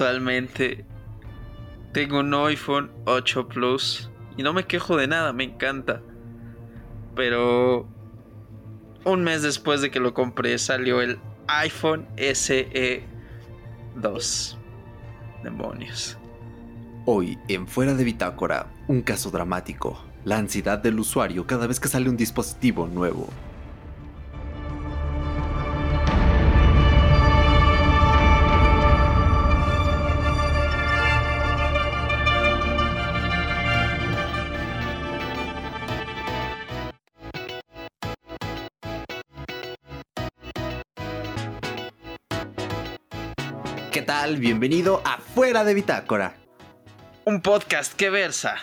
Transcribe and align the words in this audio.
Actualmente 0.00 0.84
tengo 1.92 2.20
un 2.20 2.32
iPhone 2.32 2.88
8 3.06 3.48
Plus 3.48 4.08
y 4.36 4.44
no 4.44 4.52
me 4.52 4.62
quejo 4.62 4.96
de 4.96 5.08
nada, 5.08 5.32
me 5.32 5.42
encanta. 5.42 6.02
Pero 7.16 7.88
un 9.04 9.24
mes 9.24 9.42
después 9.42 9.80
de 9.80 9.90
que 9.90 9.98
lo 9.98 10.14
compré 10.14 10.56
salió 10.58 11.00
el 11.00 11.18
iPhone 11.48 12.06
SE 12.16 13.02
2. 13.96 14.58
Demonios. 15.42 16.16
Hoy, 17.04 17.36
en 17.48 17.66
Fuera 17.66 17.94
de 17.94 18.04
Bitácora, 18.04 18.68
un 18.86 19.02
caso 19.02 19.32
dramático. 19.32 20.00
La 20.24 20.38
ansiedad 20.38 20.78
del 20.78 21.00
usuario 21.00 21.44
cada 21.44 21.66
vez 21.66 21.80
que 21.80 21.88
sale 21.88 22.08
un 22.08 22.16
dispositivo 22.16 22.86
nuevo. 22.86 23.28
Tal? 44.28 44.36
Bienvenido 44.36 45.00
a 45.04 45.18
Fuera 45.18 45.64
de 45.64 45.74
Bitácora. 45.74 46.34
Un 47.24 47.40
podcast 47.40 47.94
que 47.94 48.10
versa 48.10 48.56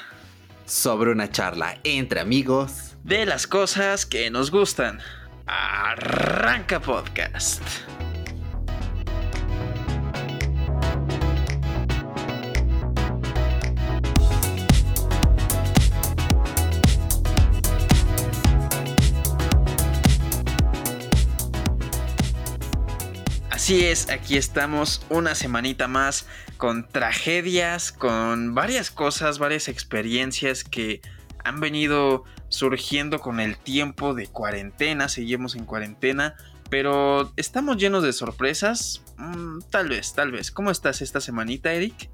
Sobre 0.65 1.11
una 1.11 1.29
charla 1.31 1.79
entre 1.83 2.19
amigos. 2.19 2.95
de 3.03 3.25
las 3.25 3.47
cosas 3.47 4.05
que 4.05 4.29
nos 4.31 4.51
gustan. 4.51 4.99
Arranca 5.47 6.79
podcast. 6.79 7.61
Así 23.65 23.83
es, 23.83 24.11
aquí 24.11 24.37
estamos 24.37 25.03
una 25.09 25.33
semanita 25.33 25.87
más 25.87 26.27
con 26.57 26.87
tragedias, 26.87 27.91
con 27.91 28.53
varias 28.53 28.91
cosas, 28.91 29.39
varias 29.39 29.69
experiencias 29.69 30.63
que 30.63 31.01
han 31.43 31.59
venido 31.59 32.25
surgiendo 32.47 33.21
con 33.21 33.39
el 33.39 33.57
tiempo 33.57 34.13
de 34.13 34.27
cuarentena, 34.27 35.09
seguimos 35.09 35.55
en 35.55 35.65
cuarentena, 35.65 36.35
pero 36.69 37.33
estamos 37.37 37.77
llenos 37.77 38.03
de 38.03 38.13
sorpresas, 38.13 39.01
Mm, 39.17 39.59
tal 39.69 39.89
vez, 39.89 40.13
tal 40.13 40.31
vez. 40.31 40.51
¿Cómo 40.51 40.71
estás 40.71 41.01
esta 41.01 41.21
semanita, 41.21 41.73
Eric? 41.73 42.09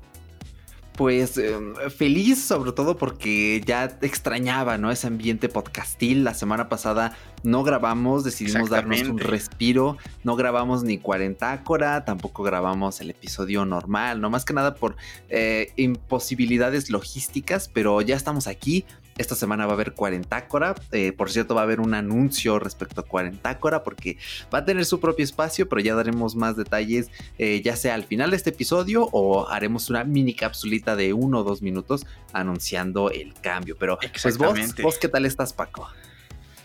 Pues 1.02 1.36
eh, 1.40 1.58
feliz 1.90 2.46
sobre 2.46 2.74
todo 2.74 2.96
porque 2.96 3.60
ya 3.66 3.98
extrañaba, 4.04 4.78
¿no? 4.78 4.92
Ese 4.92 5.08
ambiente 5.08 5.50
podcastil. 5.50 6.24
La 6.24 6.36
semana 6.36 6.70
pasada 6.70 7.18
no 7.42 7.64
grabamos, 7.64 8.24
decidimos 8.24 8.70
darnos 8.70 9.02
un 9.02 9.18
respiro. 9.18 9.98
No 10.24 10.36
grabamos 10.36 10.84
ni 10.84 11.00
cuarentácora, 11.00 12.06
tampoco 12.06 12.44
grabamos 12.44 13.02
el 13.02 13.10
episodio 13.10 13.66
normal, 13.66 14.22
no 14.22 14.30
más 14.30 14.46
que 14.46 14.54
nada 14.54 14.76
por 14.76 14.96
eh, 15.30 15.74
imposibilidades 15.76 16.92
logísticas, 16.92 17.68
pero 17.68 18.00
ya 18.04 18.16
estamos 18.16 18.46
aquí. 18.46 18.86
Esta 19.22 19.36
semana 19.36 19.66
va 19.66 19.74
a 19.74 19.76
haber 19.76 19.94
cuarentácora. 19.94 20.76
Eh, 20.92 21.12
por 21.12 21.32
cierto, 21.32 21.54
va 21.54 21.62
a 21.62 21.64
haber 21.64 21.80
un 21.80 21.94
anuncio 21.94 22.58
respecto 22.58 23.02
a 23.02 23.04
cuarentácora 23.06 23.84
porque 23.84 24.18
va 24.54 24.60
a 24.60 24.66
tener 24.66 24.84
su 24.86 25.00
propio 25.00 25.24
espacio, 25.24 25.70
pero 25.70 25.80
ya 25.80 25.94
daremos 25.94 26.36
más 26.36 26.58
detalles 26.58 27.12
eh, 27.38 27.62
ya 27.64 27.76
sea 27.76 27.94
al 27.94 28.04
final 28.04 28.32
de 28.32 28.38
este 28.38 28.50
episodio 28.50 29.08
o 29.12 29.48
haremos 29.48 29.90
una 29.90 30.04
mini 30.04 30.34
capsulita 30.34 30.96
de 30.96 31.14
uno 31.14 31.40
o 31.40 31.44
dos 31.44 31.62
minutos 31.62 32.06
anunciando 32.34 33.12
el 33.12 33.34
cambio. 33.36 33.78
Pero 33.78 34.00
pues 34.22 34.38
vos, 34.38 34.58
vos, 34.82 34.98
¿qué 34.98 35.08
tal 35.08 35.26
estás, 35.26 35.54
Paco? 35.54 35.88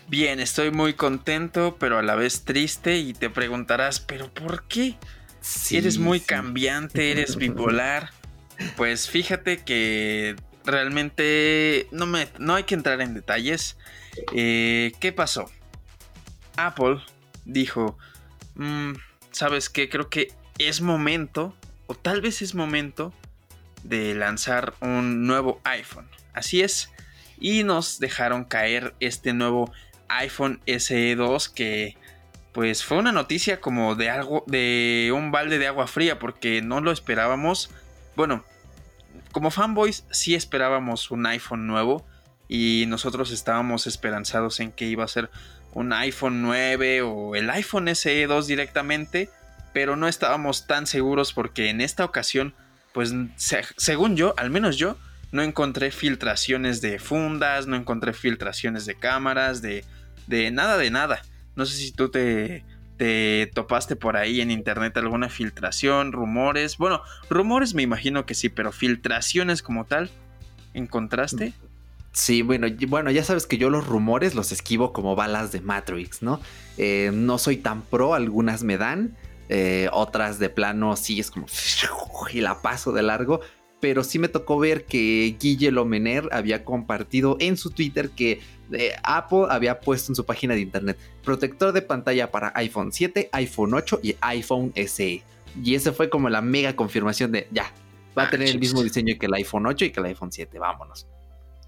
Bien, 0.07 0.39
estoy 0.39 0.71
muy 0.71 0.93
contento, 0.93 1.75
pero 1.79 1.99
a 1.99 2.01
la 2.01 2.15
vez 2.15 2.43
triste 2.43 2.97
y 2.97 3.13
te 3.13 3.29
preguntarás, 3.29 3.99
¿pero 3.99 4.33
por 4.33 4.63
qué? 4.63 4.95
Sí, 5.41 5.77
eres 5.77 5.97
muy 5.97 6.19
sí. 6.19 6.25
cambiante, 6.25 7.11
eres 7.11 7.35
bipolar. 7.37 8.11
Pues 8.75 9.07
fíjate 9.09 9.59
que 9.59 10.35
realmente 10.67 11.87
no, 11.91 12.05
me, 12.05 12.27
no 12.37 12.53
hay 12.53 12.63
que 12.63 12.75
entrar 12.75 13.01
en 13.01 13.13
detalles. 13.13 13.77
Eh, 14.35 14.91
¿Qué 14.99 15.11
pasó? 15.11 15.49
Apple 16.57 16.99
dijo, 17.45 17.97
"Mm, 18.55 18.93
¿sabes 19.31 19.69
qué? 19.69 19.89
Creo 19.89 20.09
que 20.09 20.31
es 20.59 20.81
momento, 20.81 21.55
o 21.87 21.95
tal 21.95 22.21
vez 22.21 22.41
es 22.41 22.53
momento, 22.53 23.13
de 23.83 24.13
lanzar 24.15 24.73
un 24.81 25.25
nuevo 25.25 25.61
iPhone. 25.63 26.07
Así 26.33 26.61
es. 26.61 26.91
Y 27.39 27.63
nos 27.63 27.99
dejaron 27.99 28.43
caer 28.43 28.93
este 28.99 29.33
nuevo 29.33 29.71
iPhone 30.09 30.59
SE2 30.65 31.53
que 31.53 31.95
pues 32.51 32.83
fue 32.83 32.97
una 32.97 33.11
noticia 33.11 33.61
como 33.61 33.93
de 33.93 34.09
algo 34.09 34.43
de 34.47 35.13
un 35.15 35.31
balde 35.31 35.59
de 35.59 35.67
agua 35.67 35.85
fría 35.85 36.17
porque 36.17 36.61
no 36.63 36.81
lo 36.81 36.91
esperábamos. 36.91 37.69
Bueno, 38.15 38.43
como 39.37 39.51
fanboys 39.51 40.03
sí 40.09 40.33
esperábamos 40.33 41.11
un 41.11 41.27
iPhone 41.27 41.67
nuevo 41.67 42.03
y 42.47 42.85
nosotros 42.87 43.29
estábamos 43.29 43.85
esperanzados 43.85 44.59
en 44.59 44.71
que 44.71 44.85
iba 44.85 45.03
a 45.03 45.07
ser 45.07 45.29
un 45.73 45.93
iPhone 45.93 46.41
9 46.41 47.03
o 47.03 47.35
el 47.35 47.47
iPhone 47.51 47.85
SE2 47.85 48.45
directamente, 48.47 49.29
pero 49.73 49.95
no 49.95 50.07
estábamos 50.07 50.65
tan 50.65 50.87
seguros 50.87 51.33
porque 51.33 51.69
en 51.69 51.81
esta 51.81 52.03
ocasión, 52.03 52.55
pues 52.93 53.13
se- 53.35 53.61
según 53.77 54.15
yo, 54.15 54.33
al 54.37 54.49
menos 54.49 54.75
yo, 54.77 54.97
no 55.31 55.43
encontré 55.43 55.91
filtraciones 55.91 56.81
de 56.81 56.97
fundas, 56.97 57.67
no 57.67 57.75
encontré 57.75 58.13
filtraciones 58.13 58.87
de 58.87 58.95
cámaras, 58.95 59.61
de, 59.61 59.85
de 60.25 60.49
nada 60.49 60.77
de 60.77 60.89
nada. 60.89 61.21
No 61.55 61.67
sé 61.67 61.75
si 61.75 61.91
tú 61.91 62.09
te, 62.09 62.65
te 62.97 63.49
topaste 63.53 63.95
por 63.95 64.17
ahí 64.17 64.41
en 64.41 64.51
internet 64.51 64.97
alguna 64.97 65.29
filtración, 65.29 66.11
rumores. 66.11 66.77
Bueno, 66.77 67.01
rumores 67.29 67.73
me 67.73 67.83
imagino 67.83 68.25
que 68.25 68.33
sí, 68.33 68.49
pero 68.49 68.71
filtraciones 68.71 69.61
como 69.61 69.85
tal, 69.85 70.09
¿encontraste? 70.73 71.53
Sí, 72.11 72.41
bueno, 72.41 72.67
bueno, 72.87 73.11
ya 73.11 73.23
sabes 73.23 73.45
que 73.45 73.59
yo 73.59 73.69
los 73.69 73.85
rumores 73.85 74.33
los 74.33 74.51
esquivo 74.51 74.91
como 74.91 75.15
balas 75.15 75.51
de 75.51 75.61
Matrix, 75.61 76.23
¿no? 76.23 76.41
Eh, 76.77 77.11
no 77.13 77.37
soy 77.37 77.57
tan 77.57 77.83
pro, 77.83 78.15
algunas 78.15 78.63
me 78.63 78.77
dan, 78.77 79.15
eh, 79.49 79.87
otras 79.93 80.39
de 80.39 80.49
plano 80.49 80.95
sí 80.95 81.19
es 81.19 81.29
como 81.29 81.45
y 82.33 82.41
la 82.41 82.61
paso 82.63 82.91
de 82.91 83.03
largo, 83.03 83.41
pero 83.79 84.03
sí 84.03 84.17
me 84.17 84.29
tocó 84.29 84.57
ver 84.57 84.85
que 84.85 85.37
Guille 85.39 85.71
Lomener 85.71 86.27
había 86.31 86.65
compartido 86.65 87.37
en 87.39 87.55
su 87.55 87.69
Twitter 87.69 88.09
que 88.09 88.41
eh, 88.71 88.93
Apple 89.03 89.45
había 89.49 89.79
puesto 89.79 90.11
en 90.11 90.15
su 90.15 90.25
página 90.25 90.53
de 90.53 90.61
internet 90.61 90.97
protector 91.23 91.71
de 91.73 91.81
pantalla 91.81 92.31
para 92.31 92.51
iPhone 92.55 92.91
7, 92.91 93.29
iPhone 93.31 93.73
8 93.73 93.99
y 94.03 94.15
iPhone 94.21 94.73
SE. 94.75 95.23
Y 95.63 95.75
ese 95.75 95.91
fue 95.91 96.09
como 96.09 96.29
la 96.29 96.41
mega 96.41 96.75
confirmación 96.75 97.31
de 97.31 97.47
ya, 97.51 97.71
va 98.17 98.23
a 98.23 98.25
Ah, 98.27 98.29
tener 98.29 98.49
el 98.49 98.59
mismo 98.59 98.83
diseño 98.83 99.15
que 99.19 99.25
el 99.27 99.33
iPhone 99.33 99.65
8 99.65 99.85
y 99.85 99.89
que 99.91 99.99
el 99.99 100.05
iPhone 100.07 100.31
7, 100.31 100.59
vámonos. 100.59 101.07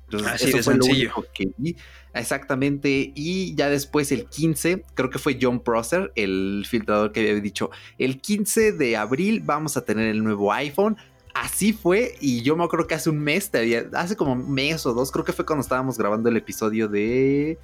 Entonces, 0.05 0.31
Así 0.31 0.45
eso 0.45 0.57
de 0.57 0.63
fue 0.63 0.75
lo 0.75 0.83
sencillo. 0.83 1.11
único 1.15 1.25
que 1.33 1.45
vi. 1.57 1.75
Exactamente. 2.13 3.11
Y 3.16 3.53
ya 3.55 3.69
después 3.69 4.11
el 4.11 4.25
15, 4.27 4.83
creo 4.95 5.09
que 5.09 5.19
fue 5.19 5.37
John 5.39 5.59
Prosser, 5.59 6.11
el 6.16 6.66
filtrador 6.67 7.11
que 7.11 7.19
había 7.21 7.35
dicho, 7.41 7.69
el 7.97 8.19
15 8.19 8.71
de 8.73 8.97
abril 8.97 9.41
vamos 9.43 9.77
a 9.77 9.85
tener 9.85 10.07
el 10.07 10.23
nuevo 10.23 10.51
iPhone. 10.51 10.97
Así 11.41 11.73
fue, 11.73 12.16
y 12.19 12.41
yo 12.41 12.55
me 12.57 12.63
acuerdo 12.63 12.85
que 12.88 12.95
hace 12.95 13.09
un 13.09 13.19
mes, 13.19 13.50
te 13.50 13.59
había- 13.59 13.85
hace 13.94 14.16
como 14.16 14.34
un 14.34 14.52
mes 14.53 14.85
o 14.85 14.93
dos, 14.93 15.11
creo 15.11 15.23
que 15.23 15.31
fue 15.34 15.46
cuando 15.46 15.61
estábamos 15.61 15.97
grabando 15.97 16.28
el 16.29 16.37
episodio 16.37 16.87
de... 16.87 17.58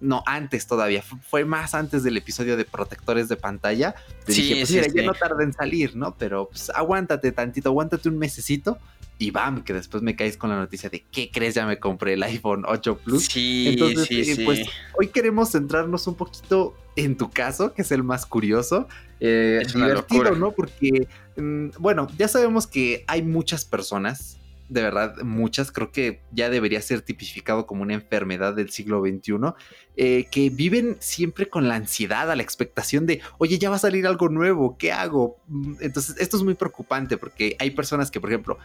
No, 0.00 0.22
antes 0.26 0.66
todavía, 0.66 1.02
fu- 1.02 1.18
fue 1.18 1.44
más 1.44 1.74
antes 1.74 2.02
del 2.02 2.16
episodio 2.16 2.56
de 2.56 2.64
protectores 2.64 3.28
de 3.28 3.36
pantalla. 3.36 3.94
Te 4.24 4.32
Sí, 4.32 4.42
dije, 4.42 4.54
pues 4.60 4.68
sí, 4.68 4.74
mira, 4.76 4.84
sí. 4.88 4.92
ya 4.96 5.02
no 5.02 5.12
tarda 5.12 5.42
en 5.44 5.52
salir, 5.52 5.94
¿no? 5.96 6.14
Pero 6.16 6.48
pues 6.48 6.70
aguántate 6.70 7.32
tantito, 7.32 7.68
aguántate 7.68 8.08
un 8.08 8.16
mesecito 8.16 8.78
y 9.20 9.30
bam, 9.30 9.62
que 9.62 9.74
después 9.74 10.02
me 10.02 10.16
caes 10.16 10.38
con 10.38 10.48
la 10.48 10.56
noticia 10.56 10.88
de, 10.88 11.04
¿qué 11.12 11.30
crees? 11.30 11.54
Ya 11.54 11.66
me 11.66 11.78
compré 11.78 12.14
el 12.14 12.22
iPhone 12.22 12.64
8 12.66 12.98
Plus. 13.04 13.26
Sí, 13.26 13.66
Entonces, 13.68 14.06
sí, 14.06 14.20
eh, 14.22 14.34
sí. 14.34 14.44
pues 14.44 14.66
hoy 14.98 15.08
queremos 15.08 15.50
centrarnos 15.52 16.06
un 16.06 16.14
poquito 16.14 16.74
en 16.96 17.18
tu 17.18 17.30
caso, 17.30 17.74
que 17.74 17.82
es 17.82 17.92
el 17.92 18.02
más 18.02 18.24
curioso. 18.24 18.88
Eh, 19.20 19.60
Es 19.62 19.74
divertido. 19.74 20.34
¿no? 20.36 20.52
Porque, 20.52 21.06
mm, 21.36 21.68
bueno, 21.78 22.08
ya 22.16 22.28
sabemos 22.28 22.66
que 22.66 23.04
hay 23.08 23.22
muchas 23.22 23.66
personas, 23.66 24.38
de 24.70 24.80
verdad, 24.80 25.14
muchas, 25.22 25.70
creo 25.70 25.92
que 25.92 26.22
ya 26.32 26.48
debería 26.48 26.80
ser 26.80 27.02
tipificado 27.02 27.66
como 27.66 27.82
una 27.82 27.92
enfermedad 27.92 28.54
del 28.54 28.70
siglo 28.70 29.02
XXI, 29.02 29.52
eh, 29.98 30.28
que 30.30 30.48
viven 30.48 30.96
siempre 31.00 31.50
con 31.50 31.68
la 31.68 31.74
ansiedad, 31.74 32.30
a 32.30 32.36
la 32.36 32.42
expectación 32.42 33.04
de, 33.04 33.20
oye, 33.36 33.58
ya 33.58 33.68
va 33.68 33.76
a 33.76 33.80
salir 33.80 34.06
algo 34.06 34.30
nuevo, 34.30 34.78
¿qué 34.78 34.92
hago? 34.92 35.36
Mm, 35.48 35.74
Entonces, 35.80 36.16
esto 36.18 36.38
es 36.38 36.42
muy 36.42 36.54
preocupante 36.54 37.18
porque 37.18 37.54
hay 37.58 37.72
personas 37.72 38.10
que, 38.10 38.18
por 38.18 38.30
ejemplo, 38.30 38.56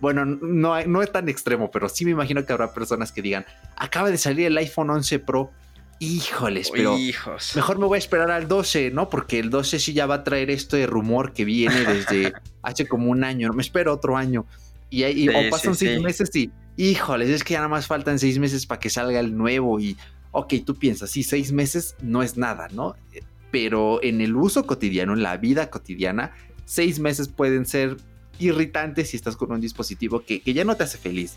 bueno, 0.00 0.24
no, 0.24 0.84
no 0.84 1.02
es 1.02 1.12
tan 1.12 1.28
extremo, 1.28 1.70
pero 1.70 1.88
sí 1.88 2.04
me 2.04 2.10
imagino 2.10 2.44
que 2.44 2.52
habrá 2.52 2.72
personas 2.72 3.12
que 3.12 3.22
digan, 3.22 3.46
acaba 3.76 4.10
de 4.10 4.18
salir 4.18 4.46
el 4.46 4.56
iPhone 4.58 4.90
11 4.90 5.18
Pro 5.20 5.50
híjoles, 5.98 6.70
pero 6.70 6.96
mejor 7.54 7.78
me 7.78 7.86
voy 7.86 7.96
a 7.96 7.98
esperar 7.98 8.30
al 8.30 8.48
12, 8.48 8.90
¿no? 8.90 9.08
Porque 9.08 9.38
el 9.38 9.50
12 9.50 9.78
sí 9.78 9.92
ya 9.92 10.06
va 10.06 10.16
a 10.16 10.24
traer 10.24 10.50
este 10.50 10.86
rumor 10.86 11.32
que 11.32 11.44
viene 11.44 11.84
desde 11.84 12.32
hace 12.62 12.86
como 12.86 13.10
un 13.10 13.24
año, 13.24 13.52
me 13.52 13.62
espero 13.62 13.92
otro 13.92 14.16
año. 14.16 14.46
Y, 14.90 15.02
ahí 15.02 15.28
o 15.28 15.50
pasan 15.50 15.74
seis 15.74 16.00
meses 16.00 16.34
y, 16.36 16.52
híjoles, 16.76 17.28
es 17.30 17.42
que 17.42 17.54
ya 17.54 17.58
nada 17.58 17.68
más 17.68 17.86
faltan 17.86 18.18
seis 18.18 18.38
meses 18.38 18.66
para 18.66 18.78
que 18.78 18.90
salga 18.90 19.18
el 19.20 19.36
nuevo 19.36 19.80
y, 19.80 19.96
ok, 20.30 20.54
tú 20.64 20.76
piensas, 20.76 21.10
sí, 21.10 21.22
seis 21.22 21.52
meses 21.52 21.96
no 22.02 22.22
es 22.22 22.36
nada, 22.36 22.68
¿no? 22.72 22.94
Pero 23.50 24.02
en 24.02 24.20
el 24.20 24.36
uso 24.36 24.66
cotidiano, 24.66 25.14
en 25.14 25.22
la 25.22 25.36
vida 25.36 25.70
cotidiana, 25.70 26.32
seis 26.64 27.00
meses 27.00 27.28
pueden 27.28 27.66
ser 27.66 27.96
irritantes 28.38 29.10
si 29.10 29.16
estás 29.16 29.36
con 29.36 29.52
un 29.52 29.60
dispositivo 29.60 30.24
que, 30.24 30.40
que 30.40 30.52
ya 30.52 30.64
no 30.64 30.76
te 30.76 30.84
hace 30.84 30.98
feliz. 30.98 31.34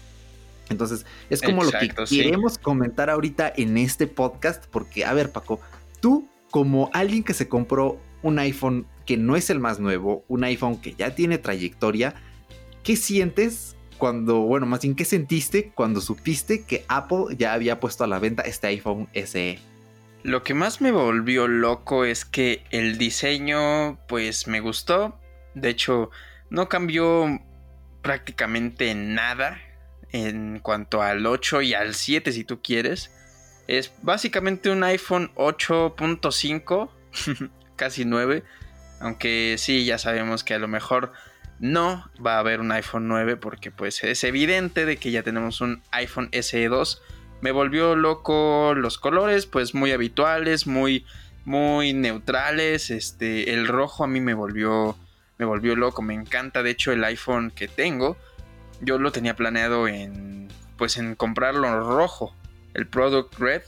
Entonces, 0.70 1.06
es 1.30 1.42
como 1.42 1.64
lo 1.64 1.72
que 1.72 1.90
queremos 2.10 2.58
comentar 2.58 3.10
ahorita 3.10 3.52
en 3.56 3.78
este 3.78 4.08
podcast, 4.08 4.66
porque, 4.68 5.06
a 5.06 5.14
ver, 5.14 5.32
Paco, 5.32 5.60
tú 6.02 6.28
como 6.52 6.90
alguien 6.94 7.24
que 7.24 7.34
se 7.34 7.48
compró 7.48 8.00
un 8.22 8.40
iPhone 8.40 8.86
que 9.06 9.18
no 9.18 9.36
es 9.36 9.50
el 9.50 9.60
más 9.60 9.80
nuevo, 9.80 10.26
un 10.28 10.44
iPhone 10.44 10.82
que 10.82 10.94
ya 10.96 11.16
tiene 11.16 11.38
trayectoria, 11.38 12.16
¿qué 12.84 12.96
sientes 12.96 13.76
cuando, 13.98 14.42
bueno, 14.42 14.66
más 14.66 14.82
bien, 14.82 14.96
qué 14.96 15.06
sentiste 15.06 15.72
cuando 15.74 16.02
supiste 16.02 16.64
que 16.64 16.86
Apple 16.88 17.36
ya 17.38 17.54
había 17.54 17.80
puesto 17.80 18.04
a 18.04 18.08
la 18.08 18.20
venta 18.20 18.44
este 18.44 18.68
iPhone 18.68 19.08
SE? 19.14 19.60
Lo 20.24 20.44
que 20.44 20.54
más 20.54 20.82
me 20.82 20.92
volvió 20.92 21.48
loco 21.48 22.04
es 22.04 22.26
que 22.26 22.64
el 22.72 22.98
diseño, 22.98 23.98
pues 24.08 24.48
me 24.48 24.60
gustó. 24.60 25.18
De 25.56 25.70
hecho, 25.70 26.12
no 26.50 26.70
cambió 26.70 27.42
prácticamente 28.02 28.94
nada 28.96 29.60
en 30.12 30.60
cuanto 30.60 31.02
al 31.02 31.26
8 31.26 31.62
y 31.62 31.74
al 31.74 31.94
7 31.94 32.32
si 32.32 32.44
tú 32.44 32.62
quieres. 32.62 33.12
Es 33.68 33.94
básicamente 34.02 34.70
un 34.70 34.84
iPhone 34.84 35.32
8.5, 35.36 36.90
casi 37.76 38.06
9. 38.06 38.44
Aunque 39.00 39.56
sí, 39.58 39.86
ya 39.86 39.98
sabemos 39.98 40.44
que 40.44 40.54
a 40.54 40.60
lo 40.60 40.68
mejor 40.68 41.12
no 41.60 42.10
va 42.26 42.36
a 42.36 42.40
haber 42.40 42.60
un 42.60 42.72
iPhone 42.72 43.08
9 43.08 43.36
porque 43.38 43.72
pues 43.72 44.04
es 44.04 44.24
evidente 44.24 44.86
de 44.86 44.98
que 44.98 45.12
ya 45.12 45.24
tenemos 45.24 45.62
un 45.62 45.82
iPhone 45.92 46.30
SE 46.32 46.68
2. 46.68 47.02
Me 47.42 47.52
volvió 47.52 47.96
loco 47.96 48.74
los 48.76 48.98
colores, 48.98 49.46
pues 49.46 49.76
muy 49.76 49.92
habituales, 49.92 50.66
muy 50.66 51.06
muy 51.46 51.94
neutrales, 51.94 52.90
este 52.90 53.54
el 53.54 53.68
rojo 53.70 54.04
a 54.04 54.08
mí 54.08 54.20
me 54.20 54.34
volvió 54.34 54.98
me 55.38 55.46
volvió 55.46 55.76
loco, 55.76 56.02
me 56.02 56.14
encanta 56.14 56.64
de 56.64 56.72
hecho 56.72 56.92
el 56.92 57.04
iPhone 57.04 57.52
que 57.52 57.68
tengo 57.68 58.18
yo 58.82 58.98
lo 58.98 59.12
tenía 59.12 59.36
planeado 59.36 59.88
en 59.88 60.48
pues 60.78 60.98
en 60.98 61.16
comprarlo 61.16 61.80
rojo, 61.80 62.36
el 62.76 62.88
Product 62.88 63.34
Red, 63.40 63.64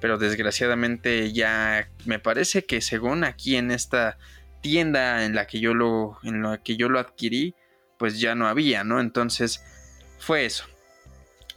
pero 0.00 0.18
desgraciadamente 0.18 1.32
ya 1.32 1.88
me 2.04 2.20
parece 2.20 2.64
que 2.64 2.80
según 2.80 3.24
aquí 3.24 3.56
en 3.56 3.72
esta 3.72 4.16
tienda 4.60 5.24
en 5.24 5.34
la 5.34 5.48
que 5.48 5.58
yo 5.58 5.74
lo 5.74 6.18
en 6.22 6.42
la 6.42 6.58
que 6.58 6.76
yo 6.76 6.88
lo 6.88 7.00
adquirí, 7.00 7.56
pues 7.98 8.20
ya 8.20 8.34
no 8.34 8.46
había, 8.46 8.84
¿no? 8.84 9.00
Entonces 9.00 9.64
fue 10.18 10.44
eso. 10.44 10.64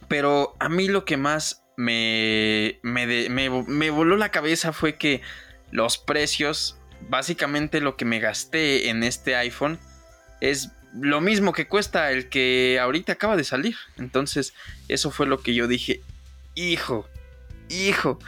Pero 0.08 0.54
a 0.58 0.68
mí 0.68 0.88
lo 0.88 1.04
que 1.04 1.16
más 1.16 1.64
me, 1.76 2.80
me, 2.82 3.28
me, 3.28 3.50
me 3.50 3.90
voló 3.90 4.16
la 4.16 4.30
cabeza 4.30 4.72
fue 4.72 4.96
que 4.96 5.22
los 5.70 5.98
precios, 5.98 6.78
básicamente 7.08 7.80
lo 7.80 7.96
que 7.96 8.04
me 8.04 8.18
gasté 8.18 8.88
en 8.88 9.02
este 9.02 9.36
iPhone 9.36 9.78
es 10.40 10.70
lo 10.98 11.20
mismo 11.20 11.52
que 11.52 11.66
cuesta 11.66 12.10
el 12.10 12.28
que 12.28 12.78
ahorita 12.80 13.12
acaba 13.12 13.36
de 13.36 13.44
salir. 13.44 13.76
Entonces, 13.98 14.54
eso 14.88 15.10
fue 15.10 15.26
lo 15.26 15.40
que 15.40 15.54
yo 15.54 15.68
dije, 15.68 16.00
hijo, 16.54 17.08
hijo, 17.68 18.18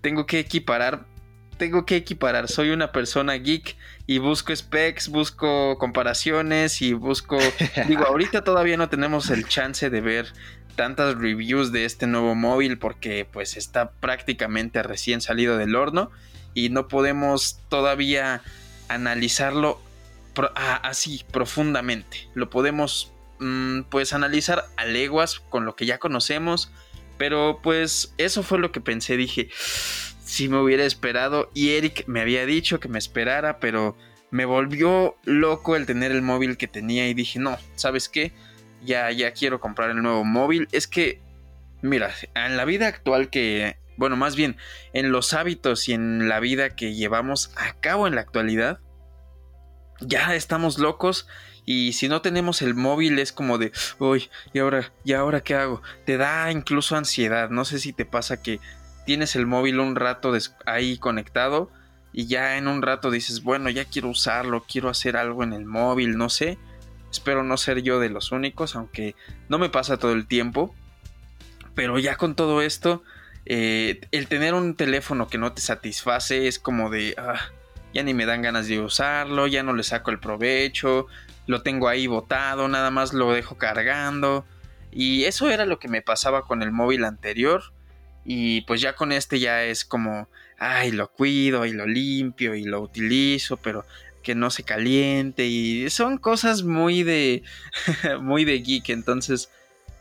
tengo 0.00 0.26
que 0.26 0.38
equiparar, 0.38 1.04
tengo 1.58 1.86
que 1.86 1.96
equiparar, 1.96 2.48
soy 2.48 2.70
una 2.70 2.92
persona 2.92 3.34
geek 3.34 3.76
y 4.06 4.18
busco 4.18 4.54
specs, 4.54 5.08
busco 5.08 5.78
comparaciones 5.78 6.80
y 6.82 6.92
busco, 6.92 7.38
digo, 7.88 8.04
ahorita 8.04 8.44
todavía 8.44 8.76
no 8.76 8.88
tenemos 8.88 9.30
el 9.30 9.46
chance 9.46 9.90
de 9.90 10.00
ver 10.00 10.32
tantas 10.74 11.16
reviews 11.16 11.72
de 11.72 11.86
este 11.86 12.06
nuevo 12.06 12.34
móvil 12.34 12.78
porque 12.78 13.26
pues 13.30 13.56
está 13.56 13.90
prácticamente 13.92 14.82
recién 14.82 15.22
salido 15.22 15.56
del 15.56 15.74
horno 15.74 16.10
y 16.56 16.70
no 16.70 16.88
podemos 16.88 17.60
todavía 17.68 18.42
analizarlo 18.88 19.78
así 20.54 21.22
profundamente. 21.30 22.28
Lo 22.32 22.48
podemos 22.48 23.12
mm, 23.40 23.82
pues 23.90 24.14
analizar 24.14 24.64
a 24.78 24.86
leguas 24.86 25.38
con 25.38 25.66
lo 25.66 25.76
que 25.76 25.84
ya 25.84 25.98
conocemos. 25.98 26.72
Pero 27.18 27.60
pues 27.62 28.14
eso 28.16 28.42
fue 28.42 28.58
lo 28.58 28.72
que 28.72 28.80
pensé. 28.80 29.18
Dije, 29.18 29.50
si 30.24 30.48
me 30.48 30.58
hubiera 30.58 30.86
esperado. 30.86 31.50
Y 31.52 31.72
Eric 31.72 32.04
me 32.06 32.22
había 32.22 32.46
dicho 32.46 32.80
que 32.80 32.88
me 32.88 32.98
esperara, 32.98 33.60
pero 33.60 33.94
me 34.30 34.46
volvió 34.46 35.14
loco 35.24 35.76
el 35.76 35.84
tener 35.84 36.10
el 36.10 36.22
móvil 36.22 36.56
que 36.56 36.68
tenía. 36.68 37.06
Y 37.06 37.12
dije, 37.12 37.38
no, 37.38 37.58
¿sabes 37.74 38.08
qué? 38.08 38.32
Ya, 38.82 39.10
ya 39.10 39.32
quiero 39.32 39.60
comprar 39.60 39.90
el 39.90 40.02
nuevo 40.02 40.24
móvil. 40.24 40.68
Es 40.72 40.86
que, 40.86 41.20
mira, 41.82 42.14
en 42.34 42.56
la 42.56 42.64
vida 42.64 42.86
actual 42.86 43.28
que... 43.28 43.76
Bueno, 43.96 44.16
más 44.16 44.36
bien, 44.36 44.56
en 44.92 45.12
los 45.12 45.32
hábitos 45.32 45.88
y 45.88 45.92
en 45.92 46.28
la 46.28 46.40
vida 46.40 46.76
que 46.76 46.94
llevamos 46.94 47.52
a 47.56 47.74
cabo 47.74 48.06
en 48.06 48.14
la 48.14 48.20
actualidad, 48.20 48.80
ya 50.00 50.34
estamos 50.34 50.78
locos 50.78 51.26
y 51.64 51.94
si 51.94 52.08
no 52.08 52.20
tenemos 52.20 52.62
el 52.62 52.74
móvil 52.74 53.18
es 53.18 53.32
como 53.32 53.58
de, 53.58 53.72
uy, 53.98 54.30
¿y 54.52 54.58
ahora, 54.58 54.92
¿y 55.04 55.14
ahora 55.14 55.42
qué 55.42 55.54
hago? 55.54 55.82
Te 56.04 56.16
da 56.16 56.50
incluso 56.52 56.96
ansiedad, 56.96 57.50
no 57.50 57.64
sé 57.64 57.78
si 57.78 57.92
te 57.92 58.04
pasa 58.04 58.42
que 58.42 58.60
tienes 59.06 59.36
el 59.36 59.46
móvil 59.46 59.80
un 59.80 59.96
rato 59.96 60.32
ahí 60.66 60.98
conectado 60.98 61.70
y 62.12 62.26
ya 62.26 62.56
en 62.56 62.66
un 62.66 62.82
rato 62.82 63.10
dices, 63.10 63.42
bueno, 63.42 63.68
ya 63.68 63.84
quiero 63.84 64.08
usarlo, 64.08 64.64
quiero 64.66 64.88
hacer 64.88 65.18
algo 65.18 65.42
en 65.42 65.52
el 65.52 65.66
móvil, 65.66 66.16
no 66.16 66.30
sé. 66.30 66.58
Espero 67.10 67.42
no 67.42 67.58
ser 67.58 67.82
yo 67.82 68.00
de 68.00 68.08
los 68.08 68.32
únicos, 68.32 68.74
aunque 68.74 69.14
no 69.50 69.58
me 69.58 69.68
pasa 69.68 69.98
todo 69.98 70.12
el 70.12 70.26
tiempo. 70.26 70.74
Pero 71.74 71.98
ya 71.98 72.16
con 72.16 72.34
todo 72.34 72.62
esto, 72.62 73.02
eh, 73.46 74.00
el 74.10 74.26
tener 74.26 74.54
un 74.54 74.74
teléfono 74.74 75.28
que 75.28 75.38
no 75.38 75.52
te 75.52 75.62
satisface 75.62 76.48
es 76.48 76.58
como 76.58 76.90
de, 76.90 77.14
ah, 77.16 77.40
ya 77.94 78.02
ni 78.02 78.12
me 78.12 78.26
dan 78.26 78.42
ganas 78.42 78.66
de 78.66 78.80
usarlo, 78.80 79.46
ya 79.46 79.62
no 79.62 79.72
le 79.72 79.84
saco 79.84 80.10
el 80.10 80.18
provecho, 80.18 81.06
lo 81.46 81.62
tengo 81.62 81.88
ahí 81.88 82.08
botado, 82.08 82.66
nada 82.68 82.90
más 82.90 83.12
lo 83.12 83.32
dejo 83.32 83.56
cargando. 83.56 84.44
Y 84.90 85.24
eso 85.24 85.48
era 85.48 85.64
lo 85.64 85.78
que 85.78 85.88
me 85.88 86.02
pasaba 86.02 86.42
con 86.42 86.62
el 86.62 86.72
móvil 86.72 87.04
anterior. 87.04 87.62
Y 88.24 88.62
pues 88.62 88.80
ya 88.80 88.94
con 88.94 89.12
este 89.12 89.38
ya 89.38 89.62
es 89.62 89.84
como, 89.84 90.28
ay, 90.58 90.90
lo 90.90 91.08
cuido 91.12 91.64
y 91.66 91.72
lo 91.72 91.86
limpio 91.86 92.54
y 92.56 92.64
lo 92.64 92.80
utilizo, 92.80 93.56
pero 93.58 93.84
que 94.22 94.34
no 94.34 94.50
se 94.50 94.64
caliente. 94.64 95.46
Y 95.46 95.88
son 95.90 96.18
cosas 96.18 96.64
muy 96.64 97.04
de, 97.04 97.44
muy 98.20 98.44
de 98.44 98.60
geek. 98.60 98.88
Entonces, 98.88 99.50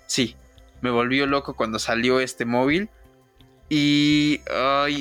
sí, 0.07 0.35
me 0.81 0.89
volvió 0.89 1.27
loco 1.27 1.55
cuando 1.55 1.77
salió 1.77 2.19
este 2.19 2.45
móvil. 2.45 2.89
Y 3.67 4.41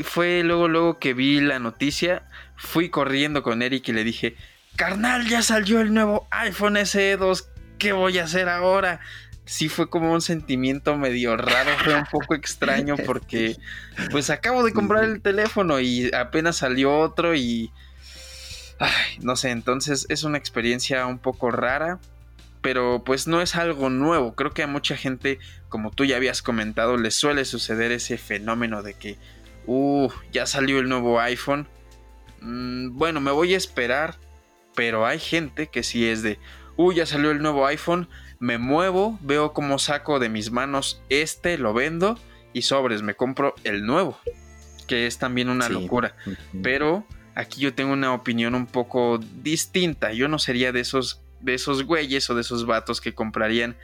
fue 0.05 0.43
luego, 0.43 0.69
luego 0.69 0.99
que 0.99 1.15
vi 1.15 1.41
la 1.41 1.59
noticia 1.59 2.23
fui 2.57 2.89
corriendo 2.89 3.43
con 3.43 3.63
Eric 3.63 3.89
y 3.89 3.93
le 3.93 4.05
dije, 4.05 4.37
carnal, 4.77 5.29
ya 5.29 5.43
salió 5.43 5.81
el 5.81 5.93
nuevo 5.93 6.27
iPhone 6.31 6.85
SE 6.85 7.17
2, 7.17 7.49
¿qué 7.79 7.93
voy 7.93 8.19
a 8.19 8.25
hacer 8.25 8.49
ahora? 8.49 9.01
Sí 9.45 9.69
fue 9.69 9.91
como 9.91 10.13
un 10.13 10.23
sentimiento 10.23 10.97
medio 10.97 11.37
raro, 11.37 11.71
fue 11.85 11.95
un 11.95 12.07
poco 12.07 12.35
extraño 12.35 12.97
porque 13.07 13.57
pues 14.11 14.31
acabo 14.31 14.65
de 14.65 14.73
comprar 14.73 15.05
el 15.05 15.21
teléfono 15.21 15.81
y 15.81 16.11
apenas 16.15 16.57
salió 16.57 16.99
otro 16.99 17.35
y... 17.35 17.71
Ay, 18.81 19.19
no 19.21 19.37
sé, 19.37 19.51
entonces 19.51 20.05
es 20.09 20.25
una 20.25 20.37
experiencia 20.37 21.07
un 21.07 21.19
poco 21.19 21.53
rara, 21.53 22.01
pero 22.65 23.05
pues 23.05 23.29
no 23.29 23.41
es 23.41 23.55
algo 23.55 23.91
nuevo. 23.91 24.35
Creo 24.35 24.51
que 24.51 24.65
a 24.65 24.67
mucha 24.67 24.97
gente, 24.97 25.39
como 25.69 25.93
tú 25.93 26.05
ya 26.05 26.17
habías 26.17 26.43
comentado, 26.43 26.97
le 26.97 27.13
suele 27.13 27.45
suceder 27.45 27.93
ese 27.93 28.19
fenómeno 28.19 28.83
de 28.83 28.95
que, 28.95 29.19
uh, 29.67 30.11
ya 30.33 30.47
salió 30.47 30.81
el 30.81 30.89
nuevo 30.89 31.21
iPhone 31.21 31.69
Mm, 32.45 32.97
bueno, 32.99 33.21
me 33.21 33.31
voy 33.31 33.55
a 33.55 33.57
esperar, 33.57 34.17
pero 34.75 35.07
hay 35.07 35.19
gente 35.19 35.69
que 35.69 35.83
sí 35.83 36.07
es 36.07 36.23
de, 36.23 36.39
uy, 36.77 36.97
ya 36.97 37.07
salió 37.07 37.31
el 37.31 37.41
nuevo 37.41 37.67
iPhone, 37.67 38.09
me 38.39 38.59
muevo, 38.59 39.19
veo 39.23 39.55
cómo 39.55 39.79
saco 39.79 40.19
de 40.19 40.29
mis 40.29 40.51
manos 40.51 41.01
este, 41.09 41.57
lo 41.57 41.73
vendo 41.73 42.19
y 42.53 42.63
sobres, 42.63 43.01
me 43.01 43.15
compro 43.15 43.55
el 43.65 43.87
nuevo, 43.87 44.19
que 44.87 45.07
es 45.07 45.19
también 45.19 45.49
una 45.49 45.71
locura. 45.71 46.17
Pero 46.63 47.07
aquí 47.35 47.63
yo 47.63 47.73
tengo 47.73 47.95
una 47.95 48.13
opinión 48.13 48.55
un 48.55 48.67
poco 48.67 49.19
distinta, 49.43 50.13
yo 50.13 50.29
no 50.29 50.39
sería 50.39 50.71
de 50.71 50.81
esos, 50.81 51.23
de 51.45 51.55
esos 51.55 51.85
güeyes 51.85 52.29
o 52.31 52.35
de 52.35 52.41
esos 52.41 52.67
vatos 52.67 53.01
que 53.01 53.15
comprarían 53.15 53.77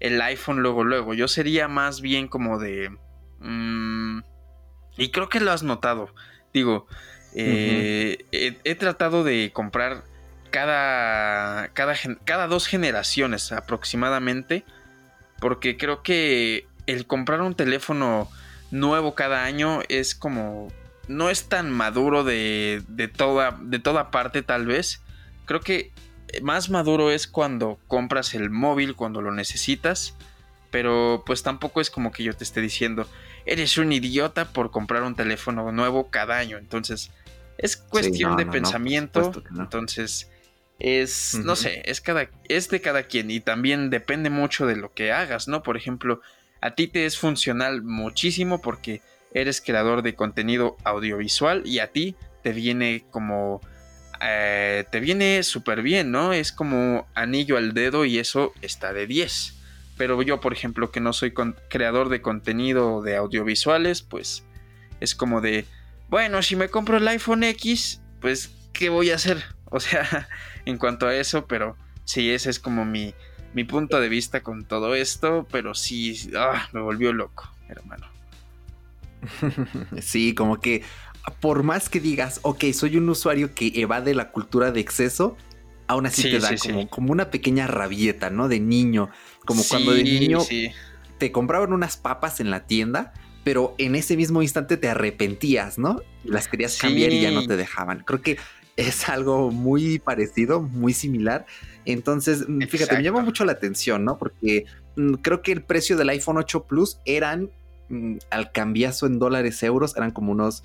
el 0.00 0.20
iPhone 0.20 0.60
luego, 0.60 0.84
luego, 0.84 1.14
yo 1.14 1.28
sería 1.28 1.68
más 1.68 2.00
bien 2.00 2.28
como 2.28 2.58
de... 2.58 2.90
Mm, 3.40 4.20
y 4.96 5.10
creo 5.10 5.28
que 5.28 5.40
lo 5.40 5.50
has 5.50 5.62
notado, 5.62 6.14
digo, 6.52 6.86
eh, 7.34 8.24
he, 8.30 8.74
tratado 8.76 9.24
de 9.24 9.50
comprar 9.52 10.04
cada, 10.50 11.68
cada, 11.68 11.94
cada 12.24 12.46
dos 12.46 12.66
generaciones 12.66 13.52
aproximadamente. 13.52 14.64
Porque 15.40 15.76
creo 15.76 16.02
que 16.02 16.66
el 16.86 17.06
comprar 17.06 17.42
un 17.42 17.54
teléfono 17.54 18.30
nuevo 18.70 19.14
cada 19.14 19.44
año 19.44 19.80
es 19.88 20.14
como 20.14 20.68
no 21.08 21.28
es 21.28 21.48
tan 21.48 21.70
maduro 21.70 22.24
de, 22.24 22.82
de, 22.88 23.08
toda, 23.08 23.58
de 23.60 23.78
toda 23.78 24.10
parte 24.10 24.42
tal 24.42 24.66
vez. 24.66 25.02
Creo 25.44 25.60
que 25.60 25.92
más 26.42 26.70
maduro 26.70 27.10
es 27.10 27.26
cuando 27.26 27.78
compras 27.88 28.34
el 28.34 28.50
móvil, 28.50 28.96
cuando 28.96 29.20
lo 29.20 29.32
necesitas. 29.32 30.14
Pero 30.70 31.22
pues 31.24 31.42
tampoco 31.42 31.80
es 31.80 31.88
como 31.88 32.10
que 32.10 32.24
yo 32.24 32.34
te 32.34 32.42
esté 32.42 32.60
diciendo, 32.60 33.06
eres 33.46 33.78
un 33.78 33.92
idiota 33.92 34.46
por 34.46 34.72
comprar 34.72 35.04
un 35.04 35.14
teléfono 35.14 35.70
nuevo 35.70 36.10
cada 36.10 36.36
año. 36.38 36.58
Entonces, 36.58 37.12
es 37.58 37.76
cuestión 37.76 38.36
de 38.36 38.46
pensamiento. 38.46 39.32
entonces, 39.56 40.30
es, 40.78 41.38
no 41.44 41.56
sé, 41.56 41.82
es, 41.84 42.00
cada, 42.00 42.28
es 42.48 42.68
de 42.68 42.80
cada 42.80 43.04
quien 43.04 43.30
y 43.30 43.40
también 43.40 43.90
depende 43.90 44.30
mucho 44.30 44.66
de 44.66 44.76
lo 44.76 44.92
que 44.92 45.12
hagas, 45.12 45.46
¿no? 45.46 45.62
Por 45.62 45.76
ejemplo, 45.76 46.20
a 46.60 46.74
ti 46.74 46.88
te 46.88 47.06
es 47.06 47.18
funcional 47.18 47.82
muchísimo 47.82 48.60
porque 48.60 49.00
eres 49.32 49.60
creador 49.60 50.02
de 50.02 50.14
contenido 50.14 50.76
audiovisual 50.84 51.62
y 51.64 51.78
a 51.78 51.92
ti 51.92 52.16
te 52.42 52.52
viene 52.52 53.04
como... 53.10 53.60
Eh, 54.26 54.84
te 54.90 55.00
viene 55.00 55.42
súper 55.42 55.82
bien, 55.82 56.10
¿no? 56.10 56.32
Es 56.32 56.50
como 56.50 57.06
anillo 57.14 57.58
al 57.58 57.74
dedo 57.74 58.06
y 58.06 58.18
eso 58.18 58.54
está 58.62 58.94
de 58.94 59.06
10. 59.06 59.54
Pero 59.98 60.20
yo, 60.22 60.40
por 60.40 60.54
ejemplo, 60.54 60.90
que 60.90 61.00
no 61.00 61.12
soy 61.12 61.34
creador 61.68 62.08
de 62.08 62.22
contenido 62.22 63.02
de 63.02 63.16
audiovisuales, 63.16 64.00
pues 64.00 64.42
es 65.00 65.14
como 65.14 65.42
de, 65.42 65.66
bueno, 66.08 66.42
si 66.42 66.56
me 66.56 66.70
compro 66.70 66.96
el 66.96 67.06
iPhone 67.06 67.44
X, 67.44 68.00
pues, 68.20 68.50
¿qué 68.72 68.88
voy 68.88 69.10
a 69.10 69.16
hacer? 69.16 69.44
O 69.66 69.78
sea, 69.78 70.28
en 70.64 70.78
cuanto 70.78 71.06
a 71.06 71.14
eso, 71.14 71.46
pero 71.46 71.76
sí, 72.04 72.30
ese 72.30 72.48
es 72.48 72.58
como 72.58 72.86
mi, 72.86 73.14
punto 73.68 74.00
de 74.00 74.08
vista 74.08 74.42
con 74.42 74.64
todo 74.64 74.94
esto, 74.94 75.46
pero 75.52 75.74
sí, 75.74 76.30
ah, 76.34 76.68
me 76.72 76.80
volvió 76.80 77.12
loco, 77.12 77.50
hermano. 77.68 78.06
Sí, 80.00 80.34
como 80.34 80.60
que 80.60 80.82
por 81.40 81.62
más 81.62 81.88
que 81.88 82.00
digas, 82.00 82.40
ok, 82.42 82.64
soy 82.72 82.96
un 82.96 83.08
usuario 83.08 83.54
que 83.54 83.72
evade 83.74 84.14
la 84.14 84.30
cultura 84.30 84.72
de 84.72 84.80
exceso, 84.80 85.36
aún 85.86 86.06
así 86.06 86.22
te 86.22 86.38
da 86.38 86.56
como, 86.56 86.88
como, 86.88 87.12
una 87.12 87.30
pequeña 87.30 87.66
rabieta, 87.66 88.30
¿no? 88.30 88.48
De 88.48 88.60
niño, 88.60 89.10
como 89.44 89.62
cuando 89.64 89.92
de 89.92 90.04
niño 90.04 90.40
te 91.18 91.32
compraban 91.32 91.72
unas 91.72 91.96
papas 91.96 92.40
en 92.40 92.50
la 92.50 92.66
tienda, 92.66 93.12
pero 93.44 93.74
en 93.78 93.94
ese 93.94 94.16
mismo 94.16 94.42
instante 94.42 94.76
te 94.76 94.88
arrepentías, 94.88 95.78
¿no? 95.78 96.00
Las 96.24 96.48
querías 96.48 96.76
cambiar 96.78 97.12
y 97.12 97.20
ya 97.20 97.30
no 97.30 97.46
te 97.46 97.56
dejaban. 97.56 98.00
Creo 98.00 98.20
que 98.22 98.38
es 98.76 99.08
algo 99.08 99.50
muy 99.50 99.98
parecido, 99.98 100.60
muy 100.60 100.92
similar. 100.92 101.46
Entonces, 101.84 102.48
mm, 102.48 102.62
fíjate, 102.62 102.96
me 102.96 103.02
llama 103.02 103.22
mucho 103.22 103.44
la 103.44 103.52
atención, 103.52 104.04
¿no? 104.04 104.18
Porque 104.18 104.64
mm, 104.96 105.14
creo 105.14 105.42
que 105.42 105.52
el 105.52 105.62
precio 105.62 105.96
del 105.96 106.08
iPhone 106.08 106.38
8 106.38 106.64
Plus 106.64 106.98
eran, 107.04 107.50
mm, 107.88 108.16
al 108.30 108.50
cambiazo 108.52 109.06
en 109.06 109.18
dólares, 109.18 109.62
euros, 109.62 109.96
eran 109.96 110.10
como 110.10 110.32
unos 110.32 110.62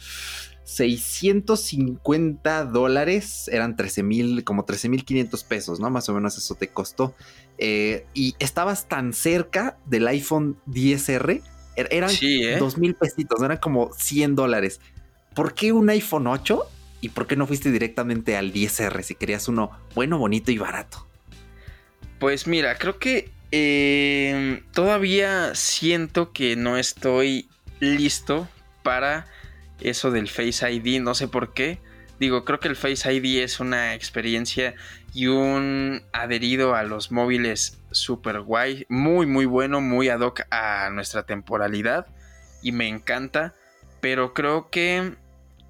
650 0.69 2.65
dólares, 2.65 3.49
eran 3.51 3.75
13 3.75 4.03
mil, 4.03 4.43
como 4.43 4.65
13 4.65 4.89
mil 4.89 5.03
500 5.03 5.43
pesos, 5.43 5.79
¿no? 5.79 5.89
Más 5.89 6.07
o 6.09 6.13
menos 6.13 6.37
eso 6.37 6.53
te 6.53 6.67
costó. 6.67 7.15
Eh, 7.57 8.05
y 8.13 8.35
estabas 8.37 8.87
tan 8.87 9.13
cerca 9.13 9.79
del 9.87 10.07
iPhone 10.07 10.57
10R, 10.67 11.41
er, 11.75 11.87
eran 11.91 12.11
¿eh? 12.21 12.57
dos 12.59 12.77
mil 12.77 12.93
pesitos, 12.93 13.41
eran 13.41 13.57
como 13.57 13.91
100 13.93 14.35
dólares. 14.35 14.79
¿Por 15.33 15.55
qué 15.55 15.71
un 15.71 15.89
iPhone 15.89 16.27
8? 16.27 16.61
¿Y 17.01 17.09
por 17.09 17.25
qué 17.25 17.35
no 17.35 17.47
fuiste 17.47 17.71
directamente 17.71 18.37
al 18.37 18.53
10R 18.53 19.01
si 19.01 19.15
querías 19.15 19.47
uno 19.47 19.71
bueno, 19.95 20.19
bonito 20.19 20.51
y 20.51 20.59
barato? 20.59 21.07
Pues 22.19 22.45
mira, 22.45 22.77
creo 22.77 22.99
que 22.99 23.31
em, 23.49 24.61
todavía 24.71 25.55
siento 25.55 26.31
que 26.31 26.55
no 26.55 26.77
estoy 26.77 27.49
listo 27.79 28.47
para 28.83 29.25
eso 29.81 30.11
del 30.11 30.29
Face 30.29 30.71
ID, 30.71 31.01
no 31.01 31.15
sé 31.15 31.27
por 31.27 31.53
qué. 31.53 31.79
Digo, 32.19 32.43
creo 32.43 32.59
que 32.59 32.67
el 32.67 32.75
Face 32.75 33.11
ID 33.13 33.43
es 33.43 33.59
una 33.59 33.93
experiencia 33.93 34.75
y 35.13 35.27
un 35.27 36.03
adherido 36.11 36.75
a 36.75 36.83
los 36.83 37.11
móviles 37.11 37.79
super 37.91 38.41
guay, 38.41 38.85
muy 38.89 39.25
muy 39.25 39.45
bueno, 39.45 39.81
muy 39.81 40.09
ad 40.09 40.19
hoc 40.19 40.41
a 40.51 40.89
nuestra 40.91 41.23
temporalidad 41.23 42.07
y 42.61 42.73
me 42.73 42.87
encanta, 42.87 43.53
pero 44.01 44.33
creo 44.33 44.69
que 44.69 45.15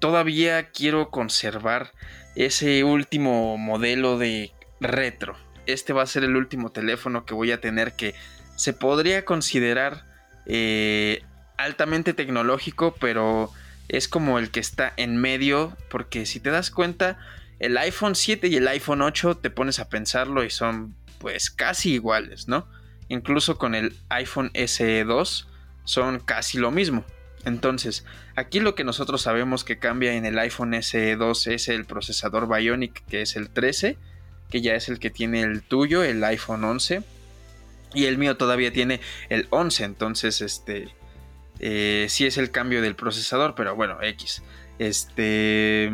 todavía 0.00 0.70
quiero 0.70 1.10
conservar 1.10 1.92
ese 2.34 2.84
último 2.84 3.56
modelo 3.56 4.18
de 4.18 4.52
retro 4.80 5.36
este 5.72 5.92
va 5.92 6.02
a 6.02 6.06
ser 6.06 6.24
el 6.24 6.36
último 6.36 6.70
teléfono 6.70 7.24
que 7.24 7.34
voy 7.34 7.52
a 7.52 7.60
tener 7.60 7.92
que 7.92 8.14
se 8.56 8.72
podría 8.72 9.24
considerar 9.24 10.04
eh, 10.46 11.22
altamente 11.56 12.14
tecnológico, 12.14 12.94
pero 13.00 13.50
es 13.92 14.08
como 14.08 14.38
el 14.38 14.50
que 14.50 14.60
está 14.60 14.92
en 14.96 15.16
medio, 15.16 15.76
porque 15.88 16.24
si 16.24 16.38
te 16.38 16.50
das 16.50 16.70
cuenta, 16.70 17.18
el 17.58 17.76
iPhone 17.76 18.14
7 18.14 18.46
y 18.48 18.56
el 18.56 18.68
iPhone 18.68 19.02
8 19.02 19.38
te 19.38 19.50
pones 19.50 19.80
a 19.80 19.88
pensarlo 19.88 20.44
y 20.44 20.50
son 20.50 20.94
pues 21.18 21.50
casi 21.50 21.94
iguales, 21.94 22.48
¿no? 22.48 22.68
Incluso 23.08 23.58
con 23.58 23.74
el 23.74 23.96
iPhone 24.08 24.52
SE 24.54 25.04
2 25.04 25.48
son 25.84 26.20
casi 26.20 26.58
lo 26.58 26.70
mismo. 26.70 27.04
Entonces, 27.44 28.04
aquí 28.36 28.60
lo 28.60 28.74
que 28.74 28.84
nosotros 28.84 29.22
sabemos 29.22 29.64
que 29.64 29.78
cambia 29.78 30.14
en 30.14 30.24
el 30.24 30.38
iPhone 30.38 30.80
SE 30.82 31.16
2 31.16 31.46
es 31.48 31.68
el 31.68 31.84
procesador 31.84 32.48
Bionic, 32.48 33.04
que 33.06 33.22
es 33.22 33.34
el 33.34 33.50
13, 33.50 33.98
que 34.50 34.60
ya 34.60 34.74
es 34.74 34.88
el 34.88 35.00
que 35.00 35.10
tiene 35.10 35.40
el 35.40 35.62
tuyo, 35.62 36.04
el 36.04 36.22
iPhone 36.22 36.62
11. 36.64 37.02
Y 37.92 38.04
el 38.04 38.18
mío 38.18 38.36
todavía 38.36 38.72
tiene 38.72 39.00
el 39.30 39.48
11, 39.50 39.84
entonces 39.84 40.42
este 40.42 40.94
eh, 41.60 42.06
sí 42.08 42.26
es 42.26 42.38
el 42.38 42.50
cambio 42.50 42.82
del 42.82 42.96
procesador, 42.96 43.54
pero 43.54 43.76
bueno, 43.76 43.98
X. 44.02 44.42
Este, 44.78 45.92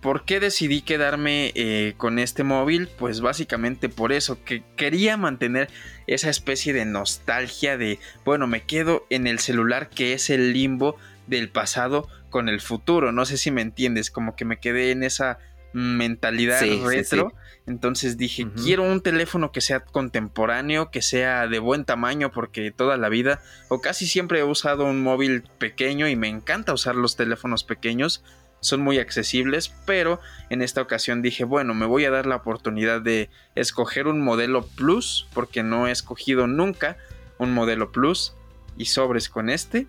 ¿por 0.00 0.24
qué 0.24 0.40
decidí 0.40 0.82
quedarme 0.82 1.52
eh, 1.54 1.94
con 1.96 2.18
este 2.18 2.42
móvil? 2.42 2.88
Pues 2.98 3.20
básicamente 3.20 3.88
por 3.88 4.12
eso, 4.12 4.44
que 4.44 4.64
quería 4.76 5.16
mantener 5.16 5.70
esa 6.06 6.28
especie 6.28 6.72
de 6.72 6.84
nostalgia 6.84 7.78
de, 7.78 8.00
bueno, 8.24 8.46
me 8.46 8.62
quedo 8.62 9.06
en 9.08 9.26
el 9.26 9.38
celular 9.38 9.88
que 9.88 10.12
es 10.12 10.30
el 10.30 10.52
limbo 10.52 10.96
del 11.26 11.48
pasado 11.48 12.08
con 12.28 12.48
el 12.48 12.60
futuro. 12.60 13.12
No 13.12 13.24
sé 13.24 13.38
si 13.38 13.50
me 13.50 13.62
entiendes, 13.62 14.10
como 14.10 14.34
que 14.34 14.44
me 14.44 14.58
quedé 14.58 14.90
en 14.90 15.04
esa 15.04 15.38
mentalidad 15.74 16.62
retro. 16.84 17.34
Entonces 17.66 18.16
dije, 18.16 18.46
quiero 18.62 18.82
un 18.82 19.00
teléfono 19.00 19.50
que 19.52 19.60
sea 19.60 19.80
contemporáneo, 19.80 20.90
que 20.90 21.02
sea 21.02 21.46
de 21.46 21.58
buen 21.58 21.84
tamaño, 21.84 22.30
porque 22.30 22.70
toda 22.70 22.96
la 22.96 23.08
vida, 23.08 23.42
o 23.68 23.80
casi 23.80 24.06
siempre 24.06 24.38
he 24.40 24.44
usado 24.44 24.84
un 24.84 25.02
móvil 25.02 25.44
pequeño 25.58 26.08
y 26.08 26.16
me 26.16 26.28
encanta 26.28 26.74
usar 26.74 26.94
los 26.94 27.16
teléfonos 27.16 27.64
pequeños, 27.64 28.22
son 28.60 28.80
muy 28.80 28.98
accesibles, 28.98 29.74
pero 29.86 30.20
en 30.48 30.62
esta 30.62 30.80
ocasión 30.80 31.20
dije, 31.22 31.44
bueno, 31.44 31.74
me 31.74 31.86
voy 31.86 32.04
a 32.04 32.10
dar 32.10 32.26
la 32.26 32.36
oportunidad 32.36 33.02
de 33.02 33.28
escoger 33.54 34.06
un 34.06 34.22
modelo 34.22 34.66
Plus, 34.66 35.26
porque 35.34 35.62
no 35.62 35.86
he 35.86 35.90
escogido 35.90 36.46
nunca 36.46 36.96
un 37.38 37.52
modelo 37.52 37.92
Plus, 37.92 38.34
y 38.76 38.86
sobres 38.86 39.28
con 39.28 39.50
este. 39.50 39.86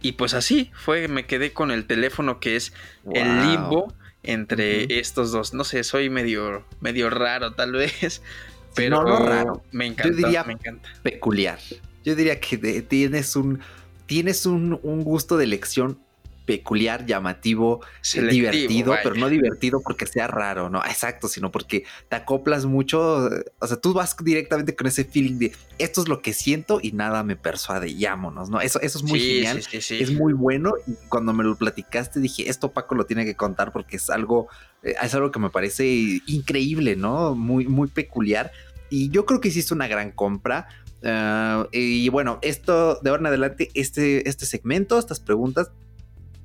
Y 0.00 0.12
pues 0.12 0.34
así 0.34 0.70
fue, 0.74 1.08
me 1.08 1.26
quedé 1.26 1.52
con 1.52 1.70
el 1.70 1.86
teléfono 1.86 2.40
que 2.40 2.56
es 2.56 2.72
el 3.12 3.42
Limbo 3.42 3.92
entre 4.28 5.00
estos 5.00 5.32
dos. 5.32 5.54
No 5.54 5.64
sé, 5.64 5.82
soy 5.82 6.10
medio, 6.10 6.64
medio 6.80 7.10
raro 7.10 7.54
tal 7.54 7.72
vez, 7.72 8.22
pero 8.74 9.02
no, 9.02 9.18
raro. 9.18 9.64
me 9.72 9.86
encanta. 9.86 10.10
Yo 10.10 10.16
diría 10.16 10.44
me 10.44 10.52
encanta. 10.52 10.88
peculiar. 11.02 11.58
Yo 12.04 12.14
diría 12.14 12.38
que 12.38 12.82
tienes 12.82 13.34
un 13.36 13.60
tienes 14.06 14.46
un, 14.46 14.78
un, 14.82 15.04
gusto 15.04 15.36
de 15.36 15.44
elección 15.44 15.98
peculiar, 16.48 17.04
llamativo, 17.04 17.82
divertido, 18.30 18.96
pero 19.02 19.14
no 19.14 19.28
divertido 19.28 19.82
porque 19.82 20.06
sea 20.06 20.26
raro, 20.26 20.70
no, 20.70 20.82
exacto, 20.82 21.28
sino 21.28 21.52
porque 21.52 21.84
te 22.08 22.16
acoplas 22.16 22.64
mucho, 22.64 23.28
o 23.58 23.66
sea, 23.66 23.76
tú 23.76 23.92
vas 23.92 24.16
directamente 24.16 24.74
con 24.74 24.86
ese 24.86 25.04
feeling 25.04 25.38
de 25.38 25.52
esto 25.76 26.00
es 26.00 26.08
lo 26.08 26.22
que 26.22 26.32
siento 26.32 26.80
y 26.82 26.92
nada 26.92 27.22
me 27.22 27.36
persuade, 27.36 27.94
llámonos, 27.94 28.48
¿no? 28.48 28.62
Eso, 28.62 28.80
eso 28.80 28.96
es 28.96 29.04
muy 29.04 29.20
genial, 29.20 29.60
es 29.70 30.10
muy 30.10 30.32
bueno 30.32 30.72
y 30.86 30.94
cuando 31.10 31.34
me 31.34 31.44
lo 31.44 31.54
platicaste 31.54 32.18
dije, 32.18 32.48
esto 32.48 32.72
Paco 32.72 32.94
lo 32.94 33.04
tiene 33.04 33.26
que 33.26 33.34
contar 33.34 33.70
porque 33.70 33.96
es 33.96 34.08
algo, 34.08 34.48
eh, 34.82 34.94
es 35.02 35.14
algo 35.14 35.30
que 35.30 35.38
me 35.38 35.50
parece 35.50 35.86
increíble, 36.26 36.96
¿no? 36.96 37.34
Muy, 37.34 37.66
muy 37.66 37.88
peculiar. 37.88 38.52
Y 38.88 39.10
yo 39.10 39.26
creo 39.26 39.42
que 39.42 39.48
hiciste 39.48 39.74
una 39.74 39.86
gran 39.86 40.12
compra. 40.12 40.66
Ah, 41.04 41.68
y 41.72 42.08
bueno, 42.08 42.38
esto 42.40 42.98
de 43.02 43.10
ahora 43.10 43.20
en 43.20 43.26
adelante, 43.26 43.68
este, 43.74 44.26
este 44.26 44.46
segmento, 44.46 44.98
estas 44.98 45.20
preguntas, 45.20 45.70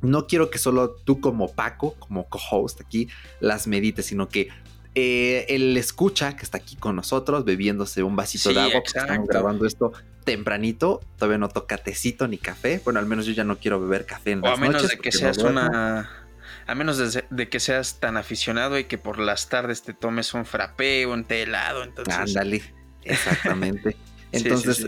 no 0.03 0.27
quiero 0.27 0.51
que 0.51 0.59
solo 0.59 0.91
tú 0.91 1.19
como 1.19 1.51
Paco, 1.51 1.95
como 1.95 2.29
co-host 2.29 2.81
aquí, 2.81 3.07
las 3.39 3.65
medites, 3.65 4.05
sino 4.05 4.29
que 4.29 4.49
eh, 4.95 5.45
el 5.49 5.75
escucha 5.77 6.35
que 6.35 6.43
está 6.43 6.59
aquí 6.59 6.75
con 6.75 6.95
nosotros 6.95 7.45
bebiéndose 7.45 8.03
un 8.03 8.15
vasito 8.15 8.53
de 8.53 8.59
agua, 8.59 8.81
porque 8.83 8.99
estamos 8.99 9.27
grabando 9.27 9.65
esto 9.65 9.91
tempranito, 10.23 11.01
todavía 11.17 11.39
no 11.39 11.49
toca 11.49 11.77
tecito 11.77 12.27
ni 12.27 12.37
café. 12.37 12.79
Bueno, 12.83 12.99
al 12.99 13.07
menos 13.07 13.25
yo 13.25 13.33
ya 13.33 13.43
no 13.43 13.57
quiero 13.57 13.79
beber 13.79 14.05
café 14.05 14.31
en 14.31 14.39
o 14.39 14.49
las 14.49 14.57
a 14.57 14.61
menos 14.61 14.87
de 14.87 14.97
que 14.97 15.11
seas 15.11 15.39
una 15.39 16.23
a 16.65 16.75
menos 16.75 16.97
de, 16.97 17.49
que 17.49 17.59
seas 17.59 17.99
tan 17.99 18.17
aficionado 18.17 18.77
y 18.77 18.85
que 18.85 18.97
por 18.97 19.19
las 19.19 19.49
tardes 19.49 19.83
te 19.83 19.93
tomes 19.93 20.33
un 20.33 20.45
frappé 20.45 21.05
o 21.05 21.13
un 21.13 21.25
té 21.25 21.43
helado, 21.43 21.83
entonces 21.83 22.13
ándale, 22.13 22.63
exactamente. 23.03 23.97
Entonces, 24.31 24.87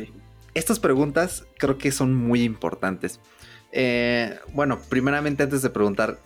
estas 0.56 0.80
preguntas 0.80 1.46
creo 1.60 1.78
que 1.78 1.92
son 1.92 2.16
muy 2.16 2.42
importantes. 2.42 3.20
Eh, 3.78 4.40
bueno, 4.54 4.80
primeramente 4.88 5.44
antes 5.44 5.62
de 5.62 5.70
preguntar, 5.70 6.18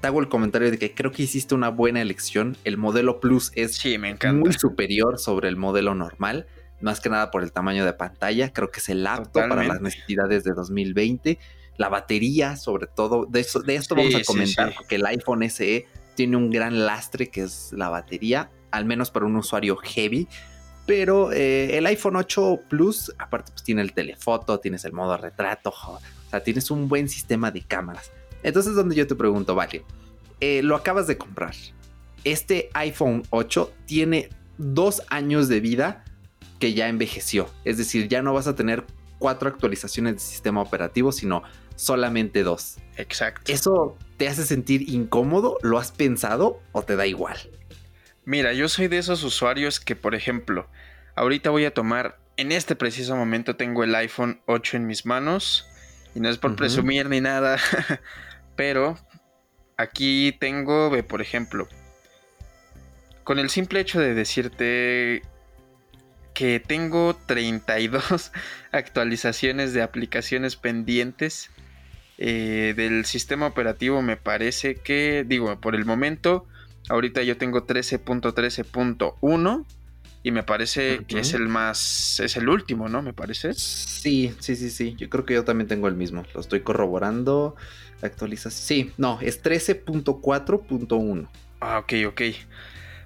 te 0.00 0.06
hago 0.06 0.20
el 0.20 0.28
comentario 0.28 0.70
de 0.70 0.78
que 0.78 0.94
creo 0.94 1.10
que 1.10 1.24
hiciste 1.24 1.56
una 1.56 1.68
buena 1.68 2.00
elección. 2.00 2.56
El 2.62 2.76
modelo 2.76 3.18
Plus 3.18 3.50
es 3.56 3.84
muy 4.32 4.52
superior 4.52 5.18
sobre 5.18 5.48
el 5.48 5.56
modelo 5.56 5.96
normal, 5.96 6.46
más 6.80 7.00
que 7.00 7.08
nada 7.08 7.32
por 7.32 7.42
el 7.42 7.50
tamaño 7.50 7.84
de 7.84 7.92
pantalla. 7.92 8.52
Creo 8.52 8.70
que 8.70 8.78
es 8.78 8.88
el 8.88 9.04
apto 9.04 9.40
para 9.48 9.64
las 9.64 9.80
necesidades 9.80 10.44
de 10.44 10.52
2020. 10.52 11.40
La 11.76 11.88
batería, 11.88 12.54
sobre 12.54 12.86
todo, 12.86 13.26
de, 13.26 13.40
eso, 13.40 13.62
de 13.62 13.74
esto 13.74 13.96
vamos 13.96 14.14
a 14.14 14.22
comentar, 14.22 14.72
porque 14.76 14.94
el 14.94 15.06
iPhone 15.06 15.42
SE 15.50 15.88
tiene 16.14 16.36
un 16.36 16.50
gran 16.50 16.86
lastre 16.86 17.26
que 17.30 17.42
es 17.42 17.72
la 17.72 17.88
batería, 17.88 18.48
al 18.70 18.84
menos 18.84 19.10
para 19.10 19.26
un 19.26 19.34
usuario 19.34 19.76
heavy. 19.76 20.28
Pero 20.86 21.32
eh, 21.32 21.78
el 21.78 21.86
iPhone 21.86 22.14
8 22.14 22.60
Plus, 22.68 23.12
aparte, 23.18 23.50
pues 23.50 23.64
tiene 23.64 23.82
el 23.82 23.92
telefoto, 23.92 24.60
tienes 24.60 24.84
el 24.84 24.92
modo 24.92 25.16
retrato, 25.16 25.74
o 26.26 26.30
sea, 26.30 26.42
tienes 26.42 26.70
un 26.70 26.88
buen 26.88 27.08
sistema 27.08 27.50
de 27.50 27.62
cámaras. 27.62 28.12
Entonces, 28.42 28.74
donde 28.74 28.94
yo 28.94 29.06
te 29.06 29.14
pregunto, 29.14 29.54
vale, 29.54 29.84
eh, 30.40 30.62
lo 30.62 30.76
acabas 30.76 31.06
de 31.06 31.16
comprar. 31.16 31.54
Este 32.24 32.70
iPhone 32.74 33.22
8 33.30 33.72
tiene 33.86 34.30
dos 34.58 35.02
años 35.08 35.48
de 35.48 35.60
vida 35.60 36.04
que 36.58 36.74
ya 36.74 36.88
envejeció. 36.88 37.48
Es 37.64 37.78
decir, 37.78 38.08
ya 38.08 38.22
no 38.22 38.32
vas 38.34 38.46
a 38.46 38.54
tener 38.54 38.84
cuatro 39.18 39.48
actualizaciones 39.48 40.14
de 40.14 40.20
sistema 40.20 40.60
operativo, 40.60 41.12
sino 41.12 41.42
solamente 41.76 42.42
dos. 42.42 42.78
Exacto. 42.96 43.52
¿Eso 43.52 43.96
te 44.16 44.28
hace 44.28 44.44
sentir 44.44 44.88
incómodo? 44.88 45.58
¿Lo 45.62 45.78
has 45.78 45.92
pensado 45.92 46.60
o 46.72 46.82
te 46.82 46.96
da 46.96 47.06
igual? 47.06 47.36
Mira, 48.24 48.52
yo 48.52 48.68
soy 48.68 48.88
de 48.88 48.98
esos 48.98 49.22
usuarios 49.22 49.78
que, 49.78 49.94
por 49.94 50.14
ejemplo, 50.14 50.68
ahorita 51.14 51.50
voy 51.50 51.64
a 51.64 51.72
tomar, 51.72 52.18
en 52.36 52.50
este 52.50 52.74
preciso 52.74 53.14
momento 53.14 53.56
tengo 53.56 53.84
el 53.84 53.94
iPhone 53.94 54.40
8 54.46 54.78
en 54.78 54.86
mis 54.86 55.06
manos, 55.06 55.66
y 56.16 56.20
no 56.20 56.30
es 56.30 56.38
por 56.38 56.56
presumir 56.56 57.10
ni 57.10 57.20
nada, 57.20 57.58
pero 58.56 58.98
aquí 59.76 60.34
tengo, 60.40 60.88
ve, 60.88 61.02
por 61.02 61.20
ejemplo, 61.20 61.68
con 63.22 63.38
el 63.38 63.50
simple 63.50 63.80
hecho 63.80 64.00
de 64.00 64.14
decirte 64.14 65.20
que 66.32 66.58
tengo 66.58 67.14
32 67.26 68.32
actualizaciones 68.72 69.74
de 69.74 69.82
aplicaciones 69.82 70.56
pendientes 70.56 71.50
eh, 72.16 72.72
del 72.74 73.04
sistema 73.04 73.46
operativo, 73.46 74.00
me 74.00 74.16
parece 74.16 74.76
que, 74.76 75.22
digo, 75.26 75.60
por 75.60 75.74
el 75.74 75.84
momento 75.84 76.46
Ahorita 76.88 77.22
yo 77.22 77.36
tengo 77.36 77.66
13.13.1 77.66 79.66
y 80.26 80.32
me 80.32 80.42
parece 80.42 81.04
que 81.06 81.20
es 81.20 81.34
el 81.34 81.46
más, 81.46 82.18
es 82.18 82.36
el 82.36 82.48
último, 82.48 82.88
¿no? 82.88 83.00
Me 83.00 83.12
parece. 83.12 83.54
Sí, 83.54 84.34
sí, 84.40 84.56
sí, 84.56 84.70
sí. 84.70 84.96
Yo 84.98 85.08
creo 85.08 85.24
que 85.24 85.34
yo 85.34 85.44
también 85.44 85.68
tengo 85.68 85.86
el 85.86 85.94
mismo. 85.94 86.24
Lo 86.34 86.40
estoy 86.40 86.62
corroborando. 86.62 87.54
Actualización. 88.02 88.66
Sí, 88.66 88.92
no, 88.96 89.20
es 89.20 89.40
13.4.1. 89.40 91.28
Ah, 91.60 91.78
ok, 91.78 91.92
ok. 92.08 92.22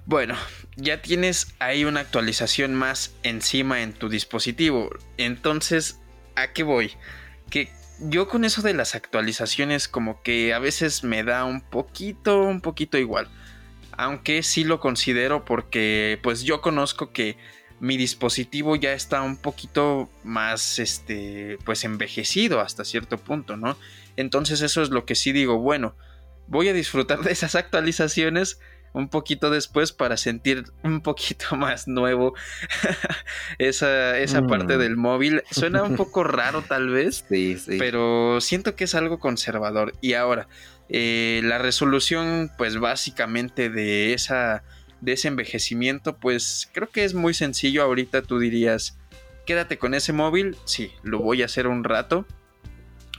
Bueno, 0.07 0.33
ya 0.77 1.03
tienes 1.03 1.53
ahí 1.59 1.85
una 1.85 1.99
actualización 1.99 2.73
más 2.73 3.13
encima 3.21 3.83
en 3.83 3.93
tu 3.93 4.09
dispositivo. 4.09 4.89
Entonces, 5.17 5.99
¿a 6.35 6.53
qué 6.53 6.63
voy? 6.63 6.93
Que 7.51 7.69
yo 7.99 8.27
con 8.29 8.45
eso 8.45 8.63
de 8.63 8.73
las 8.73 8.95
actualizaciones 8.95 9.87
como 9.87 10.23
que 10.23 10.55
a 10.55 10.59
veces 10.59 11.03
me 11.03 11.23
da 11.23 11.45
un 11.45 11.61
poquito, 11.61 12.41
un 12.41 12.61
poquito 12.61 12.97
igual 12.97 13.29
aunque 13.97 14.43
sí 14.43 14.63
lo 14.63 14.79
considero 14.79 15.45
porque 15.45 16.19
pues 16.23 16.43
yo 16.43 16.61
conozco 16.61 17.11
que 17.11 17.37
mi 17.79 17.97
dispositivo 17.97 18.75
ya 18.75 18.93
está 18.93 19.21
un 19.23 19.37
poquito 19.37 20.09
más 20.23 20.77
este 20.77 21.57
pues 21.65 21.83
envejecido 21.83 22.59
hasta 22.59 22.85
cierto 22.85 23.17
punto, 23.17 23.57
¿no? 23.57 23.75
Entonces 24.17 24.61
eso 24.61 24.81
es 24.81 24.89
lo 24.89 25.05
que 25.05 25.15
sí 25.15 25.31
digo, 25.31 25.57
bueno, 25.57 25.95
voy 26.47 26.69
a 26.69 26.73
disfrutar 26.73 27.21
de 27.21 27.31
esas 27.31 27.55
actualizaciones 27.55 28.59
un 28.93 29.09
poquito 29.09 29.49
después 29.49 29.91
para 29.91 30.17
sentir 30.17 30.65
un 30.83 31.01
poquito 31.01 31.55
más 31.55 31.87
nuevo 31.87 32.33
esa, 33.57 34.17
esa 34.17 34.45
parte 34.45 34.75
mm. 34.75 34.79
del 34.79 34.97
móvil. 34.97 35.43
Suena 35.49 35.83
un 35.83 35.95
poco 35.95 36.23
raro 36.23 36.61
tal 36.61 36.89
vez, 36.89 37.25
sí, 37.29 37.57
sí. 37.57 37.77
pero 37.79 38.41
siento 38.41 38.75
que 38.75 38.85
es 38.85 38.95
algo 38.95 39.19
conservador. 39.19 39.93
Y 40.01 40.13
ahora, 40.13 40.47
eh, 40.93 41.39
la 41.43 41.57
resolución, 41.57 42.51
pues 42.57 42.77
básicamente 42.77 43.69
de, 43.69 44.13
esa, 44.13 44.63
de 44.99 45.13
ese 45.13 45.29
envejecimiento, 45.29 46.17
pues 46.17 46.69
creo 46.73 46.89
que 46.89 47.05
es 47.05 47.13
muy 47.13 47.33
sencillo. 47.33 47.81
Ahorita 47.83 48.21
tú 48.21 48.39
dirías, 48.39 48.97
quédate 49.45 49.77
con 49.77 49.93
ese 49.93 50.11
móvil. 50.11 50.57
Sí, 50.65 50.91
lo 51.01 51.19
voy 51.19 51.43
a 51.43 51.45
hacer 51.45 51.67
un 51.67 51.85
rato. 51.85 52.25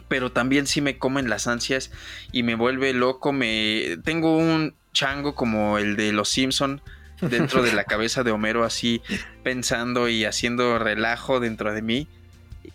Pero 0.08 0.30
también 0.30 0.66
sí 0.66 0.82
me 0.82 0.98
comen 0.98 1.30
las 1.30 1.46
ansias 1.46 1.90
y 2.30 2.42
me 2.42 2.56
vuelve 2.56 2.92
loco. 2.92 3.32
Me 3.32 3.96
tengo 4.04 4.36
un 4.36 4.74
chango 4.92 5.34
como 5.34 5.78
el 5.78 5.96
de 5.96 6.12
los 6.12 6.28
Simpson 6.28 6.82
dentro 7.22 7.62
de 7.62 7.72
la 7.72 7.84
cabeza 7.86 8.22
de 8.22 8.32
Homero 8.32 8.64
así 8.64 9.00
pensando 9.42 10.10
y 10.10 10.26
haciendo 10.26 10.78
relajo 10.78 11.40
dentro 11.40 11.72
de 11.72 11.80
mí 11.80 12.08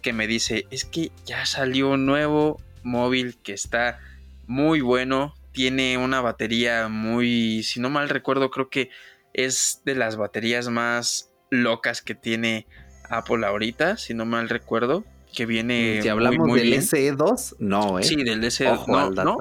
que 0.02 0.14
me 0.14 0.26
dice 0.26 0.66
es 0.72 0.86
que 0.86 1.12
ya 1.26 1.46
salió 1.46 1.90
un 1.90 2.08
nuevo 2.08 2.60
móvil 2.82 3.38
que 3.44 3.54
está 3.54 4.00
muy 4.48 4.82
bueno. 4.82 5.36
Tiene 5.52 5.98
una 5.98 6.22
batería 6.22 6.88
muy, 6.88 7.64
si 7.64 7.80
no 7.80 7.90
mal 7.90 8.10
recuerdo, 8.10 8.50
creo 8.52 8.70
que 8.70 8.90
es 9.34 9.82
de 9.86 9.96
las 9.96 10.16
baterías 10.16 10.70
más 10.70 11.32
locas 11.50 12.02
que 12.02 12.16
tiene 12.16 12.68
Apple 13.10 13.46
ahorita, 13.46 13.98
si 13.98 14.14
no 14.14 14.26
mal 14.26 14.50
recuerdo. 14.50 15.04
Que 15.34 15.46
viene. 15.46 16.02
Si 16.02 16.10
hablamos 16.10 16.54
del 16.54 16.74
SE2, 16.74 17.58
no, 17.60 18.00
¿eh? 18.00 18.04
Sí, 18.04 18.24
del 18.24 18.44
SE2. 18.44 18.88
no, 18.88 19.10
¿no? 19.12 19.38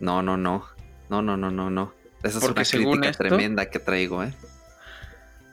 no, 0.00 0.22
no, 0.22 0.36
no. 0.36 0.66
No, 1.08 1.22
no, 1.22 1.36
no, 1.36 1.50
no, 1.50 1.70
no. 1.70 1.94
Esa 2.22 2.38
es 2.38 2.44
una 2.44 2.64
crítica 2.64 3.12
tremenda 3.12 3.66
que 3.66 3.78
traigo, 3.78 4.22
¿eh? 4.22 4.32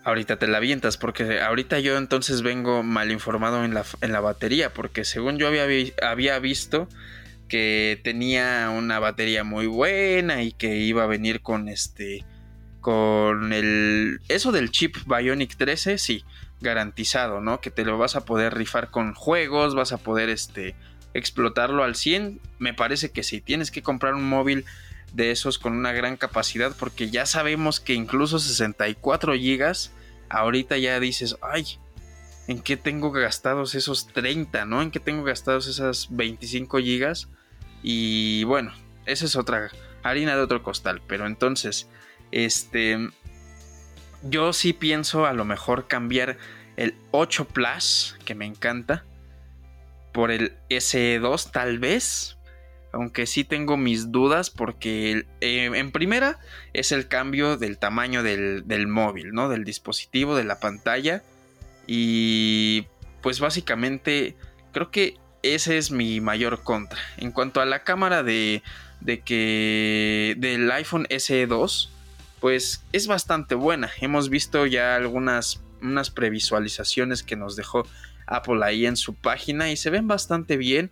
Ahorita 0.04 0.40
te 0.40 0.48
la 0.48 0.58
avientas, 0.58 0.98
porque 0.98 1.42
ahorita 1.42 1.80
yo 1.80 1.98
entonces 1.98 2.42
vengo 2.42 2.84
mal 2.84 3.12
informado 3.12 3.66
en 3.66 3.74
la, 3.74 3.84
en 4.02 4.12
la 4.12 4.22
batería, 4.22 4.74
porque 4.74 5.04
según 5.04 5.38
yo 5.38 5.48
había, 5.48 5.66
había 6.02 6.40
visto 6.40 6.88
que 7.50 8.00
tenía 8.04 8.70
una 8.70 9.00
batería 9.00 9.44
muy 9.44 9.68
buena 9.68 10.44
y 10.44 10.54
que 10.54 10.78
iba 10.78 11.04
a 11.04 11.08
venir 11.08 11.42
con 11.42 11.68
este 11.68 12.24
con 12.80 13.52
el 13.52 14.22
eso 14.30 14.54
del 14.54 14.72
chip 14.72 14.96
Bionic 15.06 15.58
13, 15.58 15.98
sí, 15.98 16.24
garantizado, 16.62 17.42
¿no? 17.42 17.60
Que 17.60 17.72
te 17.72 17.84
lo 17.84 17.98
vas 17.98 18.16
a 18.16 18.24
poder 18.24 18.54
rifar 18.54 18.90
con 18.90 19.14
juegos, 19.14 19.76
vas 19.76 19.92
a 19.92 19.98
poder 19.98 20.30
este 20.30 20.76
explotarlo 21.14 21.84
al 21.84 21.96
100. 21.96 22.40
Me 22.58 22.74
parece 22.74 23.12
que 23.12 23.24
sí, 23.24 23.42
tienes 23.42 23.72
que 23.72 23.82
comprar 23.82 24.14
un 24.14 24.28
móvil 24.30 24.64
de 25.14 25.32
esos 25.32 25.58
con 25.58 25.74
una 25.74 25.92
gran 25.92 26.18
capacidad 26.18 26.76
porque 26.78 27.10
ya 27.10 27.26
sabemos 27.26 27.80
que 27.80 27.94
incluso 27.94 28.40
64 28.40 29.34
gigas 29.36 29.92
ahorita 30.30 30.78
ya 30.78 31.00
dices, 31.00 31.36
"Ay, 31.42 31.66
¿en 32.48 32.62
qué 32.62 32.78
tengo 32.78 33.12
gastados 33.12 33.76
esos 33.76 34.08
30, 34.08 34.66
no? 34.66 34.82
¿En 34.82 34.92
qué 34.92 35.00
tengo 35.00 35.24
gastados 35.24 35.68
esas 35.68 36.08
25 36.12 36.78
gigas?" 36.78 37.28
Y 37.84 38.44
bueno, 38.44 38.74
esa 39.06 39.26
es 39.26 39.36
otra 39.36 39.70
harina 40.04 40.36
de 40.36 40.42
otro 40.42 40.63
costal. 40.63 41.02
Pero 41.08 41.26
entonces, 41.26 41.89
este, 42.32 43.10
yo 44.24 44.54
sí 44.54 44.74
pienso 44.74 45.26
a 45.26 45.34
lo 45.34 45.46
mejor 45.46 45.88
cambiar 45.88 46.38
el 46.78 46.96
8 47.12 47.46
Plus, 47.48 48.18
que 48.26 48.36
me 48.36 48.46
encanta, 48.46 49.06
por 50.13 50.32
el 50.32 50.54
SE2 50.70 51.52
tal 51.52 51.80
vez. 51.80 52.38
Aunque 52.92 53.28
sí 53.28 53.44
tengo 53.44 53.78
mis 53.78 54.12
dudas 54.12 54.50
porque 54.50 55.28
eh, 55.42 55.65
en 55.72 55.92
primera 55.92 56.39
es 56.74 56.92
el 56.92 57.08
cambio 57.08 57.56
del 57.56 57.78
tamaño 57.78 58.24
del, 58.24 58.68
del 58.68 58.88
móvil, 58.88 59.32
¿no? 59.32 59.48
Del 59.48 59.63
dispositivo, 59.63 60.36
de 60.36 60.44
la 60.44 60.60
pantalla. 60.60 61.22
Y 61.86 62.88
pues 63.22 63.39
básicamente 63.39 64.36
creo 64.72 64.89
que 64.89 65.19
ese 65.43 65.78
es 65.78 65.91
mi 65.91 66.21
mayor 66.21 66.63
contra. 66.63 66.99
En 67.17 67.32
cuanto 67.32 67.62
a 67.62 67.65
la 67.65 67.84
cámara 67.84 68.23
de, 68.23 68.63
de 69.02 69.21
que 69.21 70.36
del 70.38 70.71
iPhone 70.71 71.06
SE2, 71.10 71.89
pues 72.39 72.84
es 72.93 73.08
bastante 73.08 73.56
buena. 73.56 73.89
Hemos 74.02 74.30
visto 74.30 74.65
ya 74.65 74.95
algunas 74.95 75.62
unas 75.82 76.10
previsualizaciones 76.10 77.23
que 77.23 77.36
nos 77.36 77.56
dejó 77.56 77.88
Apple 78.25 78.60
ahí 78.63 78.86
en 78.86 78.97
su 78.97 79.13
página 79.13 79.71
y 79.71 79.78
se 79.78 79.89
ven 79.89 80.08
bastante 80.08 80.58
bien. 80.58 80.91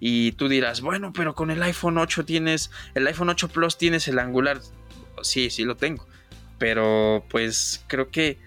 Y 0.00 0.32
tú 0.32 0.48
dirás, 0.48 0.80
bueno, 0.80 1.12
pero 1.12 1.34
con 1.34 1.50
el 1.50 1.62
iPhone 1.62 1.98
8 1.98 2.24
tienes, 2.24 2.70
el 2.94 3.06
iPhone 3.06 3.30
8 3.30 3.48
Plus 3.48 3.78
tienes 3.78 4.06
el 4.08 4.18
angular. 4.18 4.60
Sí, 5.22 5.50
sí 5.50 5.64
lo 5.64 5.76
tengo. 5.76 6.06
Pero 6.58 7.24
pues 7.28 7.84
creo 7.88 8.10
que 8.10 8.38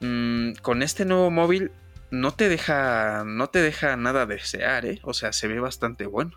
mm, 0.00 0.52
con 0.62 0.82
este 0.82 1.04
nuevo 1.04 1.30
móvil 1.30 1.72
no 2.10 2.34
te 2.34 2.48
deja, 2.48 3.24
no 3.24 3.48
te 3.48 3.60
deja 3.60 3.96
nada 3.96 4.26
desear, 4.26 4.86
¿eh? 4.86 5.00
O 5.02 5.14
sea, 5.14 5.32
se 5.32 5.48
ve 5.48 5.60
bastante 5.60 6.06
bueno. 6.06 6.32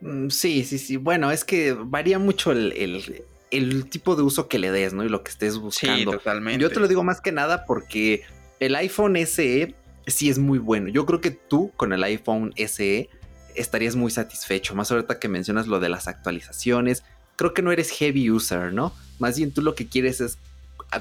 Mm, 0.00 0.28
sí, 0.28 0.64
sí, 0.64 0.78
sí. 0.78 0.96
Bueno, 0.96 1.30
es 1.30 1.44
que 1.44 1.72
varía 1.72 2.18
mucho 2.18 2.52
el, 2.52 3.24
el, 3.50 3.86
tipo 3.88 4.16
de 4.16 4.22
uso 4.22 4.48
que 4.48 4.58
le 4.58 4.70
des, 4.70 4.92
¿no? 4.92 5.04
Y 5.04 5.08
lo 5.08 5.22
que 5.22 5.30
estés 5.30 5.58
buscando. 5.58 6.12
Sí, 6.12 6.18
totalmente. 6.18 6.60
Yo 6.60 6.70
te 6.70 6.80
lo 6.80 6.88
digo 6.88 7.02
más 7.02 7.20
que 7.20 7.32
nada 7.32 7.64
porque 7.66 8.22
el 8.60 8.74
iPhone 8.76 9.16
SE 9.26 9.74
sí 10.06 10.30
es 10.30 10.38
muy 10.38 10.58
bueno. 10.58 10.88
Yo 10.88 11.06
creo 11.06 11.20
que 11.20 11.30
tú 11.30 11.72
con 11.76 11.92
el 11.92 12.02
iPhone 12.04 12.52
SE 12.56 13.08
estarías 13.54 13.96
muy 13.96 14.10
satisfecho. 14.10 14.74
Más 14.74 14.90
ahorita 14.90 15.18
que 15.18 15.28
mencionas 15.28 15.66
lo 15.66 15.80
de 15.80 15.88
las 15.88 16.08
actualizaciones. 16.08 17.04
Creo 17.36 17.54
que 17.54 17.62
no 17.62 17.72
eres 17.72 17.90
heavy 17.90 18.30
user, 18.30 18.72
¿no? 18.72 18.92
Más 19.18 19.36
bien 19.38 19.52
tú 19.52 19.62
lo 19.62 19.74
que 19.74 19.86
quieres 19.86 20.20
es 20.20 20.38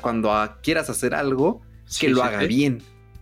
cuando 0.02 0.32
quieras 0.62 0.90
hacer 0.90 1.16
algo, 1.16 1.62
que 2.00 2.10
lo 2.10 2.24
haga 2.24 2.44
bien. 2.44 2.82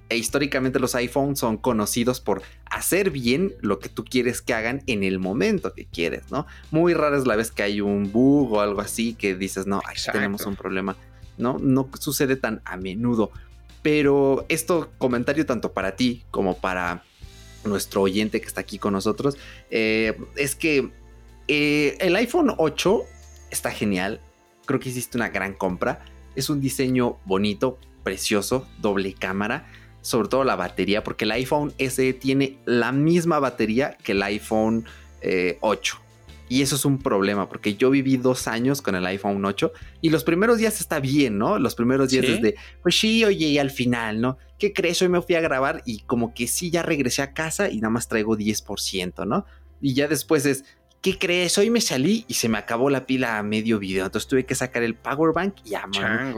E 0.09 0.15
históricamente 0.15 0.79
los 0.79 0.95
iPhones 0.95 1.39
son 1.39 1.57
conocidos 1.57 2.21
por 2.21 2.41
hacer 2.65 3.11
bien 3.11 3.53
lo 3.61 3.79
que 3.79 3.89
tú 3.89 4.05
quieres 4.05 4.41
que 4.41 4.53
hagan 4.53 4.81
en 4.87 5.03
el 5.03 5.19
momento 5.19 5.73
que 5.73 5.85
quieres, 5.85 6.31
¿no? 6.31 6.47
Muy 6.71 6.93
rara 6.93 7.17
es 7.17 7.27
la 7.27 7.35
vez 7.35 7.51
que 7.51 7.63
hay 7.63 7.81
un 7.81 8.11
bug 8.11 8.53
o 8.53 8.61
algo 8.61 8.79
así 8.79 9.15
que 9.15 9.35
dices, 9.35 9.67
no, 9.67 9.81
aquí 9.85 10.01
tenemos 10.11 10.45
un 10.45 10.55
problema. 10.55 10.95
No, 11.37 11.57
no 11.59 11.89
sucede 11.99 12.37
tan 12.37 12.61
a 12.63 12.77
menudo. 12.77 13.31
Pero 13.81 14.45
esto 14.47 14.91
comentario 14.97 15.45
tanto 15.45 15.73
para 15.73 15.95
ti 15.95 16.23
como 16.31 16.57
para 16.57 17.03
nuestro 17.65 18.01
oyente 18.01 18.39
que 18.39 18.47
está 18.47 18.61
aquí 18.61 18.79
con 18.79 18.93
nosotros, 18.93 19.37
eh, 19.69 20.17
es 20.35 20.55
que 20.55 20.89
eh, 21.47 21.97
el 21.99 22.15
iPhone 22.15 22.53
8 22.57 23.01
está 23.51 23.71
genial. 23.71 24.21
Creo 24.65 24.79
que 24.79 24.89
hiciste 24.89 25.17
una 25.17 25.29
gran 25.29 25.53
compra. 25.53 26.03
Es 26.35 26.49
un 26.49 26.61
diseño 26.61 27.17
bonito, 27.25 27.79
precioso, 28.07 28.65
doble 28.79 29.13
cámara. 29.13 29.67
Sobre 30.01 30.29
todo 30.29 30.45
la 30.45 30.55
batería, 30.55 31.03
porque 31.03 31.25
el 31.25 31.31
iPhone 31.31 31.73
SE 31.77 32.13
tiene 32.13 32.57
la 32.63 32.93
misma 32.93 33.39
batería 33.39 33.97
que 34.01 34.13
el 34.13 34.23
iPhone 34.23 34.85
8. 35.59 35.97
Eh, 35.99 36.07
y 36.47 36.61
eso 36.61 36.77
es 36.77 36.85
un 36.85 36.99
problema, 36.99 37.49
porque 37.49 37.75
yo 37.75 37.89
viví 37.89 38.15
dos 38.15 38.47
años 38.47 38.81
con 38.81 38.95
el 38.95 39.05
iPhone 39.05 39.43
8 39.43 39.73
y 39.99 40.09
los 40.09 40.23
primeros 40.23 40.59
días 40.59 40.79
está 40.79 41.01
bien, 41.01 41.37
¿no? 41.37 41.59
Los 41.59 41.75
primeros 41.75 42.09
días 42.09 42.25
desde, 42.25 42.55
pues 42.81 42.97
sí, 42.97 43.25
oye, 43.25 43.47
y 43.47 43.57
al 43.57 43.69
final, 43.69 44.21
¿no? 44.21 44.37
¿Qué 44.57 44.71
crees? 44.71 45.01
Hoy 45.01 45.09
me 45.09 45.21
fui 45.21 45.35
a 45.35 45.41
grabar 45.41 45.81
y 45.85 45.99
como 46.03 46.33
que 46.33 46.47
sí, 46.47 46.69
ya 46.71 46.83
regresé 46.83 47.21
a 47.21 47.33
casa 47.33 47.69
y 47.69 47.81
nada 47.81 47.89
más 47.89 48.07
traigo 48.07 48.37
10%, 48.37 49.27
¿no? 49.27 49.45
Y 49.81 49.93
ya 49.93 50.07
después 50.07 50.45
es, 50.45 50.63
¿qué 51.01 51.17
crees? 51.17 51.57
Hoy 51.57 51.69
me 51.69 51.81
salí 51.81 52.25
y 52.27 52.33
se 52.33 52.49
me 52.49 52.57
acabó 52.57 52.89
la 52.89 53.05
pila 53.05 53.37
a 53.37 53.43
medio 53.43 53.79
video. 53.79 54.05
Entonces 54.05 54.27
tuve 54.27 54.45
que 54.45 54.55
sacar 54.55 54.83
el 54.83 54.95
power 54.95 55.33
bank 55.33 55.55
y 55.63 55.69
ya, 55.69 55.87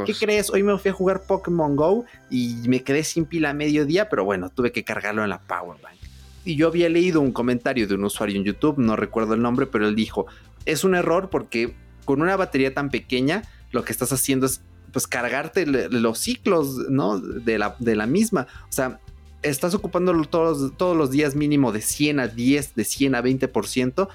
¿Qué 0.06 0.14
crees? 0.14 0.50
Hoy 0.50 0.64
me 0.64 0.78
fui 0.78 0.92
a 0.92 0.94
jugar 0.94 1.24
Pokémon 1.24 1.76
Go 1.76 2.06
y 2.30 2.56
me 2.68 2.84
quedé 2.84 3.04
sin 3.04 3.26
pila 3.26 3.52
a 3.52 3.54
medio 3.54 3.86
día, 3.86 4.10
pero 4.10 4.26
bueno, 4.26 4.50
tuve 4.50 4.72
que 4.72 4.84
cargarlo 4.84 5.24
en 5.24 5.30
la 5.30 5.40
power 5.40 5.80
bank. 5.82 5.98
Y 6.46 6.56
yo 6.56 6.68
había 6.68 6.90
leído 6.90 7.22
un 7.22 7.32
comentario 7.32 7.88
de 7.88 7.96
un 7.96 8.04
usuario 8.04 8.38
en 8.38 8.44
YouTube, 8.44 8.78
no 8.78 8.96
recuerdo 8.96 9.34
el 9.34 9.42
nombre, 9.42 9.66
pero 9.66 9.88
él 9.88 9.96
dijo, 9.96 10.26
es 10.66 10.84
un 10.84 10.96
error 10.96 11.30
porque 11.30 11.76
con 12.06 12.22
una 12.22 12.36
batería 12.36 12.74
tan 12.74 12.90
pequeña, 12.90 13.44
lo 13.72 13.84
que 13.84 13.92
estás 13.92 14.12
haciendo 14.12 14.46
es 14.46 14.62
pues 14.92 15.06
cargarte 15.06 15.68
los 15.68 16.18
ciclos, 16.18 16.90
¿no? 16.90 17.20
De 17.20 17.60
la, 17.60 17.76
de 17.78 17.96
la 17.96 18.08
misma. 18.08 18.48
O 18.64 18.72
sea, 18.72 19.00
estás 19.44 19.76
ocupándolo 19.76 20.26
todos, 20.26 20.76
todos 20.78 20.98
los 20.98 21.12
días 21.12 21.36
mínimo 21.36 21.72
de 21.72 21.82
100 21.82 22.20
a 22.20 22.28
10, 22.28 22.76
de 22.76 22.84
100 22.84 23.16
a 23.16 23.22
20% 23.22 24.10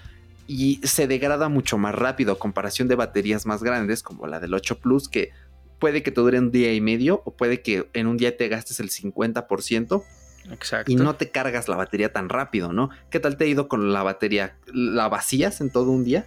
y 0.46 0.80
se 0.82 1.06
degrada 1.06 1.48
mucho 1.48 1.78
más 1.78 1.94
rápido 1.94 2.32
a 2.32 2.38
comparación 2.38 2.88
de 2.88 2.94
baterías 2.94 3.46
más 3.46 3.62
grandes 3.62 4.02
como 4.02 4.26
la 4.26 4.40
del 4.40 4.54
8 4.54 4.78
Plus 4.78 5.08
que 5.08 5.32
puede 5.78 6.02
que 6.02 6.10
te 6.10 6.20
dure 6.20 6.38
un 6.38 6.50
día 6.50 6.72
y 6.72 6.80
medio 6.80 7.22
o 7.24 7.34
puede 7.34 7.62
que 7.62 7.88
en 7.92 8.06
un 8.06 8.16
día 8.16 8.36
te 8.36 8.48
gastes 8.48 8.80
el 8.80 8.90
50% 8.90 10.04
Exacto. 10.50 10.92
Y 10.92 10.96
no 10.96 11.14
te 11.16 11.30
cargas 11.30 11.68
la 11.68 11.76
batería 11.76 12.12
tan 12.12 12.28
rápido, 12.28 12.72
¿no? 12.72 12.90
¿Qué 13.10 13.20
tal 13.20 13.36
te 13.36 13.44
ha 13.44 13.46
ido 13.46 13.68
con 13.68 13.92
la 13.92 14.02
batería? 14.02 14.56
¿La 14.66 15.08
vacías 15.08 15.60
en 15.60 15.70
todo 15.70 15.90
un 15.90 16.04
día? 16.04 16.26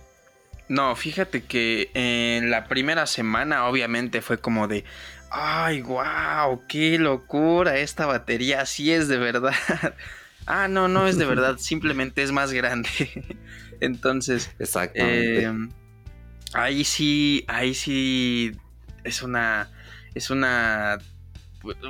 No, 0.69 0.95
fíjate 0.95 1.43
que 1.43 1.91
en 1.93 2.51
la 2.51 2.65
primera 2.65 3.05
semana 3.05 3.67
obviamente 3.67 4.21
fue 4.21 4.39
como 4.39 4.67
de, 4.67 4.83
ay, 5.29 5.81
wow, 5.81 6.63
qué 6.67 6.97
locura, 6.99 7.77
esta 7.77 8.05
batería 8.05 8.65
sí 8.65 8.91
es 8.91 9.07
de 9.07 9.17
verdad. 9.17 9.53
ah, 10.45 10.67
no, 10.67 10.87
no 10.87 11.07
es 11.07 11.17
de 11.17 11.25
verdad, 11.27 11.57
simplemente 11.57 12.23
es 12.23 12.31
más 12.31 12.51
grande. 12.51 12.89
Entonces, 13.79 14.51
Exactamente. 14.59 15.43
Em, 15.43 15.69
ahí 16.53 16.83
sí, 16.83 17.43
ahí 17.47 17.73
sí 17.73 18.51
es 19.03 19.21
una, 19.21 19.69
es 20.15 20.29
una 20.29 20.99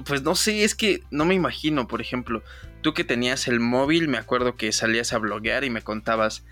pues 0.05 0.23
no 0.23 0.35
sé, 0.35 0.63
es 0.63 0.75
que 0.75 1.03
no 1.11 1.25
me 1.25 1.35
imagino, 1.35 1.87
por 1.87 2.01
ejemplo, 2.01 2.43
tú 2.81 2.93
que 2.93 3.03
tenías 3.03 3.47
el 3.47 3.59
móvil, 3.59 4.07
me 4.07 4.17
acuerdo 4.17 4.55
que 4.55 4.71
salías 4.71 5.13
a 5.13 5.17
bloguear 5.17 5.63
y 5.63 5.69
me 5.69 5.81
contabas 5.81 6.43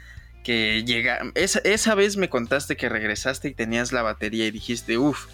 que 0.44 0.84
llega, 0.84 1.20
esa, 1.34 1.60
esa 1.60 1.96
vez 1.96 2.18
me 2.18 2.30
contaste 2.30 2.78
que 2.78 2.90
regresaste 2.90 3.48
y 3.48 3.54
tenías 3.54 3.92
la 3.92 4.04
batería 4.04 4.46
y 4.46 4.52
dijiste, 4.52 4.98
uff, 4.98 5.28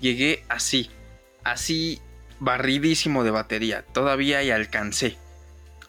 llegué 0.00 0.44
así, 0.48 0.90
así 1.42 2.00
barridísimo 2.40 3.24
de 3.24 3.30
batería, 3.30 3.84
todavía 3.92 4.42
y 4.42 4.50
alcancé. 4.50 5.18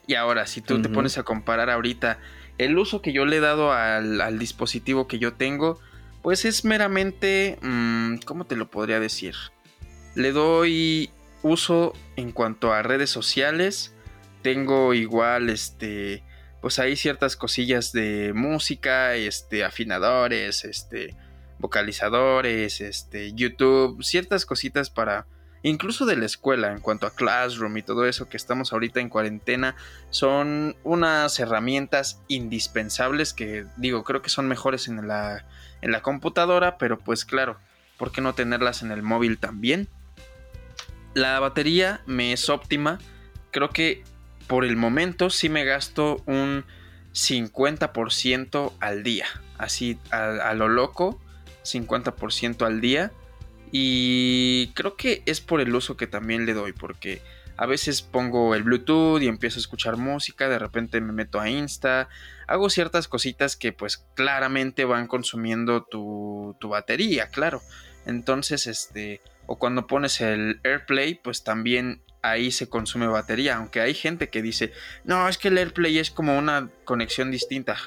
Y 0.07 0.15
ahora, 0.15 0.45
si 0.45 0.61
tú 0.61 0.81
te 0.81 0.89
pones 0.89 1.17
a 1.17 1.23
comparar 1.23 1.71
ahorita 1.71 2.19
el 2.57 2.77
uso 2.77 3.01
que 3.01 3.13
yo 3.13 3.25
le 3.25 3.37
he 3.37 3.41
dado 3.41 3.71
al, 3.71 4.39
dispositivo 4.39 5.07
que 5.07 5.19
yo 5.19 5.33
tengo, 5.33 5.79
pues 6.21 6.45
es 6.45 6.65
meramente, 6.65 7.57
mm, 7.61 8.17
¿cómo 8.25 8.45
te 8.45 8.55
lo 8.55 8.69
podría 8.69 8.99
decir? 8.99 9.35
Le 10.15 10.31
doy 10.31 11.11
uso 11.41 11.93
en 12.15 12.31
cuanto 12.31 12.73
a 12.73 12.81
redes 12.81 13.09
sociales. 13.09 13.93
Tengo 14.41 14.93
igual, 14.93 15.49
este, 15.49 16.23
pues 16.61 16.79
hay 16.79 16.95
ciertas 16.95 17.35
cosillas 17.35 17.91
de 17.91 18.31
música, 18.33 19.15
este, 19.15 19.63
afinadores, 19.63 20.65
este, 20.65 21.15
vocalizadores, 21.59 22.81
este, 22.81 23.33
YouTube, 23.33 24.03
ciertas 24.03 24.45
cositas 24.45 24.89
para, 24.89 25.27
incluso 25.69 26.05
de 26.05 26.15
la 26.15 26.25
escuela, 26.25 26.71
en 26.71 26.79
cuanto 26.79 27.07
a 27.07 27.15
Classroom 27.15 27.77
y 27.77 27.81
todo 27.81 28.05
eso 28.05 28.29
que 28.29 28.37
estamos 28.37 28.73
ahorita 28.73 28.99
en 28.99 29.09
cuarentena, 29.09 29.75
son 30.09 30.75
unas 30.83 31.39
herramientas 31.39 32.21
indispensables 32.27 33.33
que 33.33 33.65
digo, 33.77 34.03
creo 34.03 34.21
que 34.21 34.29
son 34.29 34.47
mejores 34.47 34.87
en 34.87 35.07
la, 35.07 35.45
en 35.81 35.91
la 35.91 36.01
computadora, 36.01 36.77
pero 36.77 36.99
pues 36.99 37.25
claro, 37.25 37.57
¿por 37.97 38.11
qué 38.11 38.21
no 38.21 38.33
tenerlas 38.33 38.81
en 38.83 38.91
el 38.91 39.01
móvil 39.01 39.37
también? 39.37 39.87
La 41.13 41.39
batería 41.39 42.01
me 42.05 42.33
es 42.33 42.49
óptima. 42.49 42.99
Creo 43.51 43.69
que 43.69 44.03
por 44.47 44.65
el 44.65 44.75
momento 44.75 45.29
sí 45.29 45.47
me 45.47 45.63
gasto 45.63 46.21
un 46.25 46.65
50% 47.13 48.73
al 48.79 49.03
día. 49.03 49.25
Así 49.57 49.97
a, 50.11 50.53
lo 50.53 50.67
loco, 50.67 51.21
50% 51.63 52.65
al 52.65 52.81
día. 52.81 53.11
Y 53.71 54.71
creo 54.73 54.95
que 54.95 55.23
es 55.25 55.41
por 55.41 55.61
el 55.61 55.73
uso 55.75 55.97
que 55.97 56.07
también 56.07 56.45
le 56.45 56.53
doy, 56.53 56.73
porque 56.73 57.21
a 57.57 57.65
veces 57.65 58.01
pongo 58.01 58.53
el 58.55 58.63
Bluetooth 58.63 59.21
y 59.21 59.27
empiezo 59.27 59.59
a 59.59 59.61
escuchar 59.61 59.97
música, 59.97 60.49
de 60.49 60.59
repente 60.59 60.99
me 61.01 61.13
meto 61.13 61.39
a 61.39 61.49
Insta, 61.49 62.09
hago 62.47 62.69
ciertas 62.69 63.07
cositas 63.07 63.55
que 63.55 63.71
pues 63.71 64.05
claramente 64.13 64.85
van 64.85 65.07
consumiendo 65.07 65.83
tu, 65.83 66.55
tu 66.59 66.69
batería, 66.69 67.29
claro. 67.29 67.61
Entonces, 68.05 68.67
este, 68.67 69.21
o 69.47 69.57
cuando 69.57 69.87
pones 69.87 70.21
el 70.21 70.59
AirPlay, 70.63 71.15
pues 71.15 71.43
también 71.43 72.01
ahí 72.21 72.51
se 72.51 72.67
consume 72.67 73.07
batería, 73.07 73.57
aunque 73.57 73.81
hay 73.81 73.93
gente 73.93 74.29
que 74.29 74.41
dice, 74.41 74.73
no, 75.03 75.29
es 75.29 75.37
que 75.37 75.47
el 75.47 75.57
AirPlay 75.57 75.97
es 75.99 76.11
como 76.11 76.37
una 76.37 76.69
conexión 76.83 77.31
distinta, 77.31 77.77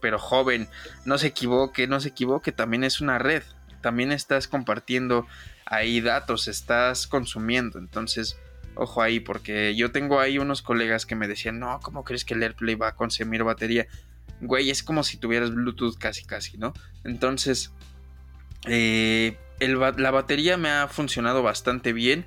pero 0.00 0.18
joven, 0.18 0.68
no 1.04 1.18
se 1.18 1.28
equivoque, 1.28 1.86
no 1.86 2.00
se 2.00 2.08
equivoque, 2.08 2.52
también 2.52 2.84
es 2.84 3.00
una 3.00 3.18
red, 3.18 3.42
también 3.80 4.12
estás 4.12 4.48
compartiendo 4.48 5.26
ahí 5.66 6.00
datos, 6.00 6.48
estás 6.48 7.06
consumiendo, 7.06 7.78
entonces, 7.78 8.38
ojo 8.74 9.02
ahí, 9.02 9.20
porque 9.20 9.74
yo 9.76 9.90
tengo 9.90 10.20
ahí 10.20 10.38
unos 10.38 10.62
colegas 10.62 11.06
que 11.06 11.14
me 11.14 11.28
decían, 11.28 11.58
no, 11.58 11.80
¿cómo 11.80 12.04
crees 12.04 12.24
que 12.24 12.34
el 12.34 12.42
AirPlay 12.42 12.74
va 12.74 12.88
a 12.88 12.96
consumir 12.96 13.44
batería? 13.44 13.86
Güey, 14.40 14.70
es 14.70 14.82
como 14.82 15.02
si 15.02 15.16
tuvieras 15.16 15.54
Bluetooth 15.54 15.98
casi, 15.98 16.24
casi, 16.24 16.58
¿no? 16.58 16.72
Entonces, 17.04 17.72
eh, 18.66 19.36
la 19.60 20.10
batería 20.10 20.56
me 20.56 20.70
ha 20.70 20.88
funcionado 20.88 21.42
bastante 21.42 21.92
bien. 21.92 22.24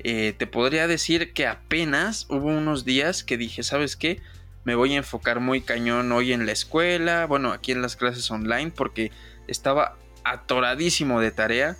Eh, 0.00 0.34
te 0.36 0.46
podría 0.46 0.86
decir 0.86 1.32
que 1.32 1.46
apenas 1.46 2.26
hubo 2.28 2.48
unos 2.48 2.84
días 2.84 3.24
que 3.24 3.36
dije, 3.36 3.62
¿sabes 3.62 3.96
qué? 3.96 4.20
Me 4.64 4.74
voy 4.74 4.94
a 4.94 4.98
enfocar 4.98 5.40
muy 5.40 5.62
cañón 5.62 6.12
hoy 6.12 6.32
en 6.32 6.44
la 6.44 6.52
escuela, 6.52 7.26
bueno, 7.26 7.52
aquí 7.52 7.72
en 7.72 7.82
las 7.82 7.96
clases 7.96 8.30
online, 8.30 8.72
porque 8.74 9.10
estaba 9.48 9.96
atoradísimo 10.26 11.20
de 11.20 11.30
tarea. 11.30 11.76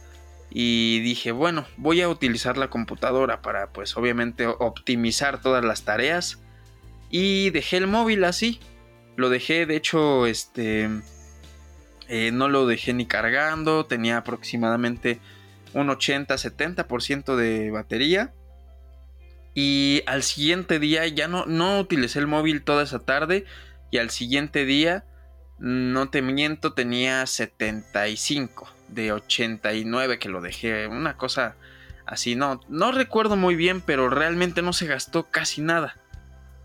Y 0.51 1.01
dije, 1.01 1.33
bueno, 1.33 1.67
voy 1.77 2.01
a 2.01 2.09
utilizar 2.09 2.57
la 2.57 2.69
computadora 2.69 3.43
para, 3.43 3.69
pues, 3.73 3.97
obviamente 3.97 4.47
optimizar 4.47 5.41
todas 5.41 5.65
las 5.65 5.83
tareas. 5.85 6.41
Y 7.11 7.51
dejé 7.51 7.79
el 7.79 7.87
móvil 7.87 8.25
así. 8.25 8.61
Lo 9.17 9.29
dejé, 9.29 9.67
de 9.67 9.77
hecho, 9.77 10.27
este 10.27 10.89
eh, 12.09 12.31
no 12.33 12.49
lo 12.49 12.67
dejé 12.67 12.93
ni 12.95 13.07
cargando, 13.07 13.87
tenía 13.87 14.19
aproximadamente 14.19 15.19
un 15.73 15.89
80-70% 15.89 17.37
de 17.37 17.71
batería. 17.71 18.33
Y 19.55 20.03
al 20.07 20.23
siguiente 20.23 20.79
día 20.79 21.07
ya 21.07 21.29
no, 21.29 21.47
no 21.47 21.81
utilicé 21.81 22.19
el 22.19 22.27
móvil 22.27 22.63
toda 22.63 22.85
esa 22.85 23.01
tarde. 23.01 23.45
Y 23.91 23.99
al 23.99 24.11
siguiente 24.11 24.65
día, 24.65 25.05
no 25.59 26.09
te 26.09 26.23
miento, 26.23 26.73
tenía 26.73 27.27
75 27.27 28.69
de 28.88 29.12
89 29.12 30.19
que 30.19 30.29
lo 30.29 30.40
dejé. 30.40 30.87
Una 30.87 31.16
cosa 31.16 31.57
Así, 32.07 32.37
no, 32.37 32.61
no 32.69 32.92
recuerdo 32.92 33.35
muy 33.37 33.57
bien, 33.57 33.81
pero 33.81 34.09
realmente 34.09 34.62
no 34.62 34.73
se 34.73 34.87
gastó 34.87 35.25
casi 35.25 35.61
nada. 35.61 35.97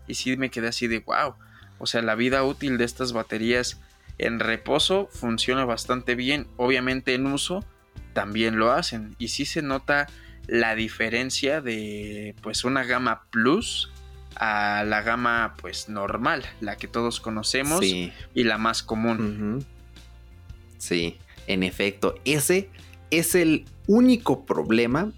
Y 0.06 0.14
sí 0.14 0.36
me 0.36 0.50
quedé 0.50 0.68
así 0.68 0.86
de 0.86 1.00
wow. 1.00 1.34
O 1.78 1.86
sea, 1.86 2.00
la 2.00 2.14
vida 2.14 2.44
útil 2.44 2.78
de 2.78 2.84
estas 2.84 3.12
baterías 3.12 3.80
en 4.18 4.38
reposo 4.38 5.08
funciona 5.10 5.64
bastante 5.64 6.14
bien. 6.14 6.46
Obviamente 6.56 7.14
en 7.14 7.26
uso 7.26 7.64
también 8.12 8.56
lo 8.56 8.70
hacen. 8.70 9.16
Y 9.18 9.28
sí 9.28 9.44
se 9.44 9.62
nota 9.62 10.06
la 10.46 10.76
diferencia 10.76 11.60
de 11.60 12.36
pues 12.40 12.62
una 12.62 12.84
gama 12.84 13.24
plus 13.30 13.91
a 14.36 14.84
la 14.84 15.02
gama 15.02 15.54
pues 15.60 15.88
normal, 15.88 16.44
la 16.60 16.76
que 16.76 16.88
todos 16.88 17.20
conocemos 17.20 17.82
y 17.84 18.12
la 18.34 18.58
más 18.58 18.82
común. 18.82 19.64
Sí, 20.78 21.18
en 21.46 21.62
efecto, 21.62 22.14
ese 22.24 22.68
es 23.10 23.34
el 23.34 23.66
único 23.86 24.44
problema. 24.44 25.12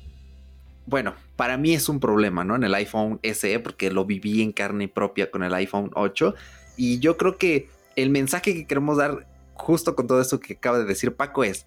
Bueno, 0.87 1.15
para 1.37 1.57
mí 1.57 1.73
es 1.75 1.89
un 1.89 2.01
problema, 2.01 2.45
¿no? 2.45 2.57
En 2.57 2.65
el 2.65 2.75
iPhone 2.75 3.19
SE, 3.23 3.59
porque 3.61 3.91
lo 3.91 4.05
viví 4.05 4.43
en 4.43 4.53
carne 4.53 4.89
propia 4.89 5.31
con 5.31 5.43
el 5.43 5.55
iPhone 5.55 5.91
8. 5.95 6.35
Y 6.77 6.99
yo 6.99 7.17
creo 7.17 7.39
que 7.39 7.71
el 7.97 8.11
mensaje 8.11 8.55
que 8.55 8.67
queremos 8.67 8.99
dar 8.99 9.27
justo 9.55 9.95
con 9.95 10.07
todo 10.07 10.21
esto 10.21 10.41
que 10.41 10.55
acaba 10.55 10.79
de 10.79 10.85
decir 10.85 11.15
Paco 11.15 11.45
es, 11.45 11.65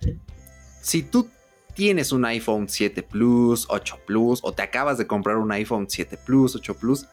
si 0.82 1.02
tú 1.02 1.30
tienes 1.74 2.12
un 2.12 2.26
iPhone 2.26 2.68
7 2.70 3.04
Plus, 3.04 3.66
8 3.70 4.00
Plus, 4.06 4.40
o 4.44 4.52
te 4.52 4.62
acabas 4.62 4.98
de 4.98 5.08
comprar 5.08 5.38
un 5.38 5.52
iPhone 5.52 5.88
7 5.90 6.18
Plus, 6.26 6.56
8 6.56 6.74
Plus, 6.76 7.08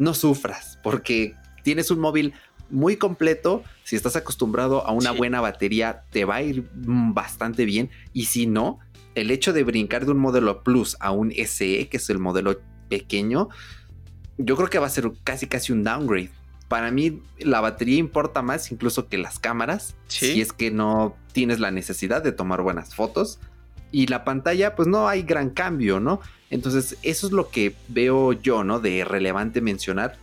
no 0.00 0.14
sufras, 0.14 0.80
porque 0.82 1.36
tienes 1.62 1.90
un 1.90 2.00
móvil 2.00 2.34
muy 2.70 2.96
completo. 2.96 3.62
Si 3.84 3.94
estás 3.94 4.16
acostumbrado 4.16 4.86
a 4.86 4.92
una 4.92 5.12
buena 5.12 5.40
batería, 5.40 6.04
te 6.10 6.24
va 6.24 6.36
a 6.36 6.42
ir 6.42 6.68
bastante 6.72 7.64
bien. 7.64 7.90
Y 8.12 8.24
si 8.24 8.46
no, 8.46 8.78
el 9.14 9.30
hecho 9.30 9.52
de 9.52 9.62
brincar 9.62 10.06
de 10.06 10.12
un 10.12 10.18
modelo 10.18 10.62
Plus 10.62 10.96
a 11.00 11.10
un 11.12 11.32
SE, 11.32 11.88
que 11.88 11.96
es 11.98 12.10
el 12.10 12.18
modelo 12.18 12.60
pequeño, 12.88 13.50
yo 14.38 14.56
creo 14.56 14.70
que 14.70 14.78
va 14.78 14.86
a 14.86 14.90
ser 14.90 15.12
casi 15.22 15.46
casi 15.46 15.72
un 15.72 15.84
downgrade. 15.84 16.30
Para 16.68 16.90
mí 16.90 17.20
la 17.38 17.60
batería 17.60 17.98
importa 17.98 18.42
más 18.42 18.72
incluso 18.72 19.08
que 19.08 19.18
las 19.18 19.38
cámaras, 19.38 19.96
si 20.06 20.40
es 20.40 20.52
que 20.52 20.70
no 20.70 21.16
tienes 21.32 21.60
la 21.60 21.70
necesidad 21.70 22.22
de 22.22 22.32
tomar 22.32 22.62
buenas 22.62 22.94
fotos. 22.94 23.38
Y 23.92 24.06
la 24.06 24.24
pantalla, 24.24 24.76
pues 24.76 24.88
no 24.88 25.08
hay 25.08 25.22
gran 25.22 25.50
cambio, 25.50 25.98
¿no? 25.98 26.20
Entonces, 26.50 26.98
eso 27.02 27.26
es 27.26 27.32
lo 27.32 27.48
que 27.48 27.74
veo 27.88 28.32
yo, 28.32 28.64
¿no? 28.64 28.80
De 28.80 29.04
relevante 29.04 29.60
mencionar 29.60 30.18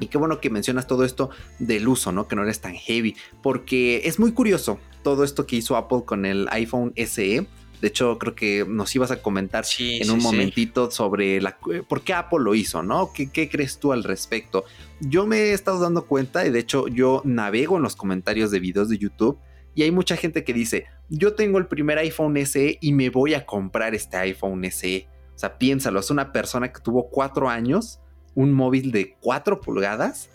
y 0.00 0.06
qué 0.08 0.18
bueno 0.18 0.40
que 0.40 0.50
mencionas 0.50 0.86
todo 0.86 1.04
esto 1.04 1.30
del 1.58 1.86
uso, 1.86 2.12
¿no? 2.12 2.26
Que 2.26 2.36
no 2.36 2.42
eres 2.42 2.60
tan 2.60 2.74
heavy, 2.74 3.16
porque 3.42 4.02
es 4.04 4.18
muy 4.18 4.32
curioso 4.32 4.78
todo 5.02 5.24
esto 5.24 5.46
que 5.46 5.56
hizo 5.56 5.76
Apple 5.76 6.02
con 6.04 6.26
el 6.26 6.48
iPhone 6.50 6.92
SE. 6.96 7.46
De 7.80 7.88
hecho, 7.88 8.18
creo 8.18 8.34
que 8.34 8.64
nos 8.66 8.94
ibas 8.94 9.10
a 9.10 9.20
comentar 9.20 9.64
en 9.78 10.10
un 10.10 10.20
momentito 10.20 10.90
sobre 10.90 11.40
la, 11.40 11.58
por 11.86 12.00
qué 12.00 12.14
Apple 12.14 12.38
lo 12.40 12.54
hizo, 12.54 12.82
¿no? 12.82 13.12
¿Qué, 13.12 13.30
¿Qué, 13.30 13.48
crees 13.48 13.78
tú 13.78 13.92
al 13.92 14.04
respecto? 14.04 14.64
Yo 15.00 15.26
me 15.26 15.36
he 15.36 15.52
estado 15.52 15.80
dando 15.80 16.06
cuenta 16.06 16.46
y 16.46 16.50
de 16.50 16.60
hecho 16.60 16.88
yo 16.88 17.20
navego 17.24 17.76
en 17.76 17.82
los 17.82 17.94
comentarios 17.94 18.50
de 18.50 18.60
videos 18.60 18.88
de 18.88 18.96
YouTube 18.96 19.38
y 19.74 19.82
hay 19.82 19.90
mucha 19.90 20.16
gente 20.16 20.44
que 20.44 20.54
dice, 20.54 20.86
yo 21.10 21.34
tengo 21.34 21.58
el 21.58 21.66
primer 21.66 21.98
iPhone 21.98 22.36
SE 22.46 22.78
y 22.80 22.92
me 22.92 23.10
voy 23.10 23.34
a 23.34 23.44
comprar 23.44 23.94
este 23.94 24.16
iPhone 24.16 24.64
SE. 24.70 25.06
O 25.34 25.38
sea, 25.38 25.58
piénsalo, 25.58 26.00
es 26.00 26.10
una 26.10 26.32
persona 26.32 26.72
que 26.72 26.80
tuvo 26.80 27.08
cuatro 27.08 27.48
años 27.48 28.00
un 28.34 28.52
móvil 28.52 28.92
de 28.92 29.16
4 29.20 29.60
pulgadas 29.60 30.30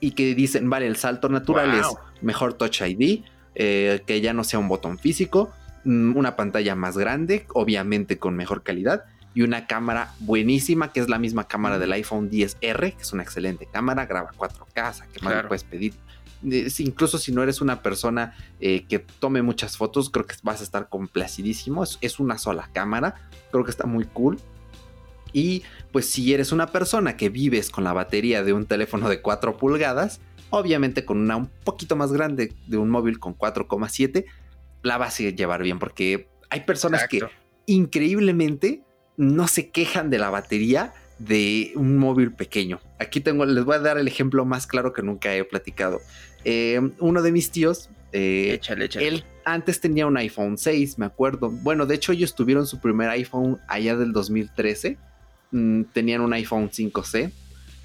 y 0.00 0.12
que 0.12 0.34
dicen, 0.34 0.68
vale, 0.68 0.86
el 0.86 0.96
salto 0.96 1.28
natural 1.28 1.74
es 1.74 1.86
mejor 2.20 2.54
Touch 2.54 2.82
ID, 2.82 3.24
eh, 3.54 4.02
que 4.06 4.20
ya 4.20 4.32
no 4.32 4.44
sea 4.44 4.58
un 4.58 4.68
botón 4.68 4.98
físico, 4.98 5.52
mm, 5.84 6.16
una 6.16 6.36
pantalla 6.36 6.74
más 6.74 6.96
grande, 6.96 7.46
obviamente 7.54 8.18
con 8.18 8.36
mejor 8.36 8.62
calidad, 8.62 9.04
y 9.34 9.42
una 9.42 9.66
cámara 9.66 10.14
buenísima, 10.20 10.92
que 10.92 11.00
es 11.00 11.08
la 11.08 11.18
misma 11.18 11.48
cámara 11.48 11.78
del 11.78 11.92
iPhone 11.92 12.30
10R, 12.30 12.94
que 12.94 13.02
es 13.02 13.12
una 13.12 13.22
excelente 13.22 13.66
cámara, 13.66 14.06
graba 14.06 14.30
4K, 14.36 15.06
que 15.12 15.20
más 15.24 15.46
puedes 15.46 15.64
pedir. 15.64 15.94
Incluso 16.78 17.18
si 17.18 17.32
no 17.32 17.42
eres 17.42 17.60
una 17.60 17.82
persona 17.82 18.34
eh, 18.60 18.84
que 18.88 18.98
tome 18.98 19.42
muchas 19.42 19.76
fotos, 19.76 20.10
creo 20.10 20.26
que 20.26 20.36
vas 20.42 20.60
a 20.60 20.64
estar 20.64 20.88
complacidísimo. 20.88 21.84
es 22.00 22.20
una 22.20 22.38
sola 22.38 22.70
cámara, 22.72 23.14
creo 23.50 23.64
que 23.64 23.70
está 23.70 23.86
muy 23.86 24.04
cool. 24.04 24.38
Y 25.32 25.64
pues 25.90 26.06
si 26.08 26.32
eres 26.32 26.52
una 26.52 26.68
persona 26.68 27.16
que 27.16 27.28
vives 27.28 27.70
con 27.70 27.84
la 27.84 27.92
batería 27.92 28.44
de 28.44 28.52
un 28.52 28.66
teléfono 28.66 29.08
de 29.08 29.20
4 29.20 29.56
pulgadas, 29.56 30.20
obviamente 30.50 31.04
con 31.04 31.18
una 31.18 31.36
un 31.36 31.50
poquito 31.64 31.96
más 31.96 32.12
grande 32.12 32.52
de 32.68 32.76
un 32.76 32.88
móvil 32.88 33.18
con 33.18 33.36
4,7, 33.36 34.24
la 34.82 34.96
vas 34.96 35.18
a 35.18 35.24
llevar 35.24 35.62
bien 35.62 35.78
porque 35.80 36.28
hay 36.50 36.60
personas 36.60 37.08
que 37.08 37.22
increíblemente 37.66 38.82
no 39.16 39.48
se 39.48 39.70
quejan 39.70 40.10
de 40.10 40.18
la 40.18 40.30
batería 40.30 40.92
de 41.18 41.72
un 41.76 41.96
móvil 41.96 42.32
pequeño. 42.32 42.80
Aquí 42.98 43.20
tengo, 43.20 43.44
les 43.44 43.64
voy 43.64 43.76
a 43.76 43.78
dar 43.80 43.98
el 43.98 44.08
ejemplo 44.08 44.44
más 44.44 44.66
claro 44.66 44.92
que 44.92 45.02
nunca 45.02 45.34
he 45.34 45.44
platicado. 45.44 46.00
Eh, 46.44 46.80
uno 46.98 47.22
de 47.22 47.32
mis 47.32 47.50
tíos, 47.50 47.90
eh, 48.12 48.60
él 49.00 49.24
antes 49.44 49.80
tenía 49.80 50.06
un 50.06 50.16
iPhone 50.16 50.56
6, 50.58 50.98
me 50.98 51.06
acuerdo. 51.06 51.50
Bueno, 51.50 51.86
de 51.86 51.94
hecho 51.94 52.12
ellos 52.12 52.34
tuvieron 52.34 52.66
su 52.66 52.80
primer 52.80 53.10
iPhone 53.10 53.58
allá 53.68 53.96
del 53.96 54.12
2013 54.12 54.98
Mm, 55.54 55.84
tenían 55.92 56.20
un 56.20 56.32
iPhone 56.32 56.68
5C. 56.68 57.30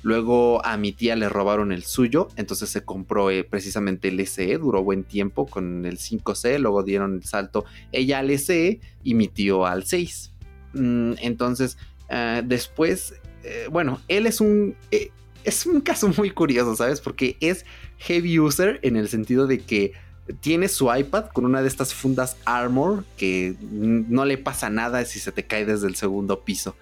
Luego 0.02 0.66
a 0.66 0.76
mi 0.78 0.92
tía 0.92 1.16
le 1.16 1.30
robaron 1.30 1.72
el 1.72 1.84
suyo, 1.84 2.30
entonces 2.36 2.70
se 2.70 2.84
compró 2.84 3.30
eh, 3.30 3.44
precisamente 3.44 4.08
el 4.08 4.26
SE, 4.26 4.58
duró 4.58 4.82
buen 4.82 5.04
tiempo 5.04 5.46
con 5.46 5.86
el 5.86 6.00
5C, 6.00 6.58
luego 6.58 6.82
dieron 6.82 7.16
el 7.16 7.26
salto 7.26 7.66
ella 7.92 8.20
al 8.20 8.32
SE 8.40 8.80
y 9.04 9.14
mi 9.14 9.28
tío 9.28 9.68
al 9.68 9.84
6. 9.84 10.32
Mm, 10.74 11.14
entonces, 11.22 11.78
después, 12.44 13.14
eh, 13.44 13.68
bueno, 13.70 14.02
él 14.08 14.26
es 14.26 14.42
un, 14.42 14.76
eh, 14.90 15.12
es 15.44 15.68
un 15.68 15.82
caso 15.82 16.12
muy 16.18 16.32
curioso, 16.32 16.76
¿sabes? 16.76 17.02
Porque 17.02 17.38
es 17.40 17.66
heavy 18.00 18.40
user 18.40 18.80
en 18.82 18.96
el 18.96 19.08
sentido 19.08 19.48
de 19.48 19.60
que 19.60 19.94
tiene 20.42 20.68
su 20.68 20.94
iPad 20.94 21.28
con 21.28 21.46
una 21.46 21.62
de 21.62 21.68
estas 21.68 21.94
fundas 21.94 22.38
Armor 22.46 23.04
que 23.18 23.56
no 23.62 24.26
le 24.26 24.38
pasa 24.38 24.70
nada 24.70 25.04
si 25.06 25.20
se 25.20 25.32
te 25.32 25.46
cae 25.46 25.66
desde 25.66 25.88
el 25.88 25.96
segundo 25.96 26.42
piso 26.42 26.76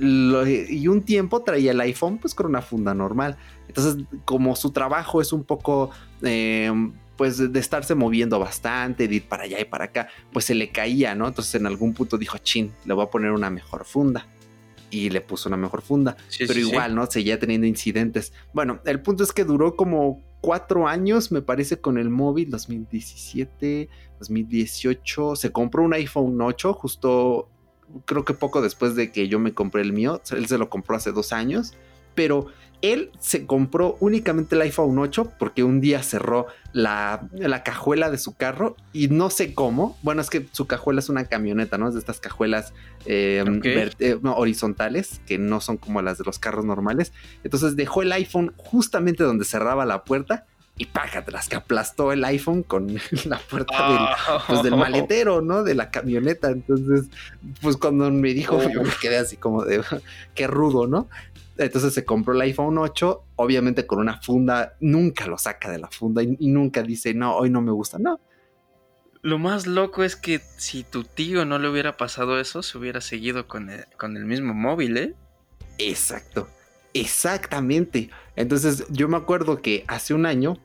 y 0.00 0.86
un 0.88 1.02
tiempo 1.02 1.42
traía 1.42 1.72
el 1.72 1.80
iPhone 1.80 2.18
pues 2.18 2.34
con 2.34 2.46
una 2.46 2.62
funda 2.62 2.94
normal. 2.94 3.36
Entonces, 3.66 4.04
como 4.24 4.54
su 4.54 4.70
trabajo 4.70 5.20
es 5.20 5.32
un 5.32 5.44
poco, 5.44 5.90
eh, 6.22 6.72
pues 7.16 7.52
de 7.52 7.58
estarse 7.58 7.94
moviendo 7.94 8.38
bastante, 8.38 9.08
de 9.08 9.16
ir 9.16 9.28
para 9.28 9.44
allá 9.44 9.60
y 9.60 9.64
para 9.64 9.86
acá, 9.86 10.08
pues 10.32 10.44
se 10.44 10.54
le 10.54 10.70
caía, 10.70 11.14
¿no? 11.14 11.26
Entonces 11.26 11.54
en 11.56 11.66
algún 11.66 11.94
punto 11.94 12.16
dijo, 12.16 12.38
chin, 12.38 12.72
le 12.84 12.94
voy 12.94 13.04
a 13.04 13.10
poner 13.10 13.32
una 13.32 13.50
mejor 13.50 13.84
funda. 13.84 14.26
Y 14.90 15.10
le 15.10 15.20
puso 15.20 15.50
una 15.50 15.58
mejor 15.58 15.82
funda. 15.82 16.16
pero 16.38 16.58
igual, 16.58 16.94
¿no? 16.94 17.06
Seguía 17.10 17.38
teniendo 17.38 17.66
incidentes. 17.66 18.32
Bueno, 18.54 18.80
el 18.86 19.02
punto 19.02 19.22
es 19.22 19.32
que 19.32 19.44
duró 19.44 19.76
como 19.76 20.22
cuatro 20.40 20.88
años, 20.88 21.32
me 21.32 21.42
parece, 21.42 21.80
con 21.80 21.98
el 21.98 22.10
móvil, 22.10 22.50
2017, 22.50 23.88
2018. 24.18 25.36
Se 25.36 25.52
compró 25.52 25.82
un 25.82 25.94
iPhone 25.94 26.40
8 26.40 26.72
justo 26.74 27.48
creo 28.04 28.24
que 28.24 28.34
poco 28.34 28.60
después 28.60 28.94
de 28.94 29.10
que 29.10 29.28
yo 29.28 29.38
me 29.38 29.54
compré 29.54 29.82
el 29.82 29.92
mío, 29.92 30.20
él 30.30 30.46
se 30.46 30.58
lo 30.58 30.68
compró 30.68 30.96
hace 30.96 31.12
dos 31.12 31.32
años, 31.32 31.74
pero 32.18 32.48
él 32.82 33.12
se 33.20 33.46
compró 33.46 33.96
únicamente 34.00 34.56
el 34.56 34.62
iPhone 34.62 34.98
8 34.98 35.34
porque 35.38 35.62
un 35.62 35.80
día 35.80 36.02
cerró 36.02 36.48
la, 36.72 37.28
cajuela 37.64 38.10
de 38.10 38.18
su 38.18 38.34
carro 38.34 38.74
y 38.92 39.06
no 39.06 39.30
sé 39.30 39.54
cómo. 39.54 39.96
Bueno, 40.02 40.20
es 40.20 40.28
que 40.30 40.48
su 40.50 40.66
cajuela 40.66 40.98
es 40.98 41.08
una 41.08 41.26
camioneta, 41.26 41.78
¿no? 41.78 41.86
Es 41.86 41.94
de 41.94 42.00
estas 42.00 42.18
cajuelas 42.18 42.74
em, 43.04 43.60
eh, 43.64 44.18
horizontales 44.24 45.20
que 45.28 45.38
no 45.38 45.60
son 45.60 45.76
como 45.76 46.02
las 46.02 46.18
de 46.18 46.24
los 46.24 46.40
carros 46.40 46.64
normales. 46.64 47.12
Entonces 47.44 47.76
dejó 47.76 48.02
el 48.02 48.10
iPhone 48.10 48.52
justamente 48.56 49.22
donde 49.22 49.44
cerraba 49.44 49.86
la 49.86 50.02
puerta 50.02 50.44
y 50.76 50.86
págatelas 50.86 51.48
que 51.48 51.56
aplastó 51.56 52.12
el 52.12 52.24
iPhone 52.24 52.64
con 52.64 52.96
la 53.26 53.38
puerta 53.38 53.92
del, 53.92 53.98
pues, 54.46 54.62
del, 54.64 54.76
maletero, 54.76 55.40
¿no? 55.40 55.62
De 55.62 55.76
la 55.76 55.92
camioneta. 55.92 56.50
Entonces, 56.50 57.06
pues 57.60 57.76
cuando 57.76 58.10
me 58.10 58.32
dijo, 58.34 58.60
yo 58.70 58.82
me 58.82 58.92
quedé 59.00 59.18
así 59.18 59.36
como 59.36 59.64
de, 59.64 59.82
qué 60.34 60.46
rudo, 60.48 60.88
¿no? 60.88 61.08
Entonces 61.58 61.92
se 61.92 62.04
compró 62.04 62.34
el 62.34 62.40
iPhone 62.40 62.78
8, 62.78 63.24
obviamente 63.36 63.86
con 63.86 63.98
una 63.98 64.20
funda, 64.20 64.76
nunca 64.80 65.26
lo 65.26 65.36
saca 65.36 65.70
de 65.70 65.78
la 65.78 65.88
funda 65.88 66.22
y, 66.22 66.36
nunca 66.48 66.82
dice, 66.82 67.14
no, 67.14 67.36
hoy 67.36 67.50
no 67.50 67.60
me 67.60 67.72
gusta, 67.72 67.98
no. 67.98 68.20
Lo 69.22 69.38
más 69.38 69.66
loco 69.66 70.04
es 70.04 70.14
que 70.14 70.40
si 70.56 70.84
tu 70.84 71.02
tío 71.02 71.44
no 71.44 71.58
le 71.58 71.68
hubiera 71.68 71.96
pasado 71.96 72.38
eso, 72.38 72.62
se 72.62 72.78
hubiera 72.78 73.00
seguido 73.00 73.48
con 73.48 73.70
el, 73.70 73.86
con 73.98 74.16
el 74.16 74.24
mismo 74.24 74.54
móvil, 74.54 74.96
¿eh? 74.96 75.14
Exacto, 75.78 76.48
exactamente. 76.94 78.10
Entonces 78.36 78.84
yo 78.88 79.08
me 79.08 79.16
acuerdo 79.16 79.60
que 79.60 79.84
hace 79.88 80.14
un 80.14 80.26
año 80.26 80.58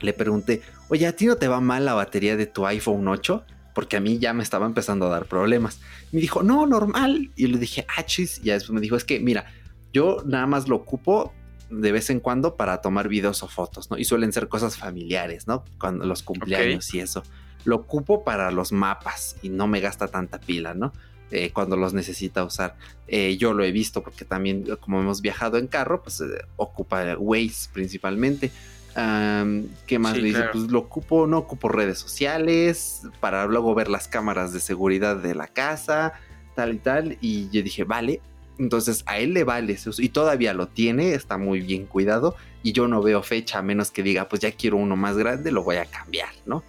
le 0.00 0.12
pregunté, 0.12 0.62
oye, 0.88 1.06
¿a 1.06 1.12
ti 1.12 1.26
no 1.26 1.36
te 1.36 1.48
va 1.48 1.60
mal 1.60 1.84
la 1.86 1.94
batería 1.94 2.36
de 2.36 2.46
tu 2.46 2.66
iPhone 2.66 3.08
8? 3.08 3.44
Porque 3.74 3.96
a 3.96 4.00
mí 4.00 4.18
ya 4.18 4.34
me 4.34 4.42
estaba 4.42 4.66
empezando 4.66 5.06
a 5.06 5.10
dar 5.10 5.26
problemas. 5.26 5.80
Me 6.12 6.20
dijo, 6.20 6.42
no, 6.42 6.66
normal. 6.66 7.30
Y 7.36 7.46
le 7.46 7.58
dije, 7.58 7.86
ah, 7.96 8.04
chis. 8.04 8.38
Y 8.38 8.50
después 8.50 8.70
me 8.70 8.80
dijo, 8.80 8.96
es 8.96 9.04
que, 9.04 9.20
mira, 9.20 9.46
yo 9.92 10.22
nada 10.26 10.46
más 10.46 10.68
lo 10.68 10.76
ocupo 10.76 11.32
de 11.70 11.92
vez 11.92 12.10
en 12.10 12.20
cuando 12.20 12.56
para 12.56 12.80
tomar 12.80 13.08
videos 13.08 13.42
o 13.42 13.48
fotos, 13.48 13.90
¿no? 13.90 13.98
Y 13.98 14.04
suelen 14.04 14.32
ser 14.32 14.48
cosas 14.48 14.76
familiares, 14.76 15.46
¿no? 15.46 15.64
Cuando 15.78 16.06
los 16.06 16.22
cumpleaños 16.22 16.92
y 16.94 17.00
eso. 17.00 17.22
Lo 17.64 17.76
ocupo 17.76 18.24
para 18.24 18.50
los 18.50 18.72
mapas 18.72 19.36
y 19.42 19.50
no 19.50 19.66
me 19.66 19.80
gasta 19.80 20.08
tanta 20.08 20.40
pila, 20.40 20.74
¿no? 20.74 20.92
eh, 21.30 21.50
cuando 21.52 21.76
los 21.76 21.92
necesita 21.92 22.44
usar. 22.44 22.76
Eh, 23.06 23.36
yo 23.36 23.52
lo 23.52 23.64
he 23.64 23.72
visto 23.72 24.02
porque 24.02 24.24
también 24.24 24.64
como 24.80 25.00
hemos 25.00 25.20
viajado 25.20 25.58
en 25.58 25.66
carro, 25.66 26.02
pues 26.02 26.22
ocupa 26.56 27.16
Waze 27.18 27.68
principalmente. 27.72 28.50
¿Qué 29.86 29.98
más 29.98 30.16
le 30.16 30.22
dice? 30.24 30.44
Pues 30.50 30.70
lo 30.70 30.80
ocupo, 30.80 31.26
no 31.26 31.38
ocupo 31.38 31.68
redes 31.68 31.98
sociales 31.98 33.02
para 33.20 33.46
luego 33.46 33.74
ver 33.74 33.88
las 33.88 34.08
cámaras 34.08 34.52
de 34.52 34.58
seguridad 34.58 35.16
de 35.16 35.36
la 35.36 35.46
casa, 35.46 36.14
tal 36.56 36.74
y 36.74 36.78
tal. 36.78 37.18
Y 37.20 37.48
yo 37.50 37.62
dije, 37.62 37.84
vale. 37.84 38.20
Entonces 38.58 39.04
a 39.06 39.18
él 39.18 39.34
le 39.34 39.44
vale 39.44 39.74
ese 39.74 39.90
uso 39.90 40.02
y 40.02 40.08
todavía 40.08 40.52
lo 40.52 40.68
tiene, 40.68 41.14
está 41.14 41.38
muy 41.38 41.60
bien 41.60 41.86
cuidado 41.86 42.34
y 42.62 42.72
yo 42.72 42.88
no 42.88 43.02
veo 43.02 43.22
fecha 43.22 43.58
a 43.58 43.62
menos 43.62 43.90
que 43.90 44.02
diga, 44.02 44.28
pues 44.28 44.42
ya 44.42 44.52
quiero 44.52 44.76
uno 44.76 44.96
más 44.96 45.16
grande, 45.16 45.52
lo 45.52 45.62
voy 45.62 45.76
a 45.76 45.84
cambiar, 45.86 46.30
¿no? 46.44 46.64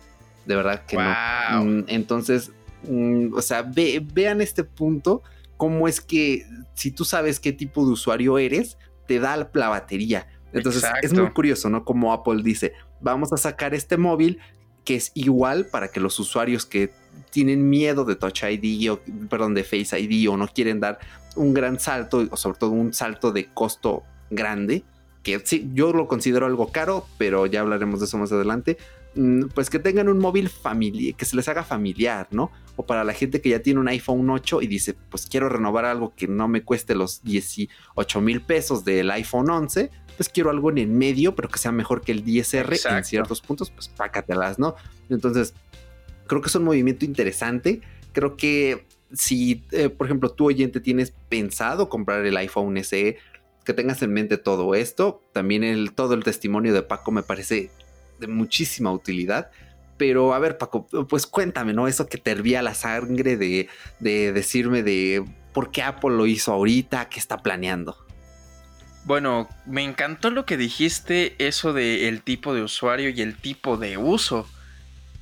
De 0.45 0.56
verdad 0.56 0.86
que 0.86 0.97
no. 0.97 1.63
Mm, 1.63 1.86
entonces, 1.88 2.52
mm, 2.88 3.34
o 3.34 3.41
sea, 3.41 3.63
vean 3.63 4.41
este 4.41 4.63
punto, 4.63 5.23
cómo 5.58 5.88
es 5.88 5.99
que 5.99 6.45
si 6.75 6.91
tú 6.91 7.06
sabes 7.06 7.39
qué 7.39 7.54
tipo 7.54 7.86
de 7.86 7.91
usuario 7.91 8.38
eres, 8.38 8.78
te 9.08 9.19
da 9.19 9.36
la 9.54 9.69
batería 9.69 10.28
entonces 10.54 10.84
es 11.02 11.13
muy 11.13 11.30
curioso, 11.32 11.69
¿no? 11.69 11.84
Como 11.84 12.13
Apple 12.13 12.41
dice, 12.43 12.73
vamos 13.02 13.32
a 13.34 13.38
sacar 13.38 13.73
este 13.73 13.97
móvil 13.97 14.39
que 14.84 14.95
es 14.95 15.12
igual 15.13 15.67
para 15.67 15.89
que 15.89 15.99
los 15.99 16.19
usuarios 16.19 16.65
que 16.65 16.91
tienen 17.30 17.69
miedo 17.69 18.06
de 18.06 18.15
Touch 18.15 18.43
ID 18.43 18.91
o, 18.91 18.99
perdón, 19.30 19.54
de 19.54 19.63
Face 19.63 19.99
ID 19.99 20.30
o 20.30 20.38
no 20.38 20.47
quieren 20.47 20.80
dar 20.80 20.99
un 21.39 21.54
gran 21.54 21.80
salto, 21.80 22.28
o 22.30 22.38
sobre 22.38 22.60
todo 22.60 22.71
un 22.71 22.93
salto 22.93 23.32
de 23.32 23.45
costo 23.47 24.04
grande, 24.30 24.84
que 25.23 25.41
sí, 25.43 25.69
yo 25.73 25.91
lo 25.91 26.08
considero 26.08 26.45
algo 26.45 26.71
caro, 26.71 27.06
pero 27.17 27.45
ya 27.45 27.62
hablaremos 27.62 27.99
de 27.99 28.06
eso 28.06 28.17
más 28.17 28.32
adelante, 28.32 28.78
mm, 29.15 29.45
pues 29.56 29.69
que 29.69 29.80
tengan 29.80 30.10
un 30.10 30.19
móvil 30.19 30.49
familiar, 30.49 31.15
que 31.15 31.25
se 31.25 31.36
les 31.36 31.47
haga 31.47 31.63
familiar, 31.63 32.28
¿no? 32.32 32.52
O 32.75 32.86
para 32.86 33.04
la 33.04 33.13
gente 33.13 33.41
que 33.41 33.49
ya 33.49 33.60
tiene 33.60 33.80
un 33.80 33.88
iPhone 33.88 34.30
8 34.30 34.62
y 34.62 34.67
dice, 34.67 34.95
pues 35.10 35.28
quiero 35.28 35.49
renovar 35.49 35.86
algo 35.86 36.13
que 36.15 36.28
no 36.28 36.47
me 36.47 36.63
cueste 36.63 36.95
los 36.95 37.23
18 37.23 38.21
mil 38.21 38.41
pesos 38.41 38.86
del 38.86 39.12
iPhone 39.12 39.49
11, 39.49 39.89
pues 40.15 40.30
quiero 40.30 40.49
algo 40.49 40.69
en 40.69 40.78
el 40.80 40.88
medio, 40.88 41.36
pero 41.36 41.49
que 41.49 41.60
sea 41.60 41.71
mejor 41.71 42.02
que 42.02 42.12
el 42.12 42.25
10R 42.25 42.97
en 42.97 43.04
ciertos 43.06 43.41
puntos, 43.41 43.71
pues 43.71 43.88
pácatelas, 43.88 44.60
¿no? 44.60 44.75
Entonces, 45.10 45.54
creo 46.28 46.41
que 46.41 46.47
es 46.47 46.56
un 46.56 46.63
movimiento 46.63 47.06
interesante. 47.06 47.82
Creo 48.13 48.38
que 48.38 48.86
si, 49.13 49.65
eh, 49.72 49.89
por 49.89 50.08
ejemplo, 50.08 50.30
tú 50.30 50.48
oyente 50.48 50.80
tienes 50.80 51.13
pensado 51.30 51.89
comprar 51.89 52.26
el 52.26 52.38
iPhone 52.38 52.78
SE, 52.84 53.17
que 53.65 53.74
tengas 53.74 54.02
en 54.02 54.13
mente 54.13 54.38
todo 54.38 54.76
esto. 54.76 55.22
También 55.34 55.63
el, 55.63 55.93
todo 55.93 56.13
el 56.13 56.24
testimonio 56.24 56.74
de 56.74 56.82
Paco 56.82 57.12
me 57.12 57.24
parece 57.24 57.69
de 58.19 58.28
muchísima 58.28 58.91
utilidad. 58.91 59.52
Pero 59.98 60.34
a 60.34 60.39
ver, 60.39 60.58
Paco, 60.58 60.88
pues 61.08 61.28
cuéntame, 61.28 61.74
¿no? 61.74 61.88
Eso 61.88 62.08
que 62.08 62.17
te 62.17 62.32
hervía 62.32 62.62
la 62.62 62.74
sangre 62.74 63.38
de, 63.38 63.67
de 64.00 64.32
decirme 64.32 64.82
de 64.82 65.26
por 65.54 65.72
qué 65.72 65.84
Apple 65.84 66.12
lo 66.12 66.26
hizo 66.26 66.54
ahorita, 66.54 67.10
qué 67.10 67.19
está 67.19 67.38
planeando. 67.38 67.98
Bueno, 69.06 69.50
me 69.65 69.84
encantó 69.84 70.30
lo 70.30 70.45
que 70.45 70.56
dijiste, 70.56 71.36
eso 71.39 71.74
de 71.74 72.08
el 72.08 72.22
tipo 72.22 72.54
de 72.54 72.62
usuario 72.62 73.10
y 73.10 73.22
el 73.22 73.36
tipo 73.36 73.78
de 73.78 73.98
uso 73.98 74.48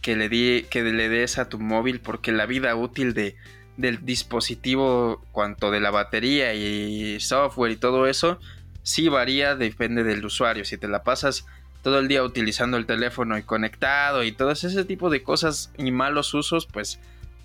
que 0.02 0.16
le, 0.16 0.30
di, 0.30 0.66
que 0.70 0.84
le 0.84 1.10
des 1.10 1.38
a 1.38 1.50
tu 1.50 1.60
móvil, 1.60 2.00
porque 2.00 2.32
la 2.32 2.46
vida 2.46 2.76
útil 2.76 3.14
de, 3.14 3.36
del 3.78 4.06
dispositivo, 4.06 5.24
cuanto 5.32 5.72
de 5.72 5.80
la 5.80 5.92
batería 5.92 6.54
y 6.54 7.20
software 7.20 7.72
y 7.72 7.78
todo 7.78 8.08
eso, 8.08 8.40
sí 8.84 9.10
varía, 9.10 9.56
depende 9.56 10.04
del 10.04 10.26
usuario. 10.26 10.66
Si 10.66 10.78
te 10.78 10.88
la 10.88 11.04
pasas 11.04 11.46
todo 11.84 12.00
el 12.00 12.08
día 12.08 12.24
utilizando 12.24 12.78
el 12.78 12.86
teléfono 12.86 13.38
y 13.38 13.44
conectado 13.44 14.24
y 14.24 14.32
todo 14.32 14.52
ese 14.52 14.84
tipo 14.86 15.10
de 15.10 15.24
cosas 15.24 15.72
y 15.78 15.92
malos 15.92 16.34
usos, 16.34 16.66
pues 16.66 17.00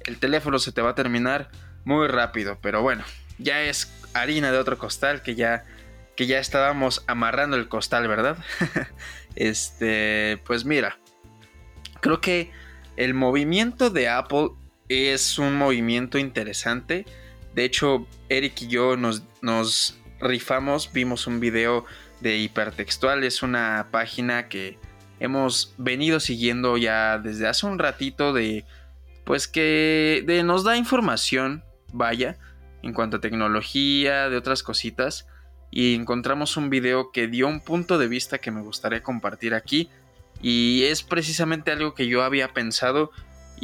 el 0.07 0.19
teléfono 0.19 0.59
se 0.59 0.73
te 0.73 0.83
va 0.83 0.91
a 0.91 0.95
terminar 0.95 1.51
muy 1.85 2.09
rápido. 2.09 2.59
Pero 2.61 2.83
bueno, 2.83 3.05
ya 3.39 3.63
es 3.63 3.93
harina 4.15 4.53
de 4.53 4.59
otro 4.59 4.79
costal 4.79 5.23
que 5.23 5.35
ya 5.35 5.65
que 6.17 6.27
ya 6.27 6.39
estábamos 6.39 7.05
amarrando 7.07 7.57
el 7.57 7.69
costal, 7.69 8.07
¿verdad? 8.07 8.37
este, 9.35 10.41
pues 10.45 10.65
mira, 10.65 10.99
creo 12.01 12.21
que 12.21 12.51
el 12.97 13.15
movimiento 13.15 13.91
de 13.91 14.09
Apple 14.09 14.51
es 14.93 15.39
un 15.39 15.57
movimiento 15.57 16.19
interesante. 16.19 17.07
De 17.55 17.65
hecho, 17.65 18.07
Eric 18.29 18.63
y 18.63 18.69
yo 18.69 18.97
nos, 18.97 19.99
rifamos, 20.21 20.93
vimos 20.93 21.27
un 21.27 21.41
video 21.41 21.85
de 22.21 22.39
Hipertextual, 22.39 23.25
es 23.25 23.43
una 23.43 23.89
página 23.91 24.49
que 24.49 24.79
hemos 25.19 25.75
venido 25.79 26.21
siguiendo 26.21 26.77
ya 26.77 27.19
desde 27.19 27.49
hace 27.49 27.67
un 27.67 27.79
ratito 27.79 28.33
de 28.33 28.65
pues 29.25 29.47
que 29.49 30.25
de, 30.27 30.43
nos 30.43 30.65
da 30.65 30.77
información, 30.77 31.65
vaya, 31.93 32.39
en 32.83 32.93
cuanto 32.93 33.17
a 33.17 33.21
tecnología, 33.21 34.29
de 34.29 34.37
otras 34.37 34.63
cositas 34.63 35.27
y 35.71 35.95
encontramos 35.95 36.57
un 36.57 36.71
video 36.71 37.13
que 37.13 37.29
dio 37.29 37.49
un 37.49 37.61
punto 37.61 37.99
de 37.99 38.09
vista 38.09 38.39
que 38.39 38.51
me 38.51 38.61
gustaría 38.61 39.03
compartir 39.03 39.55
aquí 39.55 39.89
y 40.43 40.83
es 40.85 41.03
precisamente 41.03 41.71
algo 41.71 41.95
que 41.95 42.09
yo 42.09 42.23
había 42.23 42.53
pensado 42.53 43.11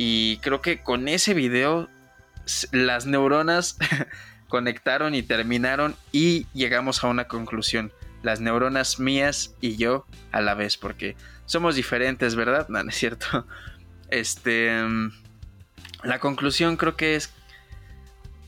y 0.00 0.38
creo 0.42 0.62
que 0.62 0.80
con 0.80 1.08
ese 1.08 1.34
video 1.34 1.88
las 2.70 3.06
neuronas 3.06 3.76
conectaron 4.48 5.16
y 5.16 5.24
terminaron 5.24 5.96
y 6.12 6.46
llegamos 6.54 7.02
a 7.02 7.08
una 7.08 7.26
conclusión. 7.26 7.92
Las 8.22 8.40
neuronas 8.40 9.00
mías 9.00 9.56
y 9.60 9.76
yo 9.76 10.06
a 10.30 10.40
la 10.40 10.54
vez, 10.54 10.76
porque 10.76 11.16
somos 11.46 11.74
diferentes, 11.74 12.36
¿verdad? 12.36 12.68
No, 12.70 12.80
no 12.84 12.90
es 12.90 12.96
cierto. 12.96 13.44
Este. 14.08 14.70
La 16.04 16.20
conclusión 16.20 16.76
creo 16.76 16.94
que 16.94 17.16
es. 17.16 17.34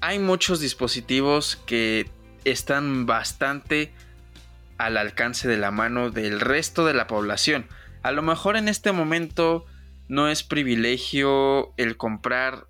Hay 0.00 0.20
muchos 0.20 0.60
dispositivos 0.60 1.56
que 1.66 2.08
están 2.44 3.06
bastante 3.06 3.92
al 4.78 4.96
alcance 4.96 5.48
de 5.48 5.56
la 5.56 5.72
mano 5.72 6.10
del 6.10 6.38
resto 6.38 6.86
de 6.86 6.94
la 6.94 7.08
población. 7.08 7.66
A 8.04 8.12
lo 8.12 8.22
mejor 8.22 8.56
en 8.56 8.68
este 8.68 8.92
momento 8.92 9.66
no 10.10 10.28
es 10.28 10.42
privilegio 10.42 11.72
el 11.76 11.96
comprar 11.96 12.66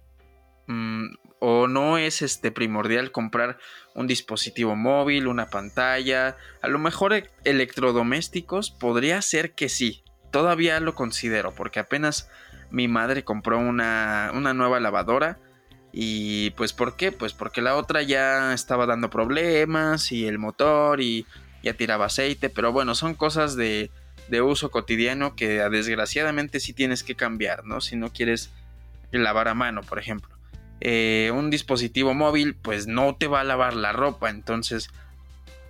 mm, 0.66 1.06
o 1.38 1.68
no 1.68 1.96
es 1.96 2.20
este 2.20 2.52
primordial 2.52 3.12
comprar 3.12 3.56
un 3.94 4.06
dispositivo 4.06 4.76
móvil, 4.76 5.26
una 5.26 5.48
pantalla, 5.48 6.36
a 6.60 6.68
lo 6.68 6.78
mejor 6.78 7.14
e-, 7.14 7.30
electrodomésticos 7.44 8.70
podría 8.70 9.22
ser 9.22 9.54
que 9.54 9.70
sí. 9.70 10.04
Todavía 10.30 10.80
lo 10.80 10.94
considero 10.94 11.54
porque 11.54 11.80
apenas 11.80 12.28
mi 12.70 12.88
madre 12.88 13.24
compró 13.24 13.58
una, 13.58 14.32
una 14.34 14.52
nueva 14.52 14.78
lavadora 14.78 15.38
y 15.92 16.50
pues 16.50 16.74
¿por 16.74 16.94
qué? 16.96 17.10
Pues 17.10 17.32
porque 17.32 17.62
la 17.62 17.74
otra 17.74 18.02
ya 18.02 18.52
estaba 18.52 18.84
dando 18.84 19.08
problemas 19.08 20.12
y 20.12 20.26
el 20.26 20.38
motor 20.38 21.00
y 21.00 21.24
ya 21.62 21.72
tiraba 21.72 22.04
aceite, 22.04 22.50
pero 22.50 22.70
bueno, 22.70 22.94
son 22.94 23.14
cosas 23.14 23.56
de, 23.56 23.90
de 24.30 24.42
uso 24.42 24.70
cotidiano 24.70 25.34
que 25.34 25.58
desgraciadamente 25.68 26.60
sí 26.60 26.72
tienes 26.72 27.02
que 27.02 27.16
cambiar, 27.16 27.64
¿no? 27.64 27.80
Si 27.80 27.96
no 27.96 28.12
quieres 28.12 28.50
lavar 29.10 29.48
a 29.48 29.54
mano, 29.54 29.82
por 29.82 29.98
ejemplo. 29.98 30.30
Eh, 30.80 31.30
un 31.34 31.50
dispositivo 31.50 32.14
móvil 32.14 32.54
pues 32.54 32.86
no 32.86 33.14
te 33.16 33.26
va 33.26 33.40
a 33.40 33.44
lavar 33.44 33.74
la 33.74 33.92
ropa, 33.92 34.30
entonces, 34.30 34.88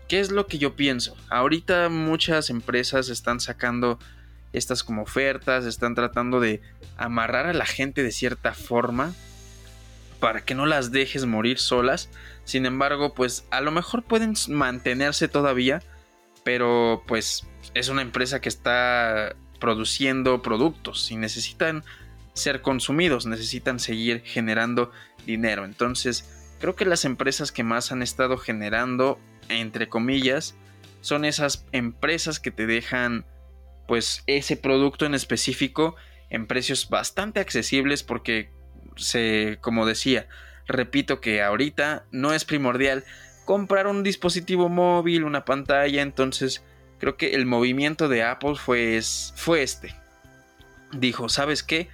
¿qué 0.09 0.21
es 0.21 0.31
lo 0.31 0.47
que 0.47 0.59
yo 0.59 0.77
pienso? 0.77 1.17
Ahorita 1.31 1.89
muchas 1.89 2.49
empresas 2.51 3.09
están 3.09 3.41
sacando 3.41 3.99
estas 4.53 4.85
como 4.85 5.03
ofertas, 5.03 5.65
están 5.65 5.95
tratando 5.95 6.39
de 6.39 6.61
amarrar 6.97 7.47
a 7.47 7.55
la 7.55 7.67
gente 7.67 8.03
de 8.03 8.13
cierta 8.13 8.53
forma 8.53 9.15
para 10.21 10.45
que 10.45 10.55
no 10.55 10.67
las 10.67 10.93
dejes 10.93 11.25
morir 11.25 11.59
solas. 11.59 12.11
Sin 12.45 12.67
embargo, 12.67 13.15
pues 13.15 13.45
a 13.51 13.61
lo 13.61 13.71
mejor 13.71 14.03
pueden 14.03 14.35
mantenerse 14.49 15.29
todavía, 15.29 15.83
pero 16.45 17.03
pues 17.07 17.47
es 17.75 17.89
una 17.89 18.03
empresa 18.03 18.41
que 18.41 18.49
está 18.49 19.37
produciendo 19.59 20.43
productos 20.43 21.11
y 21.11 21.17
necesitan 21.17 21.85
ser 22.33 22.63
consumidos, 22.63 23.27
necesitan 23.27 23.79
seguir 23.79 24.23
generando 24.25 24.91
dinero. 25.27 25.65
Entonces, 25.65 26.53
creo 26.59 26.75
que 26.75 26.85
las 26.85 27.05
empresas 27.05 27.53
que 27.53 27.65
más 27.65 27.93
han 27.93 28.03
estado 28.03 28.37
generando, 28.39 29.19
entre 29.49 29.89
comillas, 29.89 30.55
son 31.01 31.25
esas 31.25 31.67
empresas 31.73 32.41
que 32.41 32.51
te 32.51 32.67
dejan 32.67 33.25
pues 33.87 34.23
ese 34.27 34.57
producto 34.57 35.05
en 35.07 35.15
específico 35.15 35.97
en 36.29 36.47
precios 36.47 36.89
bastante 36.89 37.41
accesibles 37.41 38.03
porque 38.03 38.51
se, 38.97 39.59
como 39.61 39.85
decía, 39.85 40.29
repito 40.67 41.21
que 41.21 41.43
ahorita 41.43 42.05
no 42.13 42.33
es 42.33 42.45
primordial 42.45 43.05
comprar 43.51 43.89
un 43.89 44.05
dispositivo 44.05 44.69
móvil, 44.69 45.25
una 45.25 45.45
pantalla, 45.45 46.03
entonces 46.03 46.63
creo 47.01 47.17
que 47.17 47.35
el 47.35 47.47
movimiento 47.47 48.09
de 48.09 48.23
Apple 48.23 48.55
fue, 48.55 49.01
fue 49.35 49.65
este. 49.65 49.93
Dijo, 50.93 51.29
¿sabes 51.29 51.65
qué? 51.65 51.89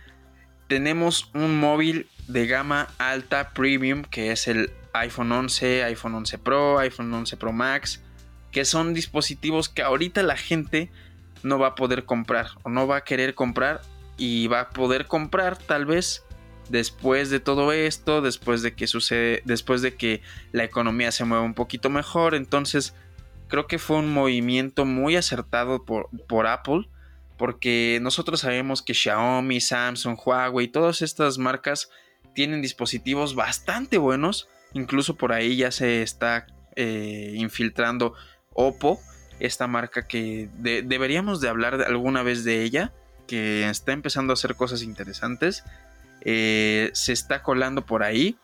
Tenemos 0.69 1.31
un 1.33 1.59
móvil 1.59 2.11
de 2.29 2.47
gama 2.47 2.89
alta 2.99 3.55
premium 3.55 4.03
que 4.03 4.33
es 4.33 4.49
el 4.49 4.71
iPhone 4.93 5.33
11, 5.33 5.85
iPhone 5.85 6.17
11 6.17 6.37
Pro, 6.37 6.79
iPhone 6.79 7.15
11 7.15 7.39
Pro 7.39 7.55
Max, 7.55 8.03
que 8.53 8.67
son 8.67 8.93
dispositivos 8.93 9.71
que 9.71 9.81
ahorita 9.81 10.23
la 10.23 10.37
gente 10.37 10.91
no 11.43 11.59
va 11.59 11.69
a 11.69 11.75
poder 11.75 12.05
comprar 12.05 12.49
o 12.65 12.69
no 12.69 12.87
va 12.87 12.97
a 12.97 13.05
querer 13.05 13.35
comprar 13.35 13.81
y 14.19 14.47
va 14.49 14.61
a 14.61 14.69
poder 14.69 15.07
comprar 15.07 15.57
tal 15.57 15.87
vez 15.87 16.23
después 16.69 17.31
de 17.31 17.41
todo 17.41 17.73
esto, 17.73 18.23
después 18.23 18.62
de 18.62 18.75
que 18.75 18.87
sucede, 18.87 19.43
después 19.45 19.83
de 19.83 19.95
que 19.95 20.23
la 20.53 20.64
economía 20.64 21.12
se 21.12 21.25
mueva 21.25 21.45
un 21.45 21.55
poquito 21.55 21.91
mejor, 21.91 22.35
entonces 22.35 22.95
creo 23.49 23.67
que 23.67 23.79
fue 23.79 23.99
un 23.99 24.12
movimiento 24.12 24.85
muy 24.85 25.17
acertado 25.17 25.85
por, 25.85 26.09
por 26.27 26.47
Apple, 26.47 26.89
porque 27.37 27.99
nosotros 28.03 28.41
sabemos 28.41 28.83
que 28.83 28.95
Xiaomi, 28.95 29.61
Samsung, 29.61 30.19
Huawei, 30.25 30.69
todas 30.69 31.03
estas 31.03 31.39
marcas 31.39 31.91
tienen 32.35 32.62
dispositivos 32.62 33.35
bastante 33.35 33.99
buenos, 33.99 34.49
incluso 34.73 35.17
por 35.17 35.33
ahí 35.33 35.57
ya 35.57 35.71
se 35.71 36.03
está 36.03 36.47
eh, 36.77 37.33
infiltrando 37.37 38.14
Oppo, 38.53 39.01
esta 39.39 39.67
marca 39.67 40.07
que 40.07 40.49
deberíamos 40.59 41.41
de 41.41 41.49
hablar 41.49 41.83
alguna 41.83 42.23
vez 42.23 42.43
de 42.45 42.62
ella, 42.62 42.93
que 43.27 43.69
está 43.69 43.93
empezando 43.93 44.33
a 44.33 44.35
hacer 44.35 44.55
cosas 44.55 44.83
interesantes. 44.83 45.62
Eh, 46.29 46.91
se 46.93 47.12
está 47.12 47.45
colando 47.45 47.87
por 47.87 48.03
ahí. 48.03 48.37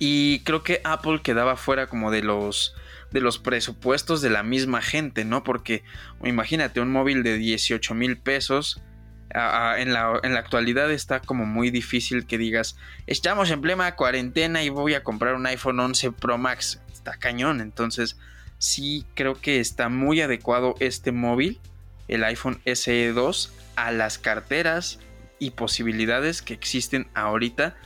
Y 0.00 0.40
creo 0.40 0.64
que 0.64 0.80
Apple 0.82 1.20
quedaba 1.22 1.56
fuera 1.56 1.86
como 1.86 2.10
de 2.10 2.22
los 2.22 2.74
de 3.12 3.20
los 3.20 3.38
presupuestos 3.38 4.20
de 4.20 4.30
la 4.30 4.42
misma 4.42 4.82
gente, 4.82 5.24
¿no? 5.24 5.44
Porque 5.44 5.84
imagínate 6.24 6.80
un 6.80 6.90
móvil 6.90 7.22
de 7.22 7.38
18 7.38 7.94
mil 7.94 8.18
pesos. 8.18 8.82
en, 9.30 9.92
la, 9.92 10.20
en, 10.24 10.34
la, 10.34 10.40
actualidad 10.40 10.90
está 10.90 11.20
como 11.20 11.46
muy 11.46 11.70
difícil 11.70 12.26
que 12.26 12.36
digas, 12.36 12.76
estamos 13.06 13.50
en 13.50 13.60
plena 13.60 13.94
cuarentena 13.94 14.64
y 14.64 14.68
voy 14.68 14.94
a 14.94 15.04
comprar 15.04 15.34
un 15.34 15.46
iPhone 15.46 15.78
11 15.78 16.12
Pro 16.12 16.36
Max. 16.36 16.80
Está 16.92 17.16
cañón, 17.16 17.60
entonces 17.60 18.18
sí 18.58 19.06
creo 19.14 19.40
que 19.40 19.60
está 19.60 19.88
muy 19.88 20.20
adecuado 20.20 20.74
este 20.80 21.12
móvil, 21.12 21.60
el 22.08 22.24
iPhone 22.24 22.60
SE 22.66 23.12
2, 23.12 23.52
a 23.76 23.92
las 23.92 24.18
carteras 24.18 24.98
y 25.38 25.50
posibilidades 25.50 26.42
que 26.42 26.54
existen 26.54 27.08
ahorita 27.14 27.76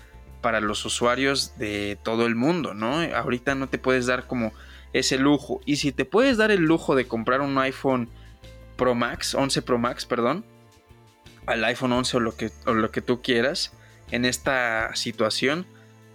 para 0.40 0.60
los 0.60 0.84
usuarios 0.84 1.56
de 1.58 1.98
todo 2.02 2.26
el 2.26 2.34
mundo, 2.34 2.74
¿no? 2.74 3.00
Ahorita 3.14 3.54
no 3.54 3.68
te 3.68 3.78
puedes 3.78 4.06
dar 4.06 4.26
como 4.26 4.52
ese 4.92 5.18
lujo. 5.18 5.60
Y 5.64 5.76
si 5.76 5.92
te 5.92 6.04
puedes 6.04 6.36
dar 6.36 6.50
el 6.50 6.62
lujo 6.62 6.94
de 6.94 7.06
comprar 7.06 7.40
un 7.40 7.58
iPhone 7.58 8.08
Pro 8.76 8.94
Max, 8.94 9.34
11 9.34 9.62
Pro 9.62 9.78
Max, 9.78 10.06
perdón, 10.06 10.44
al 11.46 11.64
iPhone 11.64 11.92
11 11.92 12.16
o 12.16 12.20
lo 12.20 12.36
que, 12.36 12.50
o 12.66 12.72
lo 12.72 12.90
que 12.90 13.02
tú 13.02 13.22
quieras 13.22 13.72
en 14.10 14.24
esta 14.24 14.94
situación, 14.96 15.66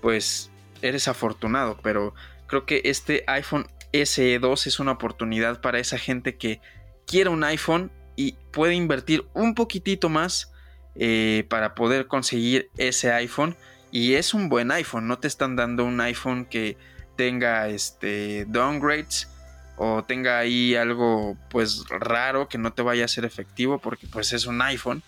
pues 0.01 0.49
eres 0.81 1.07
afortunado. 1.07 1.77
Pero 1.83 2.13
creo 2.47 2.65
que 2.65 2.81
este 2.85 3.23
iPhone 3.27 3.67
SE2 3.93 4.67
es 4.67 4.79
una 4.79 4.93
oportunidad 4.93 5.61
para 5.61 5.79
esa 5.79 5.97
gente 5.97 6.37
que 6.37 6.59
quiere 7.05 7.29
un 7.29 7.43
iPhone 7.43 7.91
y 8.15 8.33
puede 8.51 8.73
invertir 8.73 9.25
un 9.33 9.55
poquitito 9.55 10.09
más 10.09 10.51
eh, 10.95 11.45
para 11.49 11.75
poder 11.75 12.07
conseguir 12.07 12.69
ese 12.77 13.11
iPhone. 13.11 13.55
Y 13.91 14.15
es 14.15 14.33
un 14.33 14.49
buen 14.49 14.71
iPhone, 14.71 15.07
no 15.07 15.19
te 15.19 15.27
están 15.27 15.55
dando 15.55 15.85
un 15.85 16.01
iPhone 16.01 16.45
que 16.45 16.77
tenga 17.15 17.69
este 17.69 18.45
downgrades 18.45 19.29
o 19.77 20.03
tenga 20.03 20.39
ahí 20.39 20.75
algo 20.75 21.37
pues 21.49 21.83
raro 21.89 22.47
que 22.47 22.57
no 22.57 22.73
te 22.73 22.81
vaya 22.81 23.05
a 23.05 23.07
ser 23.07 23.25
efectivo 23.25 23.79
porque 23.79 24.07
pues 24.07 24.33
es 24.33 24.45
un 24.45 24.61
iPhone. 24.61 25.01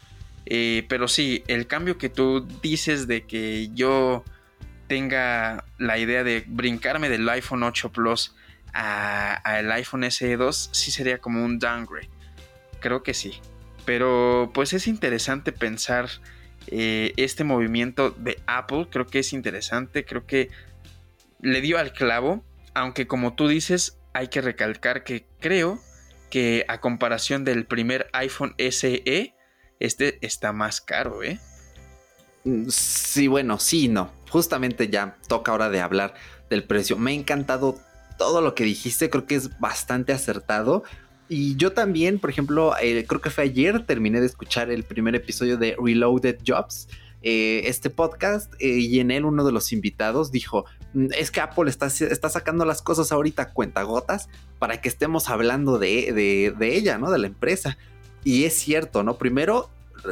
Eh, 0.45 0.85
pero 0.87 1.07
sí, 1.07 1.43
el 1.47 1.67
cambio 1.67 1.97
que 1.97 2.07
tú 2.09 2.47
dices 2.61 3.07
de 3.07 3.25
que 3.25 3.69
yo 3.73 4.23
tenga 4.87 5.65
la 5.77 5.97
idea 5.97 6.23
de 6.23 6.43
brincarme 6.47 7.09
del 7.09 7.27
iPhone 7.27 7.63
8 7.63 7.91
Plus 7.91 8.33
al 8.73 9.71
iPhone 9.71 10.03
SE2 10.03 10.69
sí 10.71 10.91
sería 10.91 11.17
como 11.19 11.43
un 11.43 11.59
downgrade. 11.59 12.09
Creo 12.79 13.03
que 13.03 13.13
sí. 13.13 13.41
Pero 13.87 14.51
pues 14.53 14.73
es 14.73 14.85
interesante 14.85 15.53
pensar 15.53 16.09
eh, 16.67 17.13
este 17.15 17.45
movimiento 17.45 18.09
de 18.11 18.37
Apple. 18.45 18.87
Creo 18.91 19.07
que 19.07 19.19
es 19.19 19.31
interesante. 19.31 20.03
Creo 20.03 20.25
que 20.27 20.49
le 21.39 21.61
dio 21.61 21.79
al 21.79 21.93
clavo. 21.93 22.43
Aunque 22.73 23.07
como 23.07 23.35
tú 23.35 23.47
dices, 23.47 23.97
hay 24.11 24.27
que 24.27 24.41
recalcar 24.41 25.05
que 25.05 25.25
creo 25.39 25.79
que 26.29 26.65
a 26.67 26.81
comparación 26.81 27.45
del 27.45 27.65
primer 27.65 28.09
iPhone 28.11 28.55
SE, 28.57 29.33
este 29.79 30.17
está 30.19 30.51
más 30.51 30.81
caro, 30.81 31.23
¿eh? 31.23 31.39
Mm, 32.43 32.67
sí, 32.67 33.27
bueno, 33.27 33.57
sí, 33.57 33.87
no. 33.87 34.11
Justamente 34.29 34.89
ya 34.89 35.15
toca 35.29 35.53
ahora 35.53 35.69
de 35.69 35.79
hablar 35.79 36.13
del 36.49 36.65
precio. 36.65 36.97
Me 36.97 37.11
ha 37.11 37.13
encantado 37.13 37.79
todo 38.17 38.41
lo 38.41 38.53
que 38.53 38.65
dijiste, 38.65 39.09
creo 39.09 39.25
que 39.25 39.35
es 39.35 39.57
bastante 39.61 40.11
acertado. 40.11 40.83
Y 41.29 41.55
yo 41.57 41.73
también, 41.73 42.19
por 42.19 42.29
ejemplo, 42.29 42.73
eh, 42.81 43.05
creo 43.05 43.21
que 43.21 43.29
fue 43.29 43.45
ayer, 43.45 43.85
terminé 43.85 44.19
de 44.21 44.25
escuchar 44.25 44.71
el 44.71 44.83
primer 44.83 45.15
episodio 45.15 45.57
de 45.57 45.75
Reloaded 45.77 46.37
Jobs, 46.45 46.87
eh, 47.21 47.63
este 47.65 47.89
podcast, 47.89 48.53
eh, 48.59 48.77
y 48.77 48.99
en 48.99 49.11
él 49.11 49.25
uno 49.25 49.43
de 49.43 49.51
los 49.51 49.73
invitados 49.73 50.31
dijo, 50.31 50.65
mm, 50.93 51.07
es 51.17 51.31
que 51.31 51.41
Apple 51.41 51.69
está, 51.69 51.87
está 51.87 52.29
sacando 52.29 52.63
las 52.63 52.81
cosas 52.81 53.11
ahorita 53.11 53.51
cuentagotas 53.51 54.29
para 54.59 54.79
que 54.79 54.87
estemos 54.87 55.29
hablando 55.29 55.79
de, 55.79 56.53
ella, 56.61 56.97
¿no? 56.97 57.11
De 57.11 57.17
la 57.17 57.27
empresa. 57.27 57.77
Y 58.23 58.45
es 58.45 58.53
cierto, 58.53 59.03
¿no? 59.03 59.17
Primero 59.17 59.69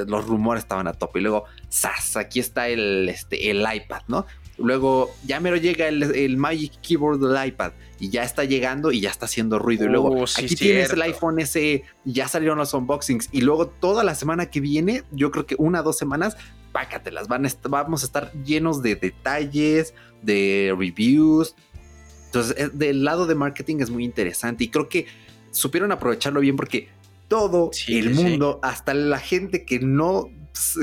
los 0.07 0.26
rumores 0.26 0.63
estaban 0.63 0.88
a 0.88 0.93
tope 0.93 1.20
y 1.20 1.22
luego, 1.22 1.45
¡zas! 1.72 2.18
Aquí 2.18 2.39
está 2.39 2.68
el, 2.68 3.07
este, 3.07 3.51
el 3.51 3.59
iPad, 3.61 4.01
¿no? 4.07 4.26
Luego 4.58 5.14
ya 5.26 5.39
mero 5.39 5.58
llega 5.58 5.88
el, 5.88 6.38
Magic 6.38 6.80
Keyboard 6.82 7.20
del 7.20 7.47
iPad 7.47 7.74
y 7.99 8.10
ya 8.10 8.24
está 8.24 8.45
llegando 8.45 8.91
y 8.91 9.01
ya 9.01 9.10
está 9.10 9.26
haciendo 9.26 9.60
ruido. 9.60 9.86
y 9.86 9.89
luego 9.89 10.10
oh, 10.10 10.24
aquí 10.24 10.56
tienes 10.56 10.91
el 10.91 11.01
iPhone 11.01 11.45
SE, 11.45 11.84
ya 12.06 12.28
salieron 12.28 12.58
los 12.58 12.74
unboxings. 12.74 13.30
Y 13.32 13.41
luego 13.41 13.68
toda 13.68 14.03
la 14.03 14.16
semana 14.16 14.49
que 14.49 14.62
viene, 14.62 15.03
yo 15.12 15.32
creo 15.32 15.45
que 15.45 15.56
una 15.58 15.82
o 15.82 15.84
dos 15.84 15.97
semanas, 15.97 16.38
pácatelas. 16.72 17.28
Van 17.28 17.47
vamos 17.70 18.03
a 18.03 18.06
estar 18.06 18.32
llenos 18.43 18.82
de 18.82 18.95
detalles, 18.95 19.93
de 20.22 20.76
reviews. 20.78 21.56
Entonces, 22.26 22.78
del 22.78 23.03
lado 23.06 23.28
de 23.28 23.36
marketing 23.36 23.78
es 23.80 23.89
muy 23.89 24.03
interesante 24.03 24.66
y 24.66 24.68
creo 24.68 24.89
que 24.89 25.06
supieron 25.51 25.93
aprovecharlo 25.93 26.41
bien 26.41 26.58
porque 26.58 26.89
todo 27.30 27.72
el 27.88 28.14
mundo, 28.14 28.60
hasta 28.62 28.93
la 28.93 29.20
gente 29.20 29.66
que 29.66 29.80
no, 29.80 30.30